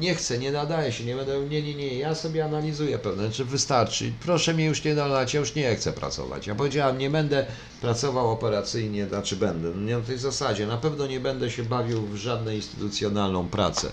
[0.00, 3.44] Nie chcę, nie nadaję się, nie będę, nie, nie, nie, ja sobie analizuję pewne rzeczy,
[3.44, 4.12] wystarczy.
[4.20, 6.46] Proszę mnie już nie nalać, ja już nie chcę pracować.
[6.46, 7.46] Ja powiedziałam, nie będę
[7.80, 10.66] pracował operacyjnie, znaczy będę, nie na tej zasadzie.
[10.66, 13.92] Na pewno nie będę się bawił w żadną instytucjonalną pracę,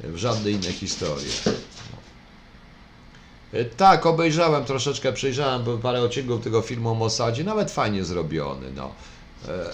[0.00, 1.28] w żadne inne historie.
[3.54, 8.94] E, Tak, obejrzałem troszeczkę, przejrzałem parę odcinków tego filmu o Mossadzie, nawet fajnie zrobiony, no.
[9.48, 9.70] E,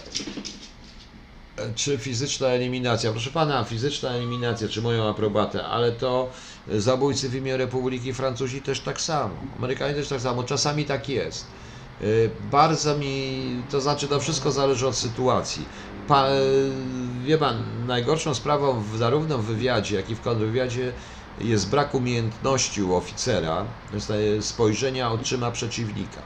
[1.57, 3.11] e, Czy fizyczna eliminacja?
[3.11, 6.31] Proszę pana, fizyczna eliminacja, czy moją aprobatę, ale to
[6.69, 9.35] zabójcy w imię Republiki Francuzi też tak samo.
[9.59, 11.53] Amerykanie też tak samo, czasami tak jest.
[12.41, 15.69] Bardzo mi, to znaczy to wszystko zależy od sytuacji.
[16.07, 16.27] Pa,
[17.25, 20.93] wie pan, najgorszą sprawą w, zarówno w wywiadzie, jak i w kontrwywiadzie
[21.41, 23.65] jest brak umiejętności u oficera
[24.41, 26.23] spojrzenia oczyma przeciwnika.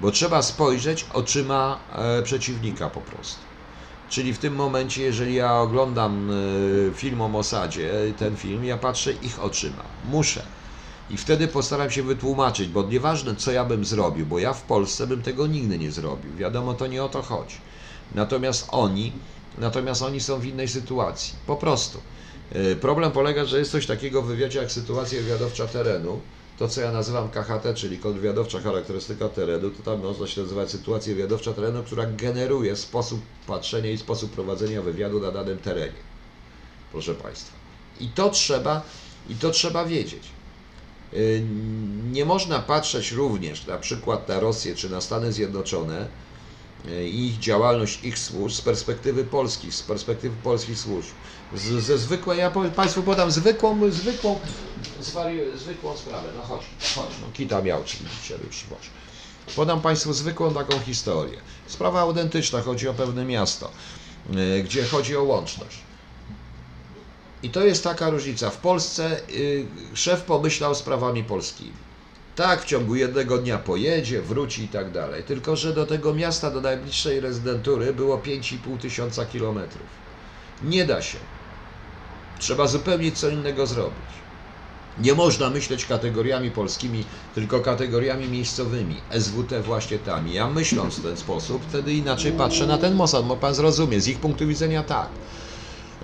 [0.00, 3.40] Bo trzeba spojrzeć oczyma e, przeciwnika po prostu.
[4.08, 9.12] Czyli w tym momencie, jeżeli ja oglądam e, film o Mossadzie, ten film, ja patrzę
[9.12, 9.82] ich oczyma.
[10.10, 10.42] Muszę.
[11.10, 15.06] I wtedy postaram się wytłumaczyć, bo nieważne co ja bym zrobił, bo ja w Polsce
[15.06, 16.36] bym tego nigdy nie zrobił.
[16.36, 17.56] Wiadomo, to nie o to chodzi.
[18.14, 19.12] Natomiast oni,
[19.58, 21.34] natomiast oni są w innej sytuacji.
[21.46, 22.00] Po prostu.
[22.52, 26.20] E, Problem polega, że jest coś takiego w wywiadzie jak sytuacja wywiadowcza terenu.
[26.58, 31.14] To, co ja nazywam KHT, czyli kontrwywiadowcza charakterystyka terenu, to tam można się nazywać sytuacja
[31.14, 36.02] wywiadowcza terenu, która generuje sposób patrzenia i sposób prowadzenia wywiadu na danym terenie.
[36.92, 37.52] Proszę Państwa.
[38.00, 38.82] I to trzeba,
[39.28, 40.22] i to trzeba wiedzieć.
[41.14, 41.42] Y,
[42.12, 46.08] Nie można patrzeć również na przykład na Rosję czy na Stany Zjednoczone
[47.04, 51.10] ich działalność, ich służb z perspektywy polskich, z perspektywy polskich służb.
[51.54, 54.40] Z, ze zwykłej, ja powiem Państwu podam zwykłą, zwykłą,
[55.56, 56.28] zwykłą sprawę.
[56.36, 56.62] No chodź,
[56.94, 58.90] chodź, no kita miał, czy widzicie, już chodź.
[59.56, 61.40] Podam Państwu zwykłą taką historię.
[61.66, 63.70] Sprawa autentyczna, chodzi o pewne miasto,
[64.58, 65.78] y, gdzie chodzi o łączność.
[67.42, 68.50] I to jest taka różnica.
[68.50, 71.85] W Polsce y, szef pomyślał sprawami polskimi.
[72.36, 75.22] Tak, w ciągu jednego dnia pojedzie, wróci i tak dalej.
[75.22, 79.86] Tylko, że do tego miasta, do najbliższej rezydentury było 5,5 tysiąca kilometrów.
[80.62, 81.18] Nie da się.
[82.38, 84.16] Trzeba zupełnie co innego zrobić.
[84.98, 87.04] Nie można myśleć kategoriami polskimi,
[87.34, 88.96] tylko kategoriami miejscowymi.
[89.20, 90.28] SWT właśnie tam.
[90.28, 94.00] Ja myśląc w ten sposób, wtedy inaczej patrzę na ten Mossad, bo pan zrozumie.
[94.00, 95.08] Z ich punktu widzenia tak.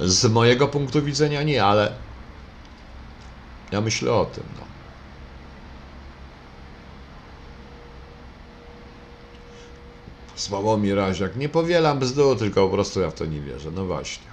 [0.00, 1.92] Z mojego punktu widzenia nie, ale
[3.72, 4.44] ja myślę o tym.
[4.60, 4.71] No.
[10.42, 11.36] Sławomir Raziak.
[11.36, 13.70] Nie powielam bzdur, tylko po prostu ja w to nie wierzę.
[13.70, 14.26] No właśnie.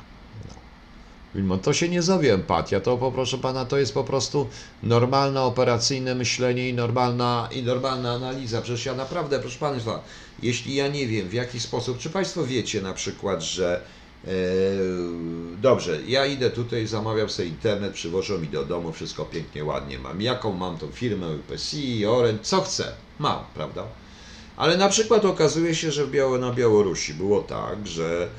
[1.36, 1.58] No.
[1.58, 4.48] To się nie zowie empatia, to po proszę pana, to jest po prostu
[4.84, 8.62] normalne operacyjne myślenie i normalna, i normalna analiza.
[8.62, 10.04] Przecież ja naprawdę, proszę państwa,
[10.42, 13.82] jeśli ja nie wiem w jaki sposób, czy państwo wiecie na przykład, że
[14.26, 14.30] e,
[15.62, 20.22] dobrze, ja idę tutaj, zamawiam sobie internet, przywożą mi do domu, wszystko pięknie, ładnie mam.
[20.22, 21.78] Jaką mam tą firmę, UPC,
[22.10, 23.84] Orange, co chcę, mam, prawda?
[24.60, 26.08] Ale na przykład okazuje się, że
[26.40, 28.30] na Białorusi było tak, że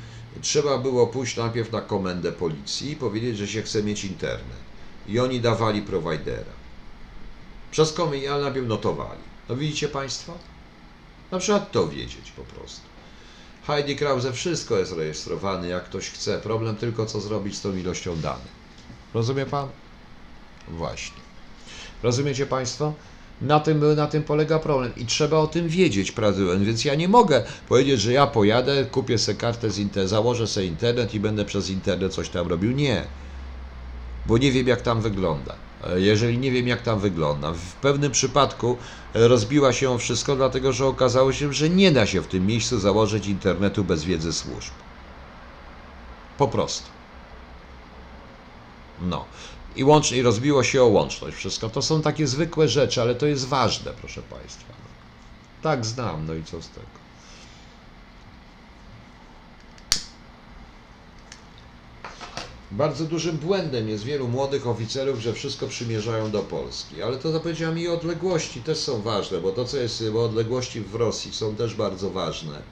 [0.41, 4.61] trzeba było pójść najpierw na komendę policji i powiedzieć, że się chce mieć internet.
[5.09, 6.53] I oni dawali prowajdera.
[7.71, 9.21] Przez komendę, ale najpierw notowali.
[9.49, 10.33] No widzicie Państwo?
[11.31, 12.81] Na przykład to wiedzieć po prostu.
[13.67, 16.41] Heidi Krause, wszystko jest rejestrowane, jak ktoś chce.
[16.41, 18.53] Problem tylko, co zrobić z tą ilością danych.
[19.15, 19.69] Rozumie Pan?
[20.69, 21.21] Właśnie.
[22.03, 22.93] Rozumiecie Państwo?
[23.41, 26.65] Na tym, na tym polega problem i trzeba o tym wiedzieć, prezydent.
[26.65, 30.67] Więc ja nie mogę powiedzieć, że ja pojadę, kupię sobie kartę z internetu, założę sobie
[30.67, 32.73] internet i będę przez internet coś tam robił.
[32.73, 33.05] Nie,
[34.27, 35.55] bo nie wiem, jak tam wygląda.
[35.97, 38.77] Jeżeli nie wiem, jak tam wygląda, w pewnym przypadku
[39.15, 43.27] rozbiła się wszystko, dlatego że okazało się, że nie da się w tym miejscu założyć
[43.27, 44.73] internetu bez wiedzy służb.
[46.39, 46.89] Po prostu.
[49.01, 49.25] No.
[49.77, 51.69] I łącznie i rozbiło się o łączność wszystko.
[51.69, 54.73] To są takie zwykłe rzeczy, ale to jest ważne, proszę Państwa.
[55.63, 57.01] Tak znam, no i co z tego.
[62.71, 67.03] Bardzo dużym błędem jest wielu młodych oficerów, że wszystko przymierzają do Polski.
[67.03, 70.81] Ale to, co powiedziałem, i odległości też są ważne, bo to, co jest, bo odległości
[70.81, 72.63] w Rosji są też bardzo ważne.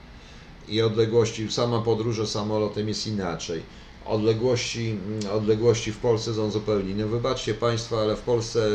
[0.67, 3.63] I odległości, sama podróże samolotem jest inaczej.
[4.09, 7.05] Odległości, mm, odległości w Polsce są zupełnie inne.
[7.05, 8.67] Wybaczcie Państwo, ale w Polsce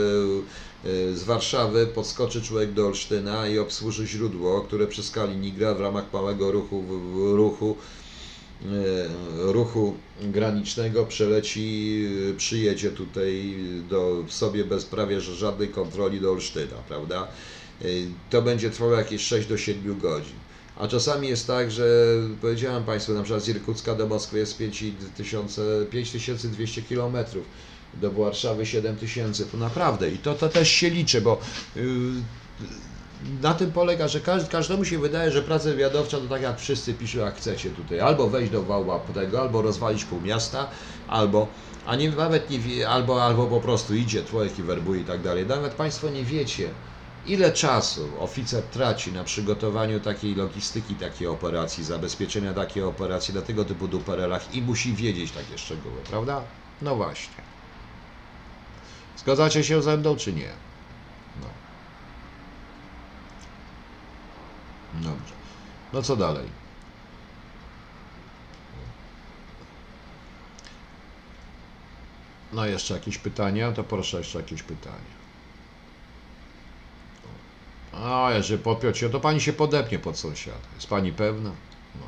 [0.85, 6.13] y, z Warszawy podskoczy człowiek do Olsztyna i obsłuży źródło, które przez Kaliningrad w ramach
[6.13, 6.85] małego ruchu,
[7.33, 7.77] ruchu
[8.63, 13.57] e, ruchu granicznego przeleci, e, przyjedzie tutaj
[13.91, 17.29] do, sobie bez prawie żadnej kontroli do Olsztyna, prawda?
[17.83, 17.85] E,
[18.31, 20.44] To będzie trwało jakieś 6 do 7 godzin.
[20.77, 21.85] A czasami jest tak, że
[22.41, 27.17] powiedziałem Państwu, na przykład z Irkucka do Moskwy jest 5000 5200 km,
[27.95, 31.41] do Warszawy 7000, to naprawdę i to, to też się liczy, bo
[31.77, 31.83] yy,
[33.43, 36.95] na tym polega, że każd, każdemu się wydaje, że praca wywiadowcza to tak jak wszyscy
[36.95, 38.01] piszą, jak chcecie tutaj.
[38.01, 40.71] Albo wejść do wałła tego, albo rozwalić pół miasta,
[41.09, 41.49] albo,
[41.87, 45.23] a nie, nawet nie wie, albo, albo po prostu idzie człowiek i werbuje i tak
[45.23, 45.47] dalej.
[45.47, 46.69] Nawet Państwo nie wiecie,
[47.27, 53.65] ile czasu oficer traci na przygotowaniu takiej logistyki, takiej operacji, zabezpieczenia takiej operacji na tego
[53.65, 56.43] typu duperelach i musi wiedzieć takie szczegóły, prawda?
[56.83, 57.45] No właśnie.
[59.17, 60.53] Zgadzacie się ze mną, czy nie?
[61.41, 61.49] No.
[64.95, 65.35] Dobrze.
[65.93, 66.49] No co dalej?
[72.53, 73.73] No jeszcze jakieś pytania?
[73.73, 75.24] To proszę jeszcze jakieś pytania.
[78.03, 80.59] A, jeżeli podpiąć się, to pani się podepnie pod sąsiada.
[80.75, 81.51] Jest pani pewna?
[81.95, 82.07] No.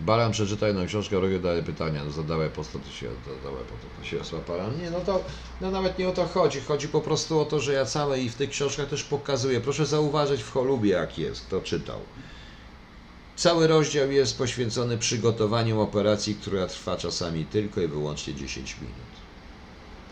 [0.00, 2.04] Baran przeczyta jedną książkę, robię dalej pytania.
[2.04, 4.36] No, zadawaj po 100 tysięcy, zadawaj po 100 tysięcy.
[4.82, 5.24] Nie, no to
[5.60, 6.60] no nawet nie o to chodzi.
[6.60, 9.60] Chodzi po prostu o to, że ja całe i w tych książkach też pokazuję.
[9.60, 12.00] Proszę zauważyć w Cholubie, jak jest, kto czytał.
[13.36, 19.14] Cały rozdział jest poświęcony przygotowaniu operacji, która trwa czasami tylko i wyłącznie 10 minut.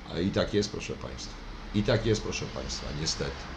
[0.05, 1.35] A i tak jest, proszę Państwa.
[1.75, 3.52] I tak jest, proszę Państwa, niestety.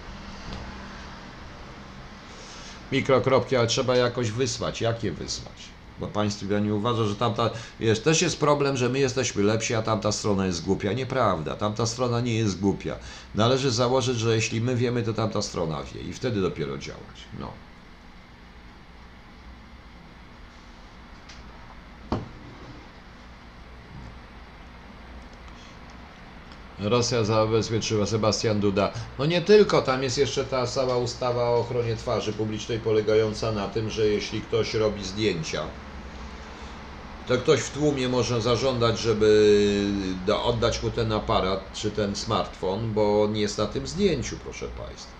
[2.91, 4.81] Mikrokropki, ale trzeba jakoś wysłać.
[4.81, 5.75] Jakie wysłać?
[5.97, 7.49] Bo Państwo ja nie uważa, że tamta.
[7.79, 10.93] Wiesz, też jest problem, że my jesteśmy lepsi, a tamta strona jest głupia.
[10.93, 11.55] Nieprawda.
[11.55, 12.99] Tamta strona nie jest głupia.
[13.33, 17.29] Należy założyć, że jeśli my wiemy, to tamta strona wie i wtedy dopiero działać.
[17.33, 17.64] No.
[26.79, 28.93] Rosja zabezpieczyła Sebastian Duda.
[29.19, 33.67] No nie tylko, tam jest jeszcze ta cała ustawa o ochronie twarzy publicznej polegająca na
[33.67, 35.69] tym, że jeśli ktoś robi zdjęcia,
[37.25, 39.93] to ktoś w tłumie może zażądać, żeby
[40.25, 44.67] da- oddać mu ten aparat czy ten smartfon, bo on jest na tym zdjęciu, proszę
[44.67, 45.15] Państwa.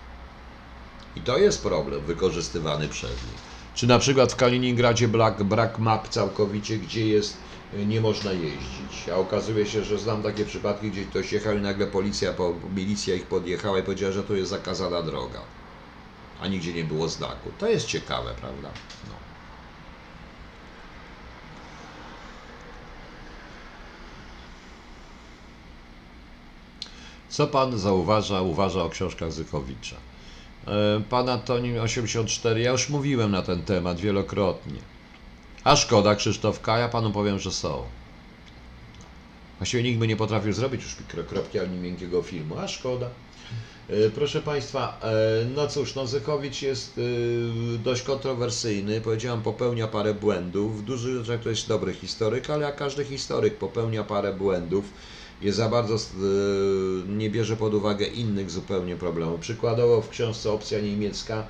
[1.16, 3.40] I to jest problem wykorzystywany przez nich.
[3.74, 9.08] Czy na przykład w Kaliningradzie brak, brak map całkowicie, gdzie jest nie można jeździć.
[9.12, 13.14] A okazuje się, że znam takie przypadki, gdzie ktoś jechał i nagle policja, po, milicja
[13.14, 15.40] ich podjechała i powiedziała, że to jest zakazana droga.
[16.40, 17.50] A nigdzie nie było znaku.
[17.58, 18.68] To jest ciekawe, prawda?
[19.08, 19.14] No.
[27.28, 29.96] Co pan zauważa, uważa o książkach Zykowicza?
[30.66, 34.95] E, Pan Antoni 84, ja już mówiłem na ten temat wielokrotnie.
[35.66, 37.82] A szkoda, Krzysztofka, ja panu powiem, że są.
[39.58, 43.10] Właściwie nikt by nie potrafił zrobić już mikrokropki ani miękkiego filmu, a szkoda.
[43.88, 50.14] E, Proszę Państwa, e, no cóż, no Zykowicz jest e, dość kontrowersyjny, powiedziałem, popełnia parę
[50.14, 50.82] błędów.
[50.82, 54.84] W dużych rzeczach to jest dobry historyk, ale jak każdy historyk popełnia parę błędów,
[55.42, 55.96] jest za bardzo,
[57.08, 59.40] nie bierze pod uwagę innych zupełnie problemów.
[59.40, 61.46] Przykładowo w książce Opcja Niemiecka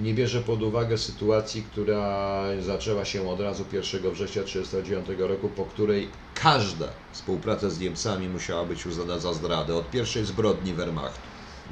[0.00, 5.64] nie bierze pod uwagę sytuacji, która zaczęła się od razu 1 września 1939 roku, po
[5.64, 11.20] której każda współpraca z Niemcami musiała być uznana za zdradę, od pierwszej zbrodni Wehrmachtu.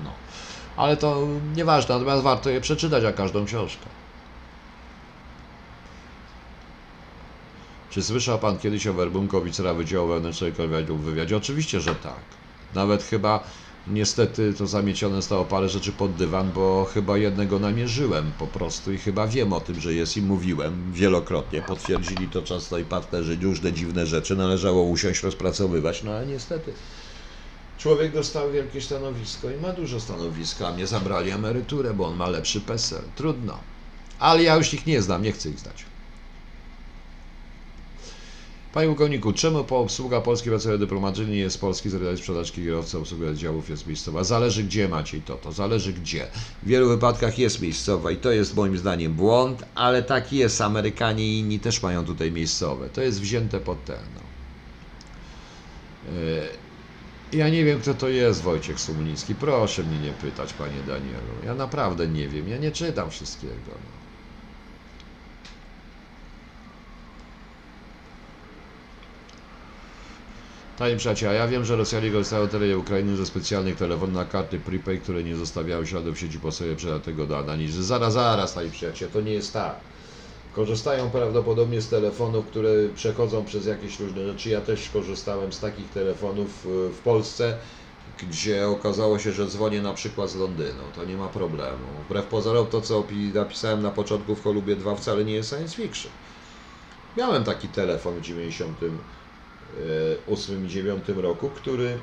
[0.05, 0.11] No.
[0.77, 3.87] Ale to nieważne, natomiast warto je przeczytać, jak każdą książkę.
[7.91, 9.41] Czy słyszał Pan kiedyś o werbunku
[9.77, 11.37] Wydziału Wewnętrznego w wywiadzie?
[11.37, 12.23] Oczywiście, że tak.
[12.75, 13.45] Nawet chyba
[13.87, 18.99] Niestety to zamiecione zostało parę rzeczy pod dywan, bo chyba jednego namierzyłem po prostu i
[18.99, 21.63] chyba wiem o tym, że jest i mówiłem wielokrotnie.
[21.63, 24.37] Potwierdzili to często i partnerzy, różne dziwne rzeczy.
[24.37, 26.73] Należało usiąść, rozpracowywać, no ale niestety
[27.79, 32.29] człowiek dostał wielkie stanowisko i ma dużo stanowiska, a mnie zabrali emeryturę, bo on ma
[32.29, 33.03] lepszy PESEL.
[33.15, 33.59] Trudno.
[34.19, 35.92] Ale ja już ich nie znam, nie chcę ich znać.
[38.73, 43.71] Panie pułkowniku, czemu po obsługa polskiej pracownia dyplomatycznej jest polski z sprzedażki kierowca obsługi oddziałów
[43.71, 44.25] jest miejscowa?
[44.25, 46.27] Zależy gdzie Maciej to, to zależy gdzie.
[46.63, 50.61] W wielu wypadkach jest miejscowa i to jest moim zdaniem błąd, ale tak jest.
[50.61, 52.89] Amerykanie i inni też mają tutaj miejscowe.
[52.91, 54.01] To jest wzięte pod ten.
[54.15, 54.21] No.
[56.13, 56.49] Yy,
[57.33, 59.35] Ja nie wiem, kto to jest Wojciech Sumliński.
[59.35, 61.45] Proszę mnie nie pytać, panie Danielu.
[61.47, 62.49] Ja naprawdę nie wiem.
[62.49, 64.02] Ja nie czytam wszystkiego.
[70.79, 74.61] Panie przyjaciele, ja wiem, że Rosjanie korzystają na terenie Ukrainy ze specjalnych telefonów na karty
[74.61, 77.85] prepaid, które nie zostawiają śladów sieci po sobie tego do analizy.
[77.85, 79.81] Zaraz, zaraz, panie przyjaciele, to nie jest tak.
[80.53, 84.51] Korzystają prawdopodobnie z telefonów, które przechodzą przez jakieś różne rzeczy.
[84.51, 87.59] Ja też korzystałem z takich telefonów y, w Polsce,
[88.19, 90.83] gdzie okazało się, że dzwonię na przykład z Londynu.
[90.95, 91.87] To nie ma problemu.
[92.05, 93.05] Wbrew pozorom to, co
[93.35, 96.13] napisałem na początku w Kolubie 2 wcale nie jest science fiction.
[97.17, 98.79] Miałem taki telefon w 90
[99.73, 102.03] 2008 i 2009 roku, który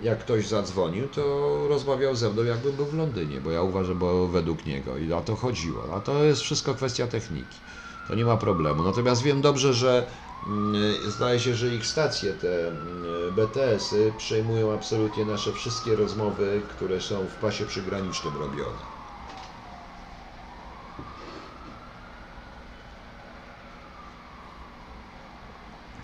[0.00, 1.22] jak ktoś zadzwonił, to
[1.68, 5.20] rozmawiał ze mną jakbym był w Londynie, bo ja uważam, bo według niego i o
[5.20, 5.94] to chodziło.
[5.94, 7.60] A to jest wszystko kwestia techniki.
[8.08, 8.82] To nie ma problemu.
[8.82, 10.06] Natomiast wiem dobrze, że
[10.46, 17.00] mm, zdaje się, że ich stacje, te mm, BTS-y przejmują absolutnie nasze wszystkie rozmowy, które
[17.00, 18.91] są w pasie przygranicznym robione.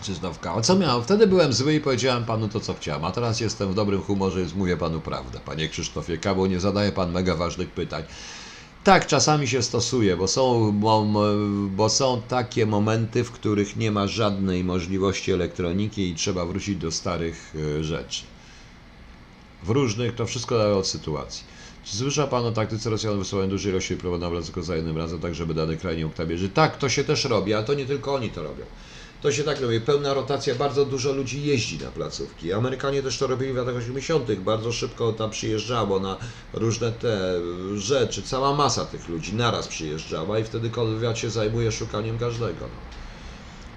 [0.00, 0.60] Krzysztof Kała.
[0.60, 1.02] Co miałem?
[1.02, 4.38] Wtedy byłem zły i powiedziałem panu to, co chciałem, a teraz jestem w dobrym humorze,
[4.40, 5.40] więc mówię panu prawdę.
[5.44, 8.02] Panie Krzysztofie Kało, nie zadaje pan mega ważnych pytań.
[8.84, 11.06] Tak, czasami się stosuje, bo są, bo,
[11.70, 16.90] bo są takie momenty, w których nie ma żadnej możliwości elektroniki i trzeba wrócić do
[16.90, 18.24] starych e, rzeczy.
[19.62, 21.44] W różnych, to wszystko zależy od sytuacji.
[21.84, 25.34] Czy słyszał Pan o taktyce Rosjan wysyłania dużej ilości na tylko za jednym razem, tak
[25.34, 26.16] żeby dany kraj nie mógł?
[26.54, 28.64] Tak, to się też robi, ale to nie tylko oni to robią.
[29.22, 29.80] To się tak robi.
[29.80, 32.52] Pełna rotacja, bardzo dużo ludzi jeździ na placówki.
[32.52, 34.34] Amerykanie też to robili w latach 80.
[34.34, 36.16] Bardzo szybko tam przyjeżdżało na
[36.52, 37.40] różne te
[37.76, 38.22] rzeczy.
[38.22, 42.68] Cała masa tych ludzi naraz przyjeżdżała i wtedy konwiat się zajmuje szukaniem każdego.
[42.68, 42.80] No.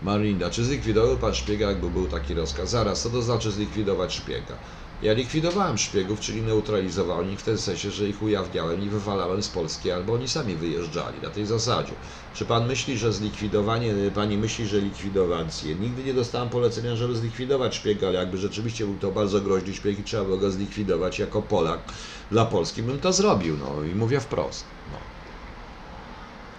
[0.01, 2.69] Marinda, czy zlikwidował pan szpiega, jakby był taki rozkaz?
[2.69, 4.57] Zaraz, co to znaczy zlikwidować szpiega?
[5.01, 9.49] Ja likwidowałem szpiegów, czyli neutralizowałem ich w ten sensie, że ich ujawniałem i wywalałem z
[9.49, 11.93] Polski, albo oni sami wyjeżdżali na tej zasadzie.
[12.33, 15.75] Czy pan myśli, że zlikwidowanie, pani myśli, że likwidowację?
[15.75, 19.99] Nigdy nie dostałem polecenia, żeby zlikwidować szpiega, ale jakby rzeczywiście był to bardzo groźny szpieg
[19.99, 21.93] i trzeba było go zlikwidować jako Polak
[22.31, 24.65] dla Polski, bym to zrobił, no i mówię wprost.
[24.91, 24.97] No.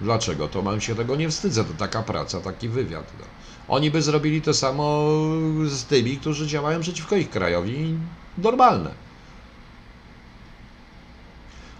[0.01, 0.49] Dlaczego?
[0.49, 3.13] To mam się tego nie wstydzę, to taka praca, taki wywiad.
[3.19, 3.25] No.
[3.69, 5.11] Oni by zrobili to samo
[5.67, 7.99] z tymi, którzy działają przeciwko ich krajowi
[8.39, 8.91] normalne.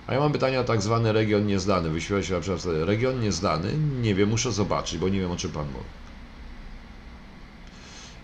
[0.07, 1.91] A ja mam pytanie o tak zwany region nieznany.
[1.91, 3.73] Wyświetla się na przykład region nieznany.
[4.03, 5.85] Nie wiem, muszę zobaczyć, bo nie wiem o czym pan mówi.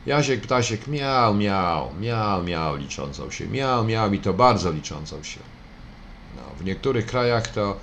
[0.06, 3.48] Jasiek, ptasiek, miał, miał, miał, miał liczącą się.
[3.48, 5.40] Miał, miał i to bardzo liczącą się.
[6.36, 7.80] No, w niektórych krajach to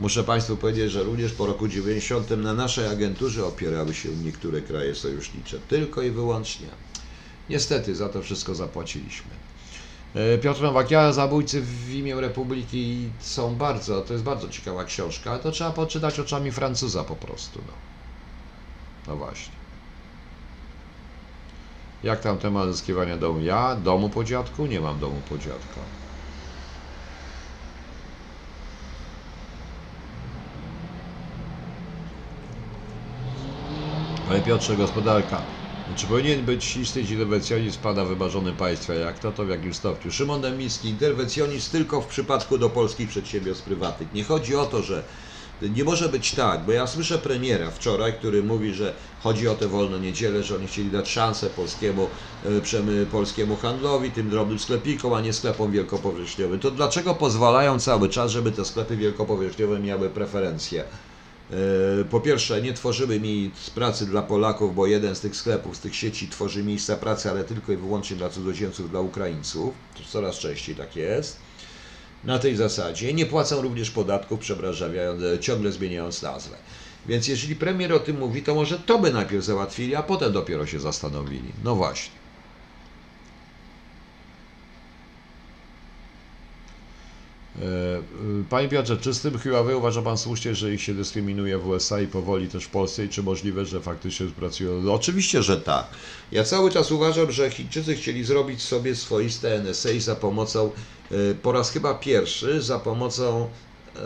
[0.00, 4.94] muszę Państwu powiedzieć, że również po roku 90 na naszej agenturze opierały się niektóre kraje
[4.94, 5.58] sojusznicze.
[5.68, 6.66] Tylko i wyłącznie.
[7.50, 9.37] Niestety za to wszystko zapłaciliśmy.
[10.14, 15.38] E, Piotr Nowak, ja zabójcy w imię Republiki są bardzo, to jest bardzo ciekawa książka,
[15.38, 17.62] to trzeba poczytać oczami Francuza po prostu.
[17.66, 17.72] No,
[19.06, 19.58] no właśnie.
[22.02, 23.40] Jak tam temat zyskiwania domu?
[23.40, 24.66] Ja domu po dziadku?
[24.66, 25.80] Nie mam domu po dziadka.
[34.26, 35.57] Ale Piotrze, gospodarka.
[35.96, 38.94] Czy powinien być istnieć interwencjonizm pana wymarzonym państwa?
[38.94, 40.10] Jak to, to w jakim stopniu?
[40.10, 44.12] Szymon Dębicki, interwencjonizm tylko w przypadku do polskich przedsiębiorstw prywatnych.
[44.12, 45.08] Nie chodzi o to, że
[45.60, 49.68] nie może być tak, bo ja słyszę premiera wczoraj, który mówi, że chodzi o te
[49.68, 52.10] wolne niedziele, że oni chcieli dać szansę polskiemu,
[53.02, 56.60] e, polskiemu handlowi, tym drobnym sklepikom, a nie sklepom wielkopowierzchniowym.
[56.60, 60.84] To dlaczego pozwalają cały czas, żeby te sklepy wielkopowierzchniowe miały preferencje?
[61.50, 65.80] E, po pierwsze, nie tworzymy miejsc pracy dla Polaków, bo jeden z tych sklepów, z
[65.80, 69.74] tych sieci tworzy miejsca pracy, ale tylko i wyłącznie dla cudzoziemców, dla Ukraińców.
[69.94, 71.36] To coraz częściej tak jest.
[72.24, 76.56] Na tej zasadzie nie płacą również podatków, przepraszając, ciągle zmieniając nazwę.
[77.06, 80.66] Więc jeżeli premier o tym mówi, to może to by najpierw załatwili, a potem dopiero
[80.66, 81.52] się zastanowili.
[81.64, 82.14] No właśnie.
[87.40, 87.47] E, e,
[88.50, 92.00] Panie Piotrze, czy z tym Huawei uważa Pan słusznie, że ich się dyskryminuje w USA
[92.00, 94.82] i powoli też w Polsce i czy możliwe, że faktycznie pracują?
[94.82, 95.86] No, oczywiście, że tak.
[96.32, 100.70] Ja cały czas uważam, że Chińczycy chcieli zrobić sobie swoiste NSA za pomocą,
[101.10, 103.48] e, po raz chyba pierwszy, za pomocą
[103.96, 104.00] e,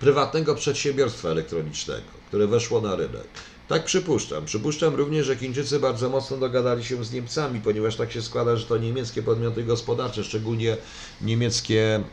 [0.00, 3.28] prywatnego przedsiębiorstwa elektronicznego, które weszło na rynek.
[3.68, 4.44] Tak przypuszczam.
[4.44, 8.66] Przypuszczam również, że Chińczycy bardzo mocno dogadali się z Niemcami, ponieważ tak się składa, że
[8.66, 10.76] to niemieckie podmioty gospodarcze, szczególnie
[11.20, 12.04] niemieckie,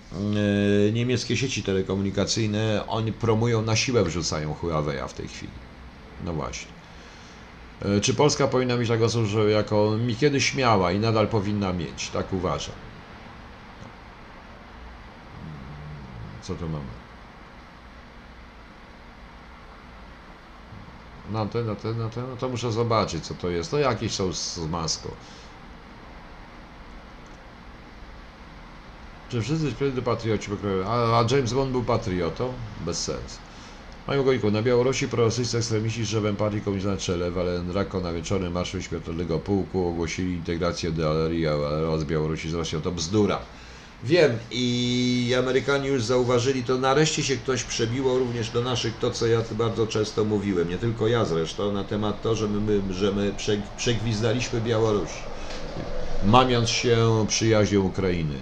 [0.85, 5.51] yy, niemieckie sieci telekomunikacyjne, oni promują na siłę, wrzucają Huawei'a w tej chwili.
[6.25, 6.71] No właśnie.
[7.85, 12.09] Yy, czy Polska powinna mieć taką służbę, jako mi kiedyś miała i nadal powinna mieć?
[12.09, 12.75] Tak uważam.
[16.41, 17.02] Co tu mamy?
[21.25, 23.71] Na te, na te, na te, no to muszę zobaczyć, co to jest.
[23.71, 25.15] To jakieś są z, maską.
[29.27, 30.51] Czy wszyscy śpiewają patrioci,
[30.85, 32.59] a, a James Bond był patriotą?
[32.77, 33.41] Bez sensu.
[34.07, 34.51] Mają gojku.
[34.51, 39.39] Na Białorusi prorosyjscy ekstremiści z drzewem partii komunistycznej na czele, Walendrako na wieczornym marszu śmiertelnego
[39.39, 41.31] pułku ogłosili integrację DLR
[41.87, 42.81] oraz Białorusi z Rosją.
[42.81, 43.45] To bzdura.
[44.03, 49.27] Wiem i Amerykanie już zauważyli, to nareszcie się ktoś przebiło również do naszych, to co
[49.27, 53.33] ja bardzo często mówiłem, nie tylko ja zresztą, na temat to, że my, że my
[53.77, 55.09] przegwizdaliśmy Białoruś,
[56.25, 58.39] mamiąc się przyjaźnią Ukrainy.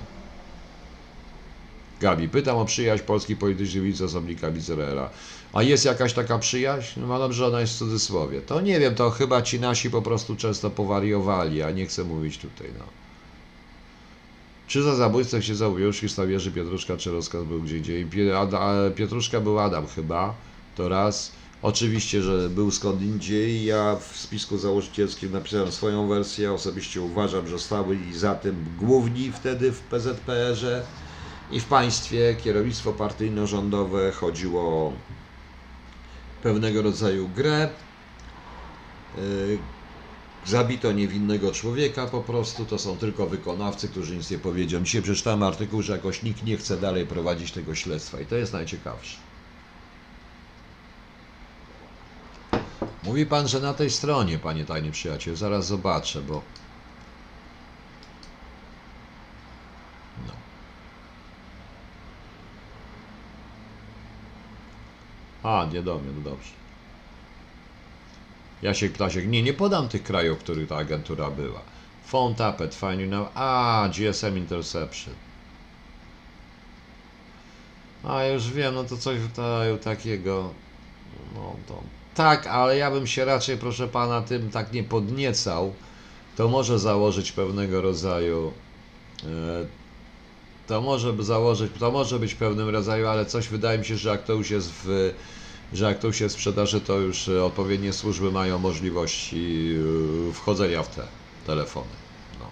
[2.00, 5.10] Gabi, pytam o przyjaźń polskich politycznych z osobnikami Izraela.
[5.54, 7.00] A jest jakaś taka przyjaźń?
[7.00, 8.42] No że ona jest w cudzysłowie.
[8.42, 12.38] To nie wiem, to chyba ci nasi po prostu często powariowali, a nie chcę mówić
[12.38, 13.01] tutaj, no.
[14.72, 18.08] Czy za zabójstwo się załubił Stawierzy Pietruszka, czy rozkaz był gdzie indziej?
[18.96, 20.36] Pietruszka był Adam chyba,
[20.76, 21.32] to raz.
[21.62, 23.66] Oczywiście, że był skąd indziej.
[23.66, 26.54] Ja w spisku założycielskim napisałem swoją wersję.
[26.54, 30.84] Osobiście uważam, że stały i za tym główni wtedy w PZPR-ze
[31.52, 34.94] i w państwie kierownictwo partyjno-rządowe chodziło o
[36.44, 37.70] pewnego rodzaju grę.
[40.46, 44.84] Zabito niewinnego człowieka po prostu, to są tylko wykonawcy, którzy nic nie powiedzą.
[44.84, 48.54] Dzisiaj przeczytałem artykuł, że jakoś nikt nie chce dalej prowadzić tego śledztwa i to jest
[48.54, 49.18] najciekawsze.
[53.04, 56.42] Mówi pan, że na tej stronie, panie tajny przyjaciel, zaraz zobaczę, bo...
[60.28, 60.34] No.
[65.44, 66.61] A, nie do mnie, no dobrze.
[68.62, 71.62] Jasiek Ptasiek, nie, nie podam tych krajów, w których ta agentura była.
[72.06, 75.14] Phone Tappet, Fine Now, a, GSM Interception.
[78.04, 80.54] A, już wiem, no to coś w takiego,
[81.36, 81.84] no to,
[82.16, 85.74] tak, ale ja bym się raczej, proszę pana, tym tak nie podniecał,
[86.38, 88.52] to może założyć pewnego rodzaju,
[89.24, 89.28] e,
[90.68, 94.24] to może założyć, to może być pewnym rodzaju, ale coś wydaje mi się, że jak
[94.24, 95.14] to już jest w
[95.74, 99.76] że jak to się sprzedaży, to już e, odpowiednie służby mają możliwości
[100.30, 101.08] e, wchodzenia w te
[101.48, 101.90] telefony.
[102.40, 102.46] No.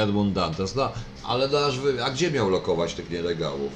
[0.00, 0.92] Edmund Dantes, no,
[1.24, 2.04] ale dasz wy...
[2.04, 3.72] a gdzie miał lokować tych nielegalów?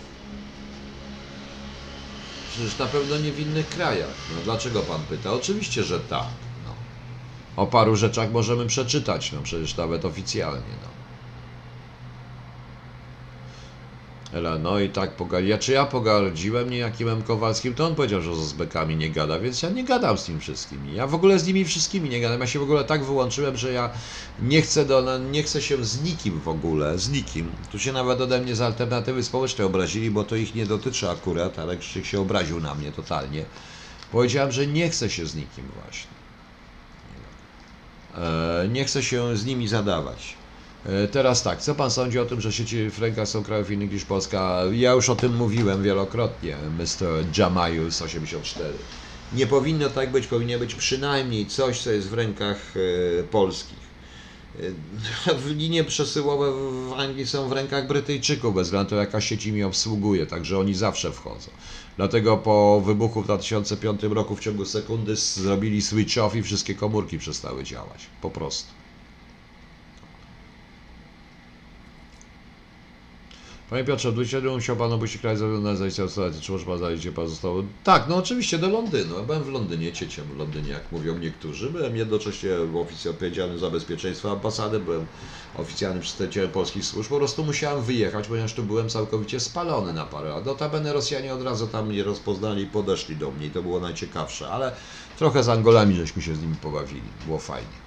[2.50, 4.14] Przecież na pewno nie w innych krajach.
[4.34, 5.32] No, dlaczego pan pyta?
[5.32, 6.26] Oczywiście, że tak.
[6.66, 6.74] No.
[7.62, 10.76] O paru rzeczach możemy przeczytać, no przecież nawet oficjalnie.
[10.82, 10.95] No.
[14.32, 15.50] Ela, no i tak pogardziłem.
[15.50, 19.62] Ja, czy ja pogardziłem niejakim Kowalskim, to on powiedział, że z Uzbekami nie gada, więc
[19.62, 20.94] ja nie gadam z nim wszystkimi.
[20.94, 22.40] Ja w ogóle z nimi wszystkimi nie gadam.
[22.40, 23.90] Ja się w ogóle tak wyłączyłem, że ja
[24.38, 27.52] nie chcę, do, nie chcę się z nikim w ogóle, z nikim.
[27.72, 31.58] Tu się nawet ode mnie z alternatywy społecznej obrazili, bo to ich nie dotyczy akurat,
[31.58, 33.44] ale Krzysiek się obraził na mnie totalnie.
[34.12, 36.10] Powiedziałem, że nie chcę się z nikim właśnie.
[38.14, 40.36] E, nie chcę się z nimi zadawać.
[40.86, 43.92] E, teraz tak, co pan sądzi o tym, że sieci w rękach są krajów innych
[43.92, 44.62] niż Polska?
[44.72, 47.38] Ja już o tym mówiłem wielokrotnie, Mr.
[47.38, 48.74] Jamajus 84.
[49.32, 53.78] Nie powinno tak być, powinno być przynajmniej coś, co jest w rękach e, polskich.
[55.26, 56.52] E, linie przesyłowe
[56.88, 60.58] w Anglii są w rękach Brytyjczyków, bez względu na to, jaka sieć im obsługuje, także
[60.58, 61.50] oni zawsze wchodzą.
[61.96, 67.18] Dlatego po wybuchu w 2005 roku w ciągu sekundy zrobili switch off i wszystkie komórki
[67.18, 68.06] przestały działać.
[68.20, 68.85] Po prostu.
[73.70, 76.40] Panie Piotrze, 20 musiał Pan opuścić kraj na zajście Australii.
[76.40, 77.62] Czy może Pan zająć się Pan zostało?
[77.84, 79.16] Tak, no oczywiście do Londynu.
[79.16, 81.70] Ja byłem w Londynie, cieciem w Londynie, jak mówią niektórzy.
[81.70, 85.06] Byłem jednocześnie oficjalnie odpowiedzialny za bezpieczeństwo ambasady, byłem
[85.58, 87.10] oficjalnym przedstawicielem polskich służb.
[87.10, 90.46] Po prostu musiałem wyjechać, ponieważ tu byłem całkowicie spalony na parę lat.
[90.46, 94.48] Notabene Rosjanie od razu tam mnie rozpoznali i podeszli do mnie i to było najciekawsze.
[94.48, 94.72] Ale
[95.18, 97.02] trochę z Angolami żeśmy się z nimi pobawili.
[97.26, 97.85] Było fajnie.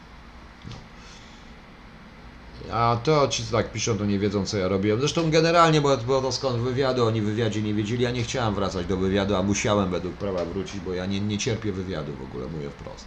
[2.71, 4.99] A to ci, tak piszą, to nie wiedzą, co ja robiłem.
[4.99, 8.03] Zresztą generalnie, bo, bo to skąd wywiadu, oni wywiadzie nie wiedzieli.
[8.03, 11.37] Ja nie chciałem wracać do wywiadu, a musiałem według prawa wrócić, bo ja nie, nie
[11.37, 13.05] cierpię wywiadu w ogóle, mówię wprost.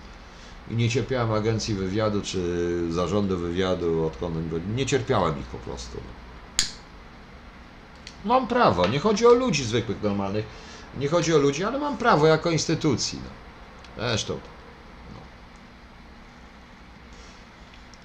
[0.71, 4.37] I nie cierpiałem agencji wywiadu, czy zarządu wywiadu, odkąd.
[4.77, 5.99] Nie cierpiałem ich po prostu.
[8.25, 10.47] Mam prawo, nie chodzi o ludzi zwykłych, normalnych.
[10.99, 13.19] Nie chodzi o ludzi, ale mam prawo jako instytucji.
[13.25, 14.03] No.
[14.03, 14.35] Zresztą.
[15.15, 15.21] No.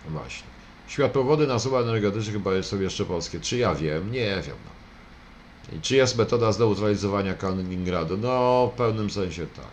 [0.05, 0.56] No Właśnie.
[0.87, 3.39] Światłowody na subach energetycznych chyba sobie jeszcze polskie.
[3.39, 4.11] Czy ja wiem?
[4.11, 4.55] Nie wiem.
[4.65, 4.77] No.
[5.77, 8.17] I czy jest metoda zneutralizowania Kaliningradu?
[8.17, 9.65] No, w pewnym sensie tak.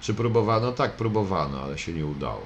[0.00, 0.72] Czy próbowano?
[0.72, 2.42] Tak, próbowano, ale się nie udało.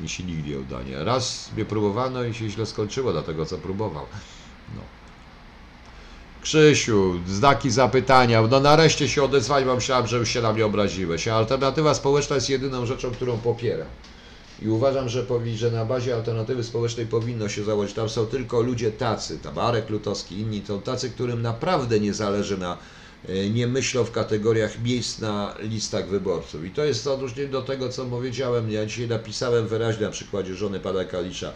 [0.00, 0.82] Mi się nigdy nie uda.
[0.82, 1.04] Nie.
[1.04, 4.06] Raz mnie próbowano i się źle skończyło, dlatego co próbował.
[4.76, 4.82] No.
[6.42, 8.42] Krzysiu, znaki zapytania.
[8.42, 11.28] No nareszcie się odezwali, bo myślałem, że już się na mnie obraziłeś.
[11.28, 13.88] Alternatywa społeczna jest jedyną rzeczą, którą popieram.
[14.62, 17.94] I uważam, że, powi- że na bazie alternatywy społecznej powinno się założyć.
[17.94, 22.78] Tam są tylko ludzie tacy, Tabarek Lutowski, inni to tacy, którym naprawdę nie zależy na,
[23.28, 26.64] e, nie myślą w kategoriach miejsc na listach wyborców.
[26.64, 28.70] I to jest w odróżnieniu do tego, co powiedziałem.
[28.70, 31.54] Ja dzisiaj napisałem wyraźnie na przykładzie żony pana Kalisza.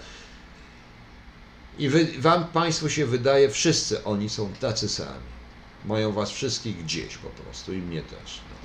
[1.79, 5.37] I wy, wam, Państwu się wydaje, wszyscy oni są tacy sami.
[5.85, 8.56] Mają was wszystkich gdzieś po prostu i mnie też.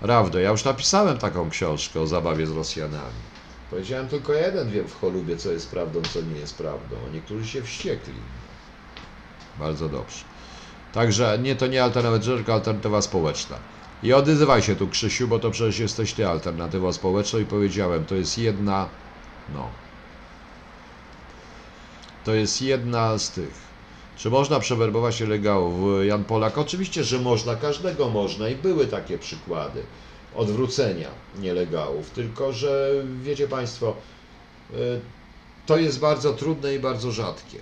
[0.00, 3.20] Prawda, ja już napisałem taką książkę o zabawie z Rosjanami.
[3.70, 6.96] Powiedziałem tylko jeden wiem w cholubie, co jest prawdą, co nie jest prawdą.
[7.12, 8.14] Niektórzy się wściekli.
[9.58, 10.24] Bardzo dobrze.
[10.92, 13.56] Także nie to nie alternatywa, tylko alternatywa społeczna.
[14.02, 18.14] I odzywaj się tu, Krzysiu, bo to przecież jesteś ty alternatywą społeczną i powiedziałem, to
[18.14, 18.88] jest jedna,
[19.54, 19.68] no.
[22.24, 23.69] To jest jedna z tych.
[24.20, 26.04] Czy można przewerbować nielegalów?
[26.06, 29.82] Jan Polak, oczywiście, że można, każdego można i były takie przykłady
[30.34, 32.90] odwrócenia nielegalów, tylko że
[33.22, 33.96] wiecie Państwo,
[34.70, 35.00] y,
[35.66, 37.58] to jest bardzo trudne i bardzo rzadkie.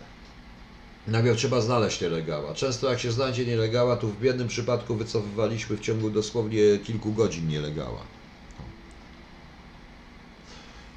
[1.07, 2.55] Najpierw trzeba znaleźć nielegała.
[2.55, 7.49] Często jak się znajdzie nielegała, to w biednym przypadku wycofywaliśmy w ciągu dosłownie kilku godzin
[7.49, 8.03] nielegalała.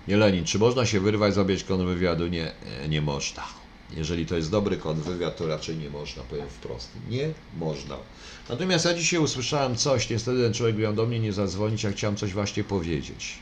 [0.07, 2.27] Nie Lenin, czy można się wyrwać, zrobić kontrwywiadu?
[2.27, 2.51] Nie,
[2.81, 3.60] e, nie można.
[3.93, 6.89] Jeżeli to jest dobry kontrwywiad, to raczej nie można, powiem wprost.
[7.09, 7.97] Nie można.
[8.49, 12.15] Natomiast ja dzisiaj usłyszałem coś, niestety ten człowiek miał do mnie nie zadzwonić, ja chciałem
[12.15, 13.39] coś właśnie powiedzieć.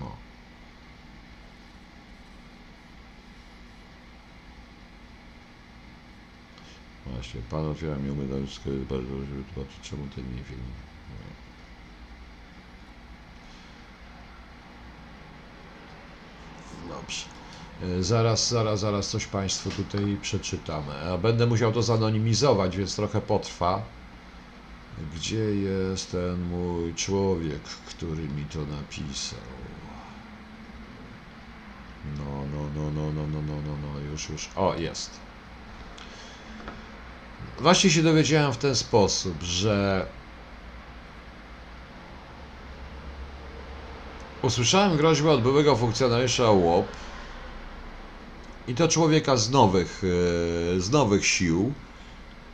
[0.00, 0.16] No.
[7.06, 8.60] Właśnie, pan otwiera mi umysł,
[8.90, 10.89] bardzo, żeby zobaczyć, czemu ten nie film.
[16.88, 17.24] Dobrze.
[17.98, 20.94] E, Zaraz, zaraz, zaraz coś Państwu tutaj przeczytamy.
[21.12, 23.82] A będę musiał to zanonimizować, więc trochę potrwa.
[25.14, 29.38] Gdzie jest ten mój człowiek, który mi to napisał?
[32.18, 34.48] No, no, no, no, no, no, no, no, no, już, już.
[34.56, 35.10] O, jest.
[37.60, 40.06] Właśnie się dowiedziałem w ten sposób, że
[44.42, 46.86] usłyszałem groźbę od byłego funkcjonariusza ŁOP
[48.68, 50.02] i to człowieka z nowych,
[50.76, 51.72] e, z nowych sił,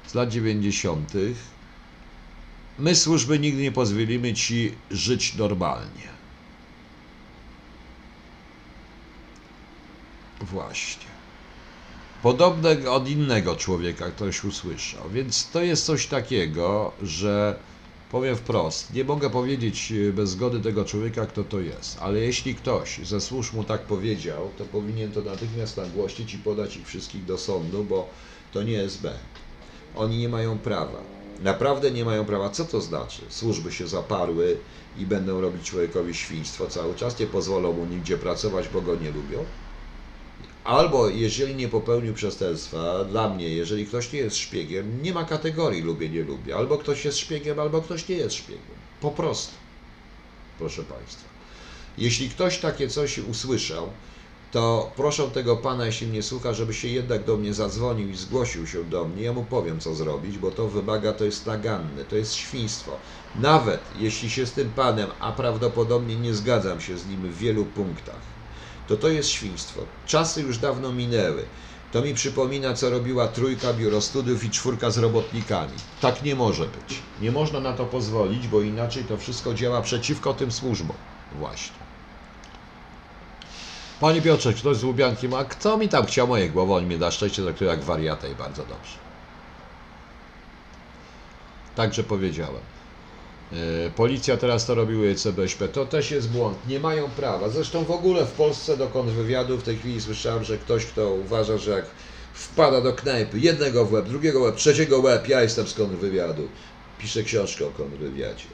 [0.07, 1.13] z lat 90.
[2.79, 6.17] My służby nigdy nie pozwolimy ci żyć normalnie.
[10.41, 11.07] Właśnie.
[12.23, 15.11] Podobne od innego człowieka ktoś usłyszał.
[15.11, 17.59] Więc to jest coś takiego, że
[18.11, 22.55] powiem wprost, nie mogę powiedzieć e, bez zgody tego człowieka, kto to jest, ale jeśli
[22.55, 27.25] ktoś ze służb mu tak powiedział, to powinien to natychmiast nagłośnić i podać ich wszystkich
[27.25, 28.09] do sądu, bo
[28.53, 29.13] to nie SB.
[29.97, 30.99] Oni nie mają prawa.
[31.43, 32.51] Naprawdę nie mają prawa.
[32.51, 33.23] Co to znaczy?
[33.29, 34.57] Służby się zaparły
[34.99, 39.11] i będą robić człowiekowi świństwo cały czas, nie pozwolą mu nigdzie pracować, bo go nie
[39.11, 39.45] lubią.
[40.67, 45.83] Albo jeżeli nie popełnił przestępstwa, dla mnie, jeżeli ktoś nie jest szpiegiem, nie ma kategorii
[45.83, 46.57] lubię, nie lubię.
[46.57, 48.77] Albo ktoś jest szpiegiem, albo ktoś nie jest szpiegiem.
[49.01, 49.53] Po prostu.
[50.59, 51.29] Proszę Państwa.
[51.99, 53.89] Jeśli ktoś takie coś usłyszał,
[54.53, 58.67] to proszę tego pana, jeśli mnie słucha, żeby się jednak do mnie zadzwonił i zgłosił
[58.67, 59.23] się do mnie.
[59.23, 62.93] Ja mu powiem, co zrobić, bo to wymaga, to jest naganne, to jest świństwo.
[63.35, 67.65] Nawet jeśli się z tym panem, a prawdopodobnie nie zgadzam się z nim w wielu
[67.65, 68.36] punktach,
[68.89, 69.81] to to jest świństwo.
[70.07, 71.45] Czasy już dawno minęły.
[71.93, 75.73] To mi przypomina, co robiła trójka biuro studiów i czwórka z robotnikami.
[76.01, 77.03] Tak nie może być.
[77.21, 80.97] Nie można na to pozwolić, bo inaczej to wszystko działa przeciwko tym służbom.
[81.39, 81.77] Właśnie.
[84.01, 85.45] Panie Piotrze, ktoś z Łubianki ma?
[85.45, 86.73] Kto mi tam chciał moje głowy?
[86.73, 88.99] On mnie da szczęście, za które jak wariata i bardzo dobrze.
[91.77, 92.76] Także powiedziałem.
[93.53, 95.69] E, Policja teraz to robiły CBŚP.
[95.69, 96.59] To też jest błąd.
[96.69, 97.49] Nie mają prawa.
[97.49, 101.59] Zresztą w ogóle w Polsce do kontrwywiadu w tej chwili słyszałem, że ktoś, kto uważa,
[101.59, 101.87] że jak
[102.33, 106.49] wpada do knajpy, jednego w łeb, drugiego łeb, trzeciego łeb, ja jestem z kontrwywiadu.
[106.99, 108.49] Pisze książkę o kontrwywiadzie.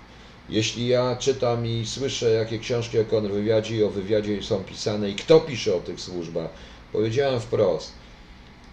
[0.48, 5.14] Jeśli ja czytam i słyszę, jakie książki o kontrwywiadzie i o wywiadzie są pisane i
[5.14, 6.50] kto pisze o tych służbach,
[6.92, 8.01] powiedziałem wprost.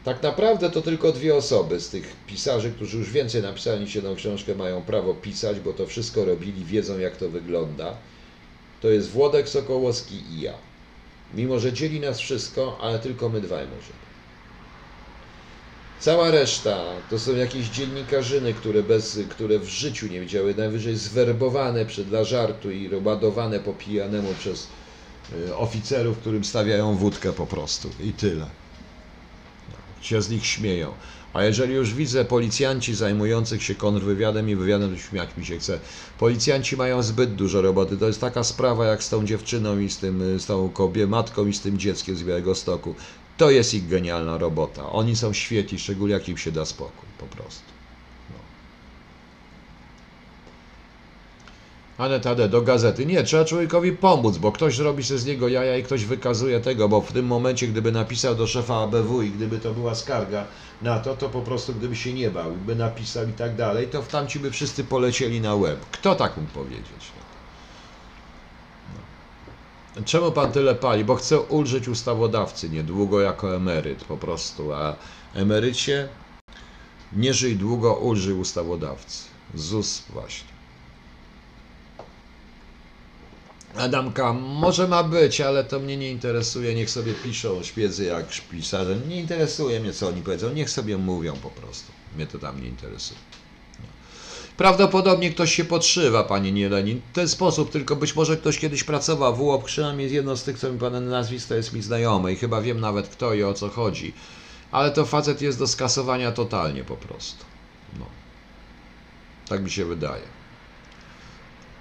[0.03, 4.15] Tak naprawdę to tylko dwie osoby z tych pisarzy, którzy już więcej napisali niż jedną
[4.15, 7.97] książkę, mają prawo pisać, bo to wszystko robili, wiedzą jak to wygląda.
[8.81, 10.53] To jest Włodek Sokołowski i ja.
[11.33, 13.99] Mimo, że dzieli nas wszystko, ale tylko my dwaj możemy.
[15.99, 21.85] Cała reszta to są jakieś dziennikarzyny, które, bez, które w życiu nie widziały, najwyżej zwerbowane
[21.85, 24.67] przed dla żartu i ładowane po pijanemu przez
[25.33, 28.58] y, oficerów, którym stawiają wódkę po prostu i tyle.
[30.01, 30.93] Się z nich śmieją.
[31.33, 35.79] A jeżeli już widzę policjanci zajmujących się kontrwywiadem i wywiadem, to śmiać mi się chce.
[36.17, 37.97] Policjanci mają zbyt dużo roboty.
[37.97, 41.47] To jest taka sprawa jak z tą dziewczyną i z, tym, z tą kobie, matką
[41.47, 42.95] i z tym dzieckiem z Białego Stoku.
[43.37, 44.91] To jest ich genialna robota.
[44.91, 47.78] Oni są świetni, szczególnie jak im się da spokój, po prostu.
[51.99, 52.19] Ale
[52.49, 53.05] do gazety.
[53.05, 56.89] Nie, trzeba człowiekowi pomóc, bo ktoś robi się z niego jaja i ktoś wykazuje tego,
[56.89, 60.45] bo w tym momencie, gdyby napisał do szefa ABW i gdyby to była skarga
[60.81, 64.01] na to, to po prostu gdyby się nie bał, by napisał i tak dalej, to
[64.01, 65.85] w tamci by wszyscy polecieli na łeb.
[65.91, 67.11] Kto tak mógł powiedzieć?
[69.95, 70.03] No.
[70.05, 71.05] Czemu pan tyle pali?
[71.05, 74.95] Bo chcę ulżyć ustawodawcy niedługo jako emeryt po prostu, a
[75.33, 76.09] emerycie
[77.13, 79.23] nie żyj długo, ulżyj ustawodawcy.
[79.53, 80.48] ZUS właśnie.
[83.79, 86.75] Adamka, może ma być, ale to mnie nie interesuje.
[86.75, 88.95] Niech sobie piszą śpiezy jak pisarze.
[89.07, 90.53] Nie interesuje mnie, co oni powiedzą.
[90.53, 91.91] Niech sobie mówią po prostu.
[92.15, 93.19] Mnie to tam nie interesuje.
[94.57, 97.01] Prawdopodobnie ktoś się podszywa, panie Nielenin.
[97.11, 100.59] W ten sposób, tylko być może ktoś kiedyś pracował w UOP, przynajmniej jedno z tych,
[100.59, 103.69] co mi pan nazwisko jest mi znajome i chyba wiem nawet kto i o co
[103.69, 104.13] chodzi.
[104.71, 107.45] Ale to facet jest do skasowania totalnie po prostu.
[107.99, 108.05] No.
[109.47, 110.38] Tak mi się wydaje.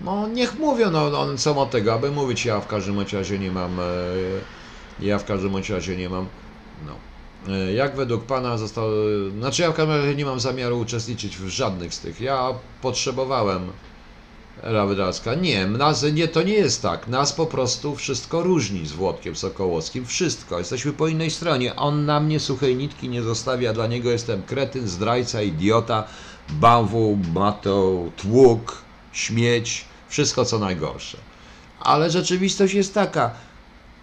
[0.00, 3.50] No niech mówią, no, no co od tego, aby mówić, ja w każdym razie nie
[3.52, 3.84] mam, e,
[5.00, 6.26] ja w każdym razie nie mam,
[6.86, 6.92] no.
[7.54, 8.84] E, Jak według Pana został,
[9.38, 13.72] znaczy ja w każdym razie nie mam zamiaru uczestniczyć w żadnych z tych, ja potrzebowałem
[14.62, 18.92] Ela Wydracka, nie, nas, nie, to nie jest tak, nas po prostu wszystko różni z
[18.92, 23.86] Włodkiem Sokołowskim, wszystko, jesteśmy po innej stronie, on na mnie suchej nitki nie zostawia, dla
[23.86, 26.04] niego jestem kretyn, zdrajca, idiota,
[26.48, 31.18] bawu, mato, tłuk, śmieć, wszystko co najgorsze.
[31.80, 33.30] Ale rzeczywistość jest taka.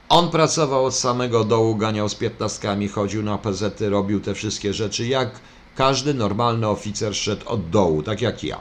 [0.09, 5.07] On pracował od samego dołu, ganiał z piętnastkami, chodził na PZ, robił te wszystkie rzeczy,
[5.07, 5.29] jak
[5.75, 8.59] każdy normalny oficer szedł od dołu, tak jak ja.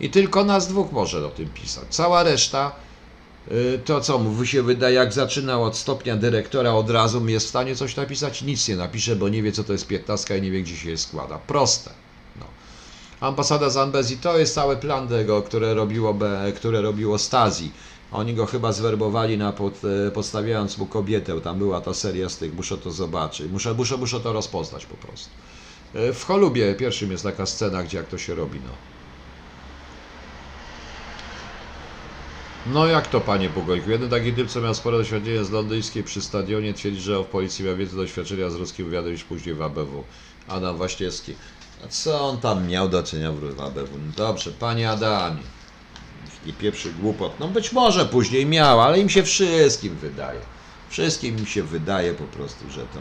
[0.00, 1.84] I tylko nas dwóch może o tym pisać.
[1.90, 2.72] Cała reszta,
[3.52, 7.48] y, to co mu się wydaje, jak zaczynał od stopnia dyrektora, od razu jest w
[7.48, 8.42] stanie coś napisać?
[8.42, 10.90] Nic nie napisze, bo nie wie, co to jest piętnastka i nie wie, gdzie się
[10.90, 11.38] je składa.
[11.38, 11.90] Proste.
[13.20, 16.18] Ambasada Zambezji to jest cały plan tego, które robiło,
[16.56, 17.70] które robiło Stasi.
[18.12, 19.74] Oni go chyba zwerbowali na pod,
[20.06, 21.40] e, podstawiając mu kobietę.
[21.40, 23.52] Tam była ta seria z tych, muszę to zobaczyć.
[23.52, 25.30] Muszę, muszę, muszę to rozpoznać po prostu.
[25.94, 28.72] E, W Cholubie pierwszym jest taka scena, gdzie jak to się robi, no.
[32.72, 33.90] No jak to, panie Pugojku?
[33.90, 37.64] Jeden taki typ, co miał spore doświadczenie z londyńskiej przy stadionie, twierdzi, że w policji
[37.64, 40.04] miał więcej doświadczenia z ruskim wywiadem niż później w ABW.
[40.48, 41.34] Adam Waściewski.
[41.84, 43.98] A co on tam miał do czynienia w ABW?
[44.06, 45.42] No dobrze, panie Adamie.
[46.46, 47.32] Nie pieprzy głupot.
[47.40, 50.40] No być może później miał, ale im się wszystkim wydaje.
[50.88, 53.00] Wszystkim im się wydaje po prostu, że to...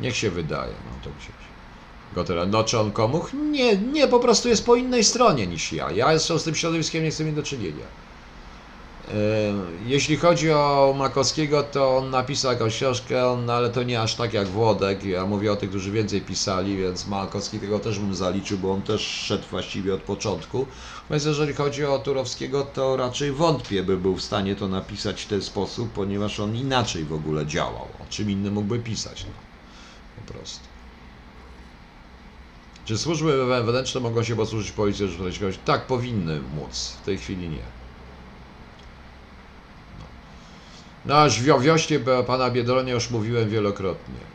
[0.00, 1.42] Niech się wydaje, no to gdzieś.
[2.14, 3.32] Go teraz, no czy on komuch?
[3.32, 5.90] Nie, nie, po prostu jest po innej stronie niż ja.
[5.90, 7.84] Ja z tym środowiskiem nie chcę mieć do czynienia.
[9.12, 9.52] E,
[9.86, 14.32] Jeśli chodzi o Makowskiego, to on napisał jakąś książkę, on, ale to nie aż tak
[14.32, 15.04] jak Włodek.
[15.04, 19.00] Ja mówię o tych, którzy więcej pisali, więc Makowskiego też bym zaliczył, bo on też
[19.00, 20.66] szedł właściwie od początku.
[21.10, 25.28] Więc jeżeli chodzi o Turowskiego, to raczej wątpię, by był w stanie to napisać w
[25.28, 27.88] ten sposób, ponieważ on inaczej w ogóle działał.
[28.00, 29.24] O czym innym mógłby pisać?
[29.24, 29.32] No.
[30.26, 30.64] Po prostu.
[32.84, 35.58] Czy służby wewnętrzne mogą się posłużyć Rzeczypospolitej?
[35.64, 36.96] Tak, powinny móc.
[37.02, 37.81] W tej chwili nie.
[41.06, 44.32] No wio, wiośnie pana Biedronia już mówiłem wielokrotnie.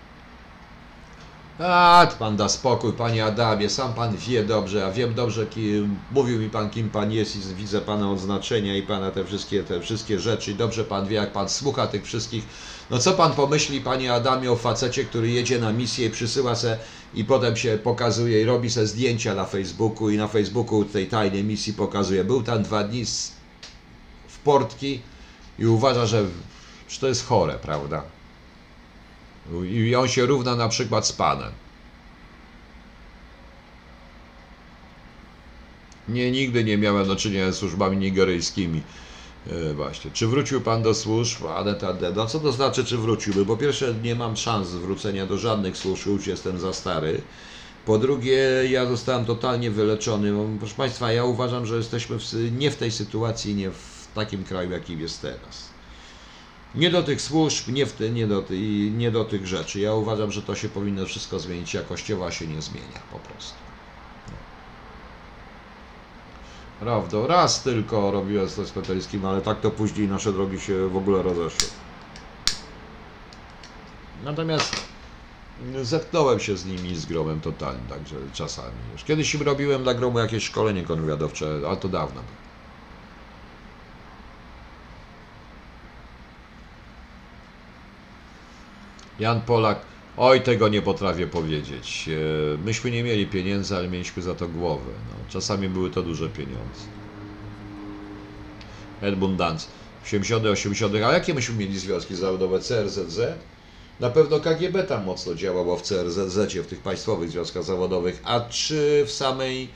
[1.59, 6.39] A, pan da spokój, panie Adamie, sam pan wie dobrze, a wiem dobrze, kim, mówił
[6.39, 10.19] mi pan, kim pan jest i widzę pana odznaczenia i pana te wszystkie, te wszystkie
[10.19, 12.43] rzeczy i dobrze pan wie, jak pan słucha tych wszystkich.
[12.89, 16.77] No co pan pomyśli, panie Adamie, o facecie, który jedzie na misję i przysyła se
[17.13, 21.43] i potem się pokazuje i robi se zdjęcia na Facebooku i na Facebooku tej tajnej
[21.43, 22.23] misji pokazuje.
[22.23, 23.05] Był tam dwa dni
[24.27, 25.01] w portki
[25.59, 26.25] i uważa, że,
[26.89, 28.03] że to jest chore, prawda?
[29.63, 31.51] I on się równa na przykład z Panem.
[36.09, 38.81] Nie, nigdy nie miałem do czynienia z służbami nigeryjskimi.
[39.47, 40.11] E, właśnie.
[40.11, 41.45] Czy wrócił Pan do służb?
[41.45, 42.13] Aneta D.
[42.15, 43.45] No co to znaczy, czy wróciłby?
[43.45, 47.21] Po pierwsze, nie mam szans wrócenia do żadnych służb, już jestem za stary.
[47.85, 48.39] Po drugie,
[48.69, 50.33] ja zostałem totalnie wyleczony.
[50.59, 54.71] Proszę Państwa, ja uważam, że jesteśmy w, nie w tej sytuacji, nie w takim kraju,
[54.71, 55.76] jakim jest teraz.
[56.77, 58.43] Nie do tych służb, nie, w te, nie, do,
[58.91, 59.79] nie do tych rzeczy.
[59.79, 63.55] Ja uważam, że to się powinno wszystko zmienić, a Kościoła się nie zmienia po prostu.
[66.79, 71.23] Prawda, raz tylko robiłem z katolickim, ale tak to później nasze drogi się w ogóle
[71.23, 71.67] rozeszły.
[74.23, 74.75] Natomiast
[75.81, 79.03] zetknąłem się z nimi z gromem totalnym, także czasami już.
[79.03, 82.46] Kiedyś im robiłem dla gromu jakieś szkolenie konwiadowcze, ale to dawno było.
[89.19, 89.85] Jan Polak,
[90.17, 92.09] oj tego nie potrafię powiedzieć.
[92.09, 94.91] E, Myśmy nie mieli pieniędzy, ale mieliśmy za to głowę.
[95.07, 96.81] No, czasami były to duże pieniądze.
[99.01, 99.67] Edmund Danz,
[100.03, 102.59] 70 80 a jakie myśmy mieli związki zawodowe?
[102.59, 103.19] CRZZ?
[103.99, 108.21] Na pewno KGB tam mocno działało w CRZZ, w tych państwowych związkach zawodowych.
[108.23, 109.73] A czy w samej,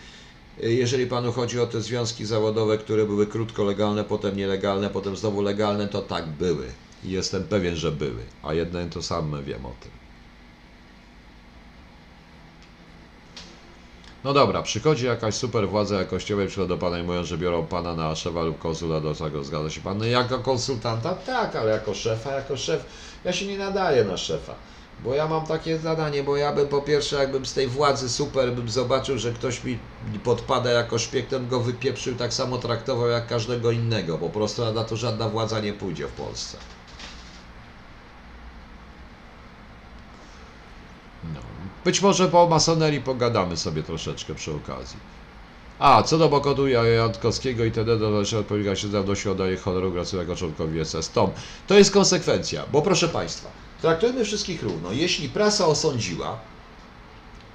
[0.57, 5.41] jeżeli panu chodzi o te związki zawodowe, które były krótko legalne, potem nielegalne, potem znowu
[5.41, 6.67] legalne, to tak były.
[7.03, 8.23] I jestem pewien, że były.
[8.43, 9.91] A jedno to samo wiem o tym.
[14.23, 17.65] No dobra, przychodzi jakaś super władza jakościowa i przychodzi do pana i mówią, że biorą
[17.67, 19.43] pana na szefa lub konsula do tego.
[19.43, 19.97] Zgadza się pan?
[19.97, 21.13] No jako konsultanta?
[21.13, 22.85] Tak, ale jako szefa, jako szef,
[23.23, 24.55] ja się nie nadaję na szefa.
[25.03, 28.53] Bo ja mam takie zadanie, bo ja bym po pierwsze, jakbym z tej władzy super,
[28.53, 29.79] bym zobaczył, że ktoś mi
[30.23, 34.17] podpada jako szpieg, ten go wypieprzył, tak samo traktował jak każdego innego.
[34.17, 36.57] Po prostu na to żadna władza nie pójdzie w Polsce.
[41.85, 44.99] Być może po masonerii pogadamy sobie troszeczkę przy okazji.
[45.79, 49.93] A, co do Bokotu Jantkowskiego i TD, to należy odpowiedzieć się dawno się oddaje honoru
[50.17, 51.09] jako członkowi SS.
[51.09, 51.31] Tom,
[51.67, 53.49] to jest konsekwencja, bo proszę Państwa,
[53.81, 54.91] traktujmy wszystkich równo.
[54.91, 56.37] Jeśli prasa osądziła,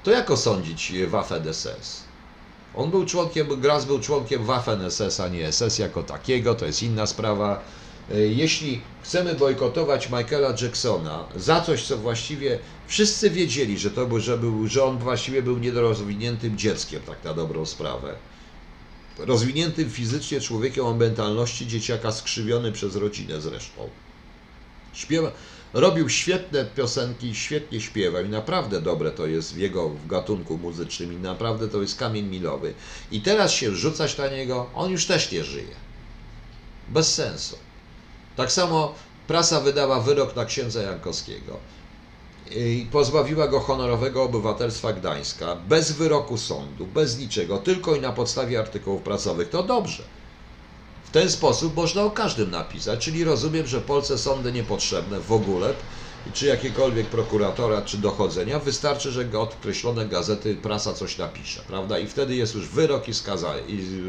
[0.04, 2.06] to jak osądzić Waffen-SS?
[2.76, 7.06] On był członkiem, Gras był członkiem Waffen-SS, a nie SS jako takiego, to jest inna
[7.06, 7.60] sprawa.
[8.14, 14.20] E, jeśli chcemy bojkotować Michaela Jacksona za coś, co właściwie wszyscy wiedzieli, że, to był,
[14.20, 18.14] że, był, że on właściwie był niedorozwiniętym dzieckiem, tak na dobrą sprawę.
[19.18, 23.88] Rozwiniętym fizycznie człowiekiem o mentalności dzieciaka skrzywiony przez rodzinę zresztą.
[24.92, 25.32] Śpiewa,
[25.74, 31.16] robił świetne piosenki, świetnie śpiewał i naprawdę dobre to jest w jego gatunku muzycznym i
[31.16, 32.74] naprawdę to jest kamień milowy.
[33.10, 35.74] I teraz się rzucać na niego, on już też nie żyje.
[36.88, 37.65] Bez sensu.
[38.36, 38.94] Tak samo
[39.26, 41.56] prasa wydała wyrok na księdza Jankowskiego
[42.50, 48.58] i pozbawiła go honorowego obywatelstwa Gdańska bez wyroku sądu, bez niczego, tylko i na podstawie
[48.60, 49.48] artykułów prasowych.
[49.48, 50.02] To dobrze.
[51.04, 55.74] W ten sposób można o każdym napisać, czyli rozumiem, że Polsce sądy niepotrzebne w ogóle,
[56.32, 61.98] czy jakiekolwiek prokuratora, czy dochodzenia, wystarczy, że określone gazety, prasa coś napisze, prawda?
[61.98, 63.14] I wtedy jest już wyrok i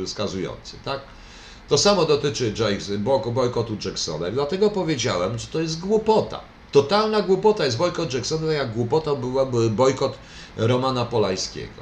[0.08, 1.02] skazujący, tak?
[1.70, 2.54] To samo dotyczy
[3.34, 4.32] bojkotu Jacksona.
[4.32, 6.40] Dlatego powiedziałem, że to jest głupota.
[6.72, 10.18] Totalna głupota jest bojkot Jacksona, jak głupotą byłaby bojkot
[10.58, 11.82] Romana Polajskiego.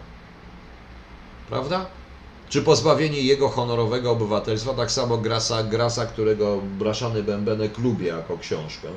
[1.50, 1.86] Prawda?
[2.50, 8.88] Czy pozbawienie jego honorowego obywatelstwa, tak samo Grasa, Grasa którego Braszany Bębenek lubię jako książkę.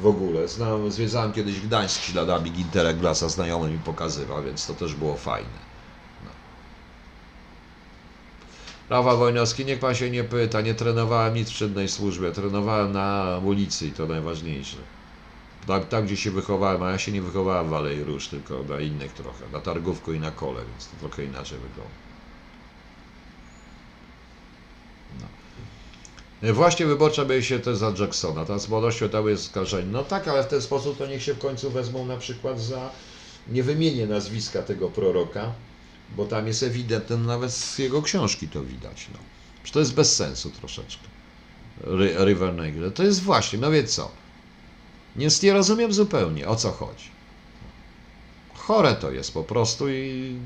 [0.00, 0.48] W ogóle.
[0.48, 5.65] Znam, zwiedzałem kiedyś Gdańsk śladami Gintera Glasa, znajomy mi pokazywał, więc to też było fajne.
[8.90, 13.40] Rawa Wojnowski, niech pan się nie pyta, nie trenowałem nic w czynnej służbie, trenowałem na
[13.44, 14.76] ulicy i to najważniejsze.
[15.66, 18.80] Tam, tam, gdzie się wychowałem, a ja się nie wychowałem w Alei Róż, tylko na
[18.80, 21.94] innych trochę, na Targówku i na Kole, więc to trochę inaczej wygląda.
[26.42, 26.54] No.
[26.54, 29.88] Właśnie wyborcza by się też za Jacksona, ta z młodością dały jest skarżenie.
[29.92, 32.90] No tak, ale w ten sposób to niech się w końcu wezmą na przykład za,
[33.48, 35.52] nie wymienię nazwiska tego proroka,
[36.16, 39.08] bo tam jest ewidentne, nawet z jego książki to widać.
[39.12, 39.18] No.
[39.72, 41.02] To jest bez sensu troszeczkę.
[42.24, 42.90] River Negre.
[42.90, 44.10] To jest właśnie, no wie co.
[45.16, 47.10] Więc nie rozumiem zupełnie, o co chodzi.
[48.54, 50.36] chore to jest po prostu i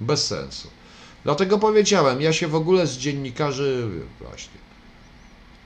[0.00, 0.68] bez sensu.
[1.24, 4.63] Dlatego powiedziałem, ja się w ogóle z dziennikarzy właśnie.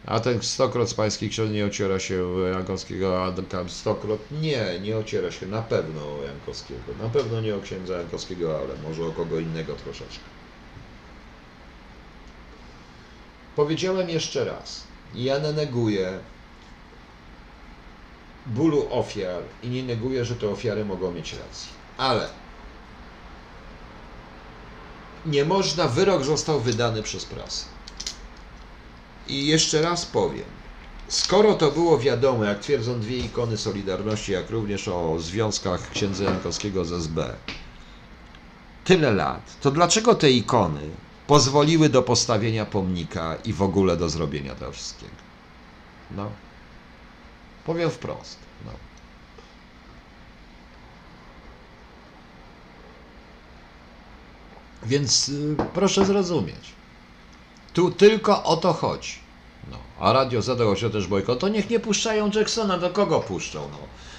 [0.08, 3.32] A ten stokroć z pańskich książek nie ociera się Jankowskiego, a
[3.68, 6.94] stokroć nie, nie ociera się na pewno o Jankowskiego.
[7.02, 10.24] Na pewno nie o księdza Jankowskiego, ale może o kogo innego troszeczkę.
[13.56, 16.18] Powiedziałem jeszcze raz, ja nie neguję
[18.46, 21.72] bólu ofiar i nie neguję, że te ofiary mogą mieć rację.
[21.98, 22.28] Ale
[25.26, 27.77] nie można, wyrok został wydany przez prasę.
[29.28, 30.44] I jeszcze raz powiem,
[31.08, 36.84] skoro to było wiadomo, jak twierdzą dwie ikony Solidarności, jak również o związkach księdza Jankowskiego
[36.84, 37.36] z SB,
[38.84, 40.96] tyle lat, to dlaczego te ikony
[41.26, 45.16] pozwoliły do postawienia pomnika i w ogóle do zrobienia tego wszystkiego?
[46.10, 46.30] No.
[47.64, 48.38] Powiem wprost.
[48.64, 48.72] No.
[54.82, 56.77] Więc y, proszę zrozumieć.
[57.78, 59.12] Tu tylko o to chodzi.
[59.70, 59.76] No.
[60.00, 63.68] A Radio zadał się też bojkot, to niech nie puszczają Jacksona, do kogo puszczą?
[63.70, 63.78] No.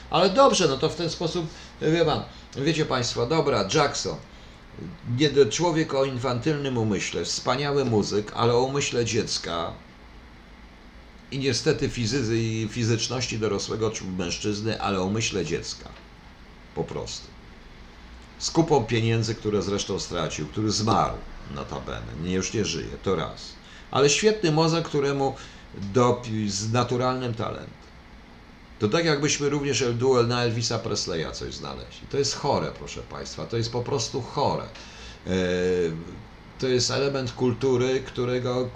[0.09, 1.47] Ale dobrze, no to w ten sposób,
[1.81, 2.23] wie pan,
[2.55, 4.15] wiecie Państwo, dobra, Jackson,
[5.49, 9.73] człowiek o infantylnym umyśle, wspaniały muzyk, ale o umyśle dziecka
[11.31, 15.89] i niestety fizycy i fizyczności dorosłego mężczyzny, ale o umyśle dziecka.
[16.75, 17.27] Po prostu.
[18.37, 21.15] Z kupą pieniędzy, które zresztą stracił, który zmarł
[21.55, 23.53] notabene, nie, już nie żyje, to raz.
[23.91, 25.35] Ale świetny mozek, któremu
[25.93, 27.79] do, z naturalnym talentem.
[28.79, 32.07] To tak jakbyśmy również El Duel na Elvisa Presleya coś znaleźli.
[32.09, 34.63] To jest chore, proszę Państwa, to jest po prostu chore.
[34.63, 35.29] E,
[36.59, 38.69] to jest element kultury, którego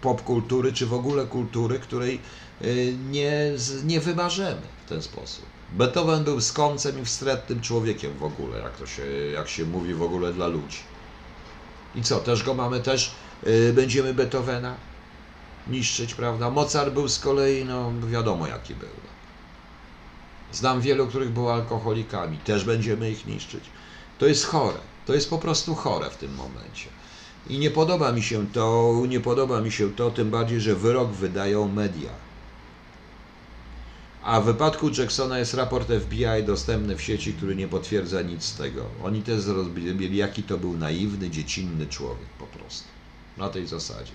[0.00, 2.20] popkultury, czy w ogóle kultury, której
[2.60, 2.66] e,
[3.10, 3.52] nie,
[3.84, 5.44] nie wymarzymy w ten sposób.
[5.72, 9.02] Beethoven był skącem i wstrętnym człowiekiem w ogóle, jak to się,
[9.34, 10.78] jak się mówi w ogóle dla ludzi.
[11.94, 14.76] I co, też go mamy, też yy, będziemy Beethovena
[15.66, 16.50] niszczyć, prawda?
[16.50, 18.88] Mozart był z kolei, no wiadomo jaki był.
[20.52, 23.64] Znam wielu, których było alkoholikami, też będziemy ich niszczyć.
[24.18, 26.90] To jest chore, to jest po prostu chore w tym momencie.
[27.46, 31.12] I nie podoba mi się to, nie podoba mi się to, tym bardziej, że wyrok
[31.12, 32.29] wydają media.
[34.22, 38.54] A w wypadku Jacksona jest raport FBI dostępny w sieci, który nie potwierdza nic z
[38.54, 38.84] tego.
[39.02, 42.88] Oni też zrobili, jaki to był naiwny, dziecinny człowiek po prostu.
[43.36, 44.12] Na tej zasadzie.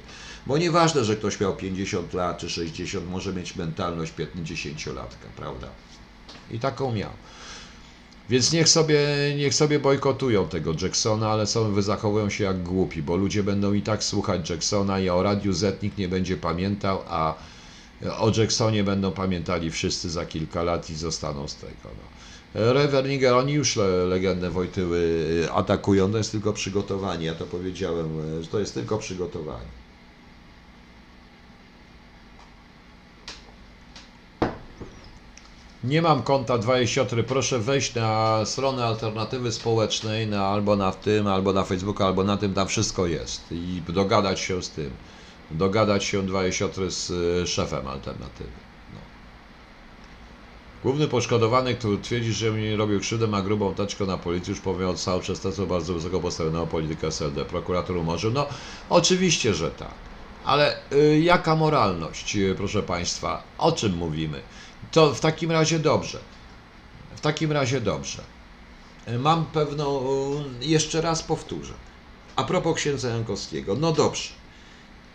[0.48, 5.68] Bo nieważne, że ktoś miał 50 lat czy 60, może mieć mentalność 50-latka, prawda?
[6.52, 7.12] I taką miał.
[8.30, 9.00] Więc niech sobie,
[9.38, 13.82] niech sobie bojkotują tego Jacksona, ale są, zachowują się jak głupi, bo ludzie będą i
[13.82, 17.36] tak słuchać Jacksona i o Radiu Z nikt nie będzie pamiętał, a
[18.20, 21.74] o Jacksonie będą pamiętali wszyscy za kilka lat i zostaną z tego.
[21.84, 22.16] No.
[22.74, 24.98] Reverniger, oni już le, legendę Wojtyły
[25.46, 29.86] y, atakują, to jest tylko przygotowanie, ja to powiedziałem, y, że to jest tylko przygotowanie.
[35.84, 41.54] Nie mam konta 24, proszę wejść na stronę alternatywy społecznej, na, albo na tym, albo
[41.54, 44.92] na Facebooku, albo na tym, tam wszystko jest i dogadać się z tym
[45.52, 48.50] dogadać się dwa siostry z e, szefem alternatywy.
[48.94, 49.00] No.
[50.84, 54.96] Główny poszkodowany, który twierdzi, że mnie robił krzywdę, ma grubą taczkę na policji, już powiem
[54.96, 57.46] cały przestępstwo bardzo wysoko postawionego polityka SLD.
[57.46, 58.32] Prokurator umorzył.
[58.32, 58.48] No,
[58.90, 59.94] oczywiście, że tak.
[60.46, 63.44] Ale y, jaka moralność, y, proszę Państwa?
[63.58, 64.42] O czym mówimy?
[64.92, 66.20] To w takim razie dobrze.
[67.16, 68.24] W takim razie dobrze.
[69.20, 70.04] Mam pewną,
[70.62, 71.74] jeszcze raz powtórzę.
[72.36, 73.76] A propos księdza Jankowskiego.
[73.76, 74.30] No dobrze.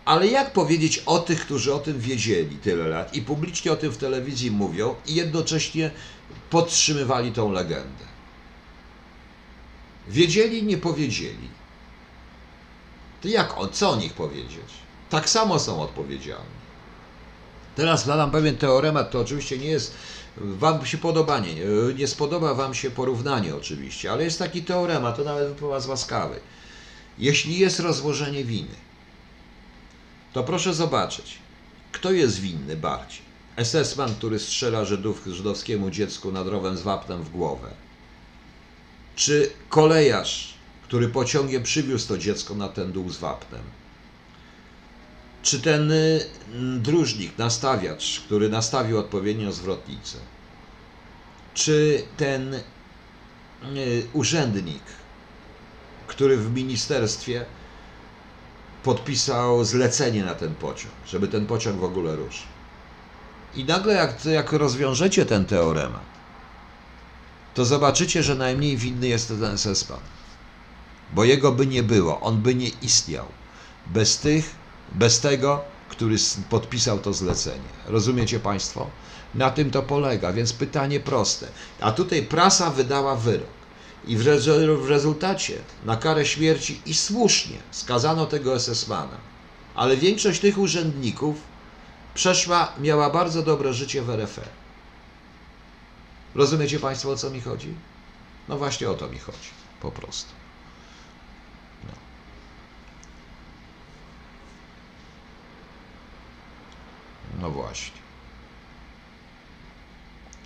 [0.05, 3.91] Ale jak powiedzieć o tych, którzy o tym wiedzieli tyle lat i publicznie o tym
[3.91, 5.91] w telewizji mówią i jednocześnie
[6.49, 8.05] podtrzymywali tą legendę?
[10.07, 11.49] Wiedzieli, nie powiedzieli.
[13.21, 14.67] To jak o co o nich powiedzieć?
[15.09, 16.61] Tak samo są odpowiedzialni.
[17.75, 19.93] Teraz zadam pewien teoremat, to oczywiście nie jest,
[20.37, 21.55] Wam się podoba, nie,
[21.95, 26.39] nie spodoba Wam się porównanie oczywiście, ale jest taki teoremat, to nawet wypływa z łaskawy.
[27.17, 28.75] Jeśli jest rozłożenie winy,
[30.33, 31.39] to proszę zobaczyć,
[31.91, 33.31] kto jest winny bardziej.
[33.57, 37.71] SS-man, który strzela Żydów, żydowskiemu dziecku nad rowem z wapnem w głowę.
[39.15, 40.53] Czy kolejarz,
[40.83, 43.61] który pociągiem przywiózł to dziecko na ten dół z wapnem.
[45.43, 46.25] Czy ten y,
[46.79, 50.17] dróżnik, nastawiacz, który nastawił odpowiednią zwrotnicę.
[51.53, 52.61] Czy ten y,
[54.13, 54.83] urzędnik,
[56.07, 57.45] który w ministerstwie
[58.83, 62.47] podpisał zlecenie na ten pociąg, żeby ten pociąg w ogóle ruszył.
[63.55, 66.11] I nagle, jak, jak rozwiążecie ten teoremat,
[67.53, 69.99] to zobaczycie, że najmniej winny jest ten SS-pan.
[71.13, 73.25] Bo jego by nie było, on by nie istniał
[73.87, 74.55] bez tych,
[74.91, 76.15] bez tego, który
[76.49, 77.69] podpisał to zlecenie.
[77.87, 78.87] Rozumiecie Państwo?
[79.35, 81.47] Na tym to polega, więc pytanie proste.
[81.81, 83.60] A tutaj prasa wydała wyrok.
[84.07, 84.23] I w,
[84.77, 89.17] w rezultacie na karę śmierci i słusznie skazano tego SS-mana.
[89.75, 91.37] Ale większość tych urzędników
[92.13, 94.47] przeszła, miała bardzo dobre życie w RFE.
[96.35, 97.73] Rozumiecie Państwo, o co mi chodzi?
[98.47, 99.49] No właśnie o to mi chodzi,
[99.81, 100.31] po prostu.
[101.83, 101.93] No,
[107.41, 108.00] no właśnie.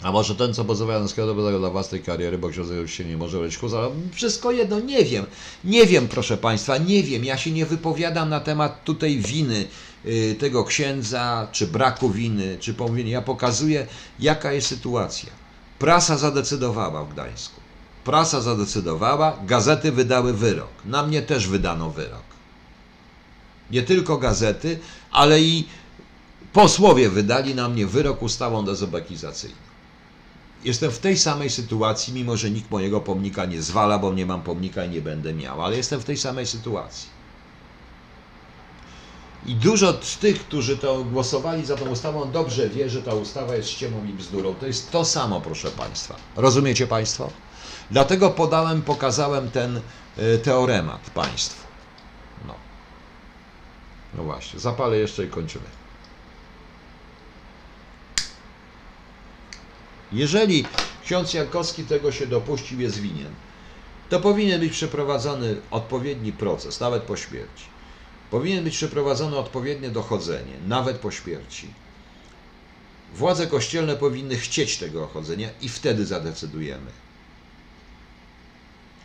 [0.04, 3.18] A może ten, co pozywa Janowskiego do dla własnej kariery, bo ksiądz już się nie
[3.18, 3.90] może być chuza.
[4.12, 5.26] Wszystko jedno, nie wiem.
[5.64, 7.26] Nie wiem, proszę Państwa, nie wiem.
[7.26, 9.68] Ja się nie wypowiadam na temat tutaj winy
[10.06, 13.12] y, tego księdza, czy braku winy, czy pomówienia.
[13.12, 13.88] Ja pokazuję,
[14.20, 15.30] jaka jest sytuacja.
[15.80, 17.62] Prasa zadecydowała w Gdańsku.
[18.04, 20.72] Prasa zadecydowała, gazety wydały wyrok.
[20.86, 22.24] Na mnie też wydano wyrok.
[23.72, 24.80] Nie tylko gazety,
[25.12, 25.68] ale i
[26.54, 29.65] posłowie wydali na mnie wyrok ustawą dezobekizacyjną.
[30.66, 34.42] Jestem w tej samej sytuacji, mimo że nikt mojego pomnika nie zwala, bo nie mam
[34.42, 37.10] pomnika i nie będę miał, ale jestem w tej samej sytuacji.
[39.46, 43.56] I dużo z tych, którzy to głosowali za tą ustawą, dobrze wie, że ta ustawa
[43.56, 44.56] jest ściemą i bzdurą.
[44.56, 46.16] To jest to samo, proszę Państwa.
[46.36, 47.30] Rozumiecie Państwo?
[47.92, 49.82] Dlatego podałem, pokazałem ten
[50.18, 51.68] y, teoremat Państwu.
[52.48, 52.54] No.
[54.18, 55.85] No właśnie, zapalę jeszcze i kończymy.
[60.12, 60.66] Jeżeli
[61.06, 63.34] ksiądz Jankowski tego się dopuścił, jest winien,
[64.10, 67.66] to powinien być przeprowadzony odpowiedni proces, nawet po śmierci.
[68.32, 71.68] Powinien być przeprowadzone odpowiednie dochodzenie, nawet po śmierci.
[73.16, 76.92] Władze kościelne powinny chcieć tego dochodzenia i wtedy zadecydujemy.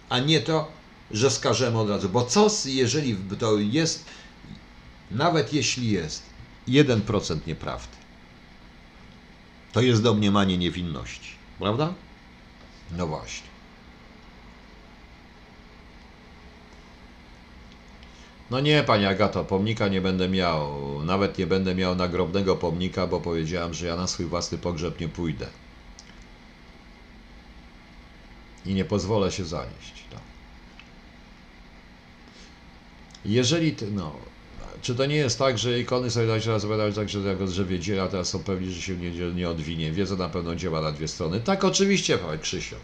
[0.09, 0.69] A nie to,
[1.11, 2.09] że skażemy od razu.
[2.09, 4.05] Bo co, jeżeli to jest,
[5.11, 6.23] nawet jeśli jest
[6.69, 8.00] 1% nieprawdy?
[9.73, 11.95] To jest domniemanie niewinności, prawda?
[12.97, 13.51] No właśnie.
[18.51, 20.81] No nie, pani Agato, pomnika nie będę miał.
[21.05, 25.09] Nawet nie będę miał nagrobnego pomnika, bo powiedziałem, że ja na swój własny pogrzeb nie
[25.09, 25.47] pójdę.
[28.67, 30.05] I nie pozwolę się zanieść.
[30.11, 30.21] Tak.
[33.25, 34.17] Jeżeli ty, no,
[34.83, 38.29] czy to nie jest tak, że ikony Solidarności rozpowiadały tak, że jako drzewie dziela, teraz
[38.29, 39.93] są pewni, że się nie, nie odwinie.
[39.93, 41.41] Wiedza na pewno działa na dwie strony.
[41.41, 42.77] Tak, oczywiście, Paweł Krzysio.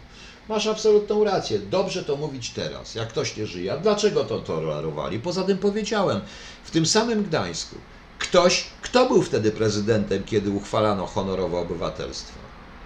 [0.49, 1.59] Masz absolutną rację.
[1.59, 3.73] Dobrze to mówić teraz, jak ktoś nie żyje.
[3.73, 5.19] A dlaczego to tolerowali?
[5.19, 6.21] Poza tym powiedziałem,
[6.63, 7.75] w tym samym Gdańsku
[8.19, 12.39] ktoś, kto był wtedy prezydentem, kiedy uchwalano honorowe obywatelstwo?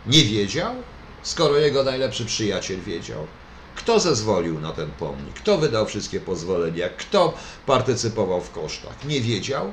[0.06, 0.76] Nie wiedział?
[1.24, 3.28] Skoro jego najlepszy przyjaciel wiedział.
[3.76, 5.34] Kto zezwolił na ten pomnik?
[5.34, 6.90] Kto wydał wszystkie pozwolenia?
[6.90, 7.34] Kto
[7.66, 9.06] partycypował w kosztach?
[9.06, 9.72] Nie wiedział?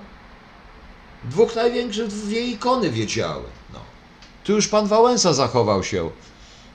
[1.25, 3.45] Dwóch największych dwie ikony wiedziały.
[3.73, 3.81] No.
[4.45, 6.11] Tu już pan Wałęsa zachował się.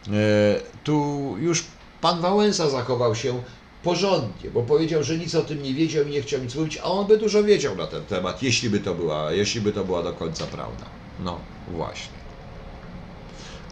[0.08, 1.64] E, tu już
[2.02, 3.44] pan Wałęsa zachował się
[3.84, 6.84] porządnie, bo powiedział, że nic o tym nie wiedział i nie chciał nic mówić, a
[6.84, 10.04] on by dużo wiedział na ten temat, jeśli by to była, jeśli by to była
[10.04, 10.86] do końca prawda.
[11.20, 12.23] No, właśnie.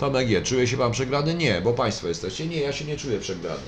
[0.01, 0.41] Tomek G.
[0.41, 1.33] Czuje się Pan przegrany?
[1.33, 2.47] Nie, bo Państwo jesteście.
[2.47, 3.61] Nie, ja się nie czuję przegrany.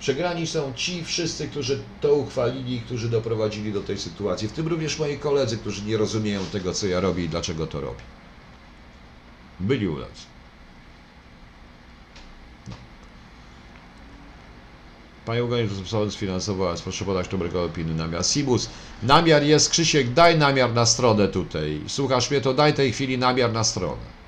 [0.00, 4.98] Przegrani są ci wszyscy, którzy to uchwalili, którzy doprowadzili do tej sytuacji, w tym również
[4.98, 8.02] moi koledzy, którzy nie rozumieją tego, co ja robię i dlaczego to robię.
[9.60, 10.08] Byli u nas.
[12.68, 12.74] No.
[15.26, 18.26] Panie Ugonie, sposobem sfinansował, proszę podać numer opinii namiar.
[18.26, 18.70] Sibus,
[19.02, 21.80] namiar jest, Krzysiek, daj namiar na stronę tutaj.
[21.86, 24.19] Słuchasz mnie, to daj tej chwili namiar na stronę.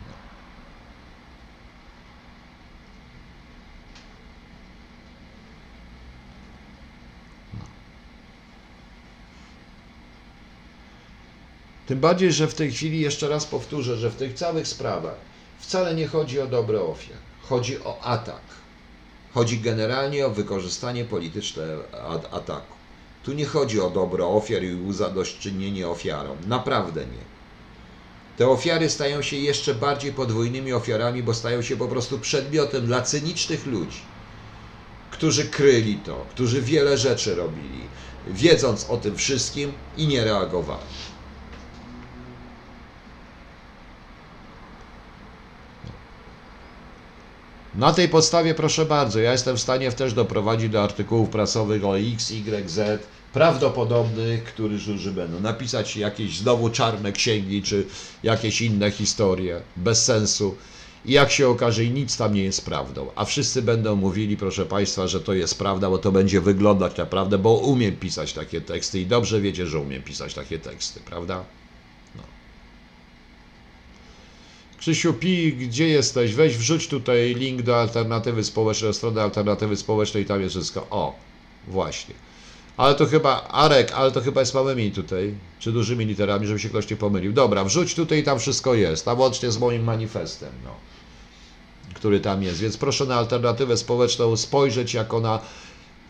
[11.92, 15.14] Tym bardziej, że w tej chwili, jeszcze raz powtórzę, że w tych całych sprawach
[15.60, 18.42] wcale nie chodzi o dobre ofiar, chodzi o atak.
[19.34, 21.62] Chodzi generalnie o wykorzystanie polityczne
[22.30, 22.74] ataku.
[23.24, 26.36] Tu nie chodzi o dobro ofiar i uzadośćczynienie ofiarom.
[26.46, 27.24] Naprawdę nie.
[28.38, 33.02] Te ofiary stają się jeszcze bardziej podwójnymi ofiarami, bo stają się po prostu przedmiotem dla
[33.02, 34.00] cynicznych ludzi,
[35.10, 37.80] którzy kryli to, którzy wiele rzeczy robili,
[38.26, 41.11] wiedząc o tym wszystkim i nie reagowali.
[47.74, 51.98] Na tej podstawie, proszę bardzo, ja jestem w stanie też doprowadzić do artykułów prasowych o
[51.98, 57.86] X, Y, Z, prawdopodobnych, którzy będą napisać jakieś znowu czarne księgi, czy
[58.22, 60.56] jakieś inne historie, bez sensu.
[61.04, 63.10] I jak się okaże, nic tam nie jest prawdą.
[63.16, 67.38] A wszyscy będą mówili, proszę Państwa, że to jest prawda, bo to będzie wyglądać naprawdę,
[67.38, 71.44] bo umiem pisać takie teksty i dobrze wiecie, że umiem pisać takie teksty, prawda?
[72.16, 72.22] No.
[74.82, 76.34] Krzysiu Pi, gdzie jesteś?
[76.34, 80.86] Weź wrzuć tutaj link do alternatywy społecznej, do strony alternatywy społecznej, tam jest wszystko.
[80.90, 81.14] O,
[81.68, 82.14] właśnie.
[82.76, 86.68] Ale to chyba, Arek, ale to chyba jest małymi tutaj, czy dużymi literami, żeby się
[86.68, 87.32] ktoś nie pomylił.
[87.32, 90.70] Dobra, wrzuć tutaj i tam wszystko jest, a łącznie z moim manifestem, no,
[91.94, 92.60] który tam jest.
[92.60, 95.40] Więc proszę na alternatywę społeczną spojrzeć jako na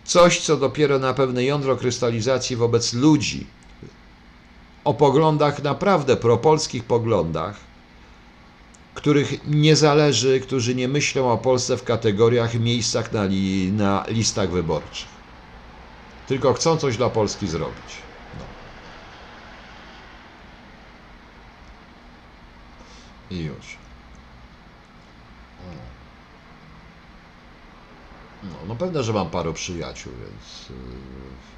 [0.05, 3.47] coś, co dopiero na pewne jądro krystalizacji wobec ludzi
[4.85, 7.72] o poglądach naprawdę propolskich poglądach,
[8.95, 14.51] których nie zależy, którzy nie myślą o Polsce w kategoriach, miejscach na, li, na listach
[14.51, 15.13] wyborczych
[16.33, 18.03] tylko chcą coś dla Polski zrobić.
[18.39, 18.45] No.
[23.37, 23.79] I już.
[28.43, 30.69] No, no pewne, że mam paru przyjaciół, więc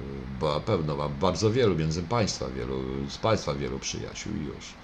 [0.01, 0.07] yy,
[0.41, 4.84] bo na pewno mam bardzo wielu, między Państwa wielu, z Państwa wielu przyjaciół i już.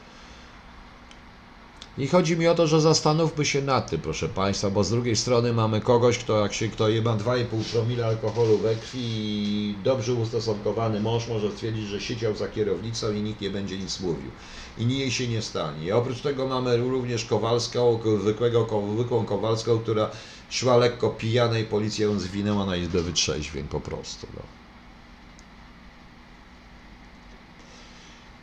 [2.01, 5.17] I chodzi mi o to, że zastanówmy się nad tym, proszę Państwa, bo z drugiej
[5.17, 10.15] strony mamy kogoś, kto jak się kto ma 2,5 promila alkoholu we krwi i dobrze
[10.15, 14.31] ustosunkowany mąż może stwierdzić, że siedział za kierownicą i nikt nie będzie nic mówił.
[14.79, 15.87] I jej się nie stanie.
[15.87, 20.11] I oprócz tego mamy również Kowalską, zwykłego, zwykłą Kowalską, która
[20.51, 24.27] szła lekko pijana i policja ją zwinęła na izbę wytrzeźwień po prostu.
[24.35, 24.60] No.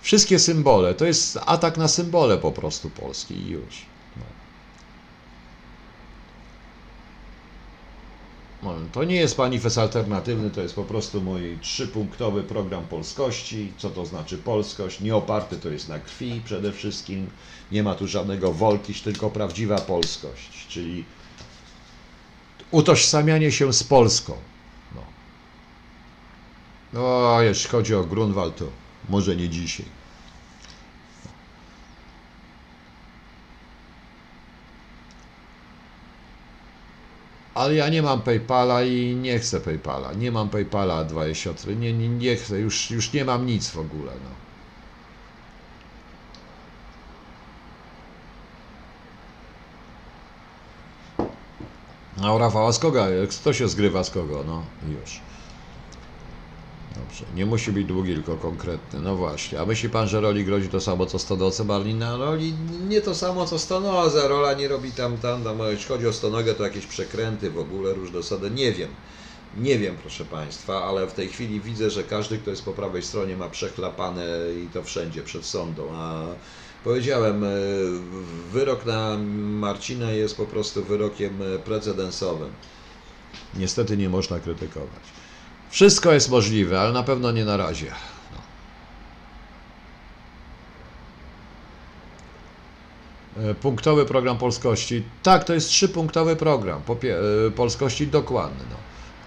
[0.07, 3.85] Wszystkie symbole, to jest atak na symbole po prostu Polski i już.
[8.63, 8.73] No.
[8.91, 13.73] To nie jest manifest alternatywny, to jest po prostu mój trzypunktowy program polskości.
[13.77, 14.99] Co to znaczy polskość?
[14.99, 17.29] Nie oparty to jest na krwi przede wszystkim.
[17.71, 21.05] Nie ma tu żadnego wolkiś, tylko prawdziwa polskość, czyli
[22.71, 24.33] utożsamianie się z Polską.
[24.95, 25.01] No,
[26.93, 28.65] no jeśli chodzi o Grunwald, to
[29.09, 29.96] może nie dzisiaj.
[37.57, 40.13] Ale ja nie mam PayPala i nie chcę PayPala.
[40.13, 41.75] Nie mam PayPala, dwa siostry.
[41.75, 44.11] Nie, nie, nie chcę, już, już nie mam nic w ogóle.
[44.23, 44.29] No.
[52.35, 53.05] A Rafała z kogo?
[53.41, 54.43] Kto się zgrywa z kogo?
[54.47, 54.63] No
[55.01, 55.26] już.
[56.95, 57.25] Dobrze.
[57.33, 58.99] Nie musi być długi, tylko konkretny.
[58.99, 59.59] No właśnie.
[59.59, 62.17] A myśli pan, że roli grozi to samo, co Stonoce Barlina?
[62.17, 62.53] Roli
[62.87, 64.27] nie to samo, co Stonoza.
[64.27, 65.59] Rola nie robi tam, tam, tam.
[65.71, 68.51] Jeśli chodzi o Stonogę, to jakieś przekręty w ogóle, różne osady.
[68.51, 68.89] Nie wiem.
[69.57, 73.03] Nie wiem, proszę Państwa, ale w tej chwili widzę, że każdy, kto jest po prawej
[73.03, 74.25] stronie, ma przechlapane
[74.65, 75.91] i to wszędzie przed sądą.
[75.93, 76.25] A
[76.83, 77.47] powiedziałem, e,
[78.51, 82.49] wyrok na Marcina jest po prostu wyrokiem precedensowym.
[83.55, 85.03] Niestety nie można krytykować.
[85.69, 87.91] Wszystko jest możliwe, ale na pewno nie na razie.
[88.31, 88.37] No.
[93.61, 95.03] Punktowy program polskości.
[95.23, 96.81] Tak, to jest trzypunktowy program
[97.47, 98.63] e, polskości dokładny.
[98.69, 98.75] No.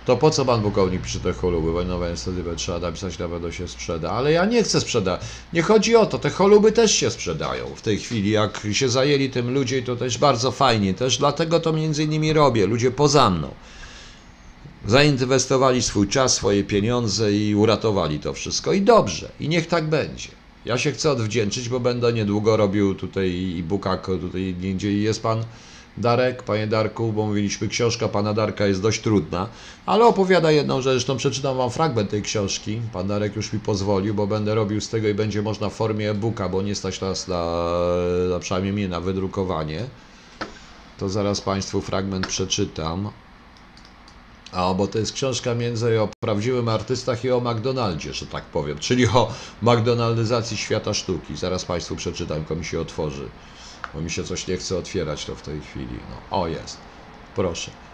[0.05, 2.11] To po co pan pułkownik pisze te choluby wojnowe?
[2.11, 4.11] Niestety trzeba napisać, na pewno się sprzeda.
[4.11, 5.21] Ale ja nie chcę sprzedać.
[5.53, 6.19] Nie chodzi o to.
[6.19, 8.31] Te choluby też się sprzedają w tej chwili.
[8.31, 10.95] Jak się zajęli tym ludzie, to też bardzo fajnie.
[10.95, 12.67] Też dlatego to między innymi robię.
[12.67, 13.55] Ludzie poza mną
[14.86, 18.73] zainwestowali swój czas, swoje pieniądze i uratowali to wszystko.
[18.73, 20.28] I dobrze, i niech tak będzie.
[20.65, 25.44] Ja się chcę odwdzięczyć, bo będę niedługo robił tutaj e-booka, tutaj gdzie jest pan
[25.98, 29.48] Darek, panie Darku, bo mówiliśmy, książka pana Darka jest dość trudna,
[29.86, 34.15] ale opowiada jedną rzecz, zresztą przeczytam wam fragment tej książki, pan Darek już mi pozwolił,
[34.15, 37.28] bo będę robił z tego i będzie można w formie e-booka, bo nie stać nas
[37.28, 37.62] na,
[38.31, 39.85] na przynajmniej mnie na wydrukowanie.
[40.98, 43.11] To zaraz państwu fragment przeczytam.
[44.53, 48.79] A, bo to jest książka między o prawdziwym artystach i o McDonaldzie, że tak powiem,
[48.79, 51.37] czyli o McDonaldyzacji świata sztuki.
[51.37, 53.33] Zaraz Państwu przeczytam, tylko mi się otworzy,
[53.93, 56.05] bo mi się coś nie chce otwierać to w tej chwili.
[56.09, 56.87] No, o, jest.
[57.35, 57.90] Proszę.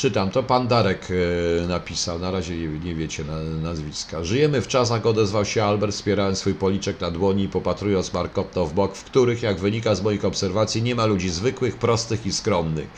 [0.00, 3.24] Czytam, to pan Darek e, napisał, na razie nie wiecie
[3.62, 4.24] nazwiska.
[4.24, 8.74] Żyjemy w czasach, odezwał się Albert, wspierając swój policzek na dłoni i popatrując markotno w
[8.74, 12.88] bok, w których, jak wynika z moich obserwacji, nie ma ludzi zwykłych, prostych i skromnych.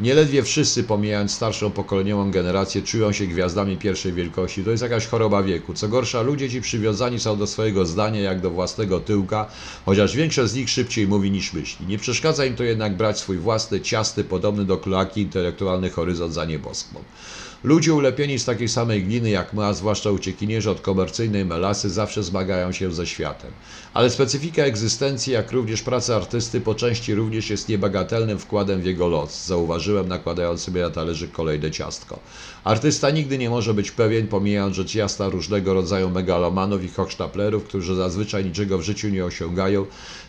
[0.00, 4.64] Nieledwie wszyscy, pomijając starszą pokoleniową generację, czują się gwiazdami pierwszej wielkości.
[4.64, 5.74] To jest jakaś choroba wieku.
[5.74, 9.50] Co gorsza, ludzie ci przywiązani są do swojego zdania jak do własnego tyłka,
[9.86, 11.86] chociaż większość z nich szybciej mówi niż myśli.
[11.86, 16.47] Nie przeszkadza im to jednak brać swój własny, ciasty, podobny do kloaki intelektualny horyzont za
[16.48, 17.04] nieboskłon.
[17.62, 22.22] Ludzie ulepieni z takiej samej gliny jak my, a zwłaszcza uciekinierzy od komercyjnej melasy, zawsze
[22.22, 23.52] zmagają się ze światem.
[23.94, 29.08] Ale specyfika egzystencji, jak również praca artysty, po części również jest niebagatelnym wkładem w jego
[29.08, 32.20] los, zauważyłem, nakładając sobie na talerzyk kolejne ciastko.
[32.68, 37.94] Artysta nigdy nie może być pewien, pomijając rzecz jasna różnego rodzaju megalomanów i hochsztaplerów, którzy
[37.94, 39.86] zazwyczaj niczego w życiu nie osiągają,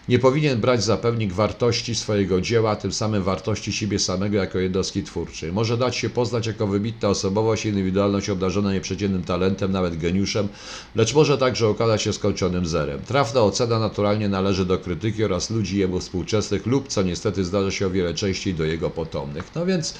[0.10, 4.60] nie powinien brać za pewnik wartości swojego dzieła, a tym samym wartości siebie samego jako
[4.60, 5.52] jednostki twórczej.
[5.52, 10.48] Może dać się poznać jako wybitna osobowość, indywidualność obdarzona nieprzeciętnym talentem, nawet geniuszem,
[10.95, 12.99] lecz może także okazać się skończonym zerem.
[13.02, 17.88] Trafna ocena naturalnie należy do krytyki oraz ludzi jemu współczesnych lub, co niestety zdarza się
[17.88, 19.56] o wiele częściej, do jego potomnych.
[19.56, 19.94] No więc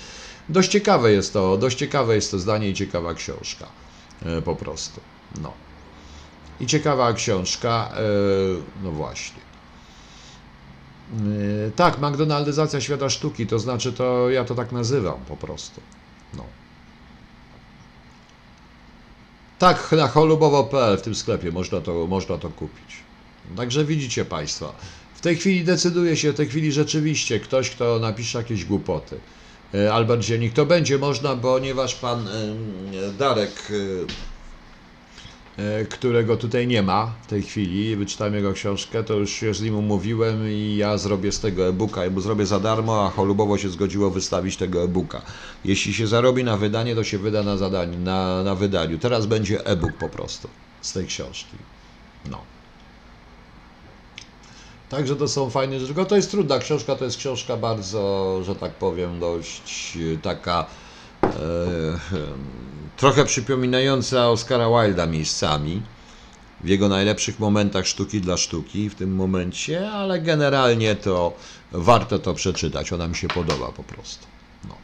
[0.49, 3.65] dość ciekawe jest to, dość ciekawe jest to zdanie i ciekawa książka.
[4.26, 5.01] E, po prostu.
[5.41, 5.53] No.
[6.59, 8.01] I ciekawa książka, e,
[8.84, 9.49] no właśnie.
[11.13, 15.81] Yy, Tak, McDonaldyzacja świata sztuki, to znaczy to ja to tak nazywam po prostu.
[16.34, 16.43] No.
[19.59, 22.95] Tak, na cholubowo.pl w tym sklepie można to, można to kupić.
[23.57, 24.73] Także widzicie Państwo,
[25.13, 29.19] w tej chwili decyduje się, w tej chwili rzeczywiście ktoś, kto napisze jakieś głupoty.
[29.74, 32.26] Yy, Albert Zielnik, to będzie można, ponieważ pan
[32.91, 33.72] yy, Darek
[35.58, 39.62] e, którego tutaj nie ma w tej chwili, wyczytałem jego książkę, to już się z
[39.62, 43.58] nim umówiłem i ja zrobię z tego e-booka, ja mu zrobię za darmo, a cholubowo
[43.58, 45.22] się zgodziło wystawić tego e-booka.
[45.66, 48.98] Jeśli się zarobi na wydanie, to się wyda na zadaniu, na, na wydaniu.
[49.00, 50.50] Teraz będzie e-book po prostu
[50.82, 51.58] z tej książki.
[52.32, 52.59] No.
[54.90, 56.06] Także to są fajne rzeczy.
[56.06, 60.66] To jest trudna książka, to jest książka bardzo, że tak powiem, dość e, taka
[61.24, 61.30] e,
[62.98, 65.82] trochę przypominająca Oscara Wilda miejscami
[66.64, 71.34] w jego najlepszych momentach sztuki dla sztuki w tym momencie, ale generalnie to
[71.72, 72.94] warto to przeczytać.
[72.94, 74.28] Ona mi się podoba po prostu.
[74.68, 74.76] No.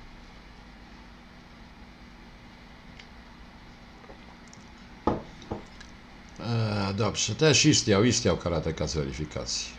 [6.40, 9.75] E, dobrze, też istniał, istniał karateka z weryfikacji.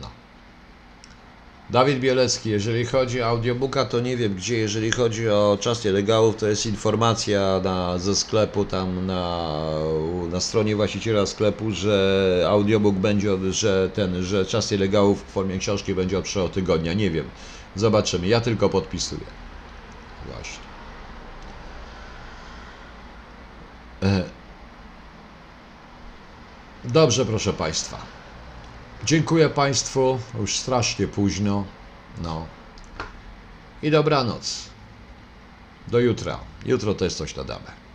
[0.00, 0.10] No.
[1.70, 6.36] Dawid Bielecki, jeżeli chodzi o audiobooka, to nie wiem gdzie, jeżeli chodzi o czas nielegałów,
[6.36, 9.48] to jest informacja na, ze sklepu, tam na,
[10.30, 15.94] na stronie właściciela sklepu, że audiobook będzie, że ten, że czas nielegałów w formie książki
[15.94, 17.30] będzie od przyszłego tygodnia, nie wiem.
[17.74, 19.26] Zobaczymy, ja tylko podpisuję.
[20.22, 20.66] Właśnie.
[24.02, 24.30] E,
[26.84, 28.15] Dobrze, proszę Państwa.
[29.04, 30.18] Dziękuję Państwu.
[30.40, 31.64] Już strasznie późno.
[32.22, 32.46] No.
[33.82, 34.62] I dobranoc.
[35.88, 36.38] Do jutra.
[36.66, 37.85] Jutro też coś dodamy.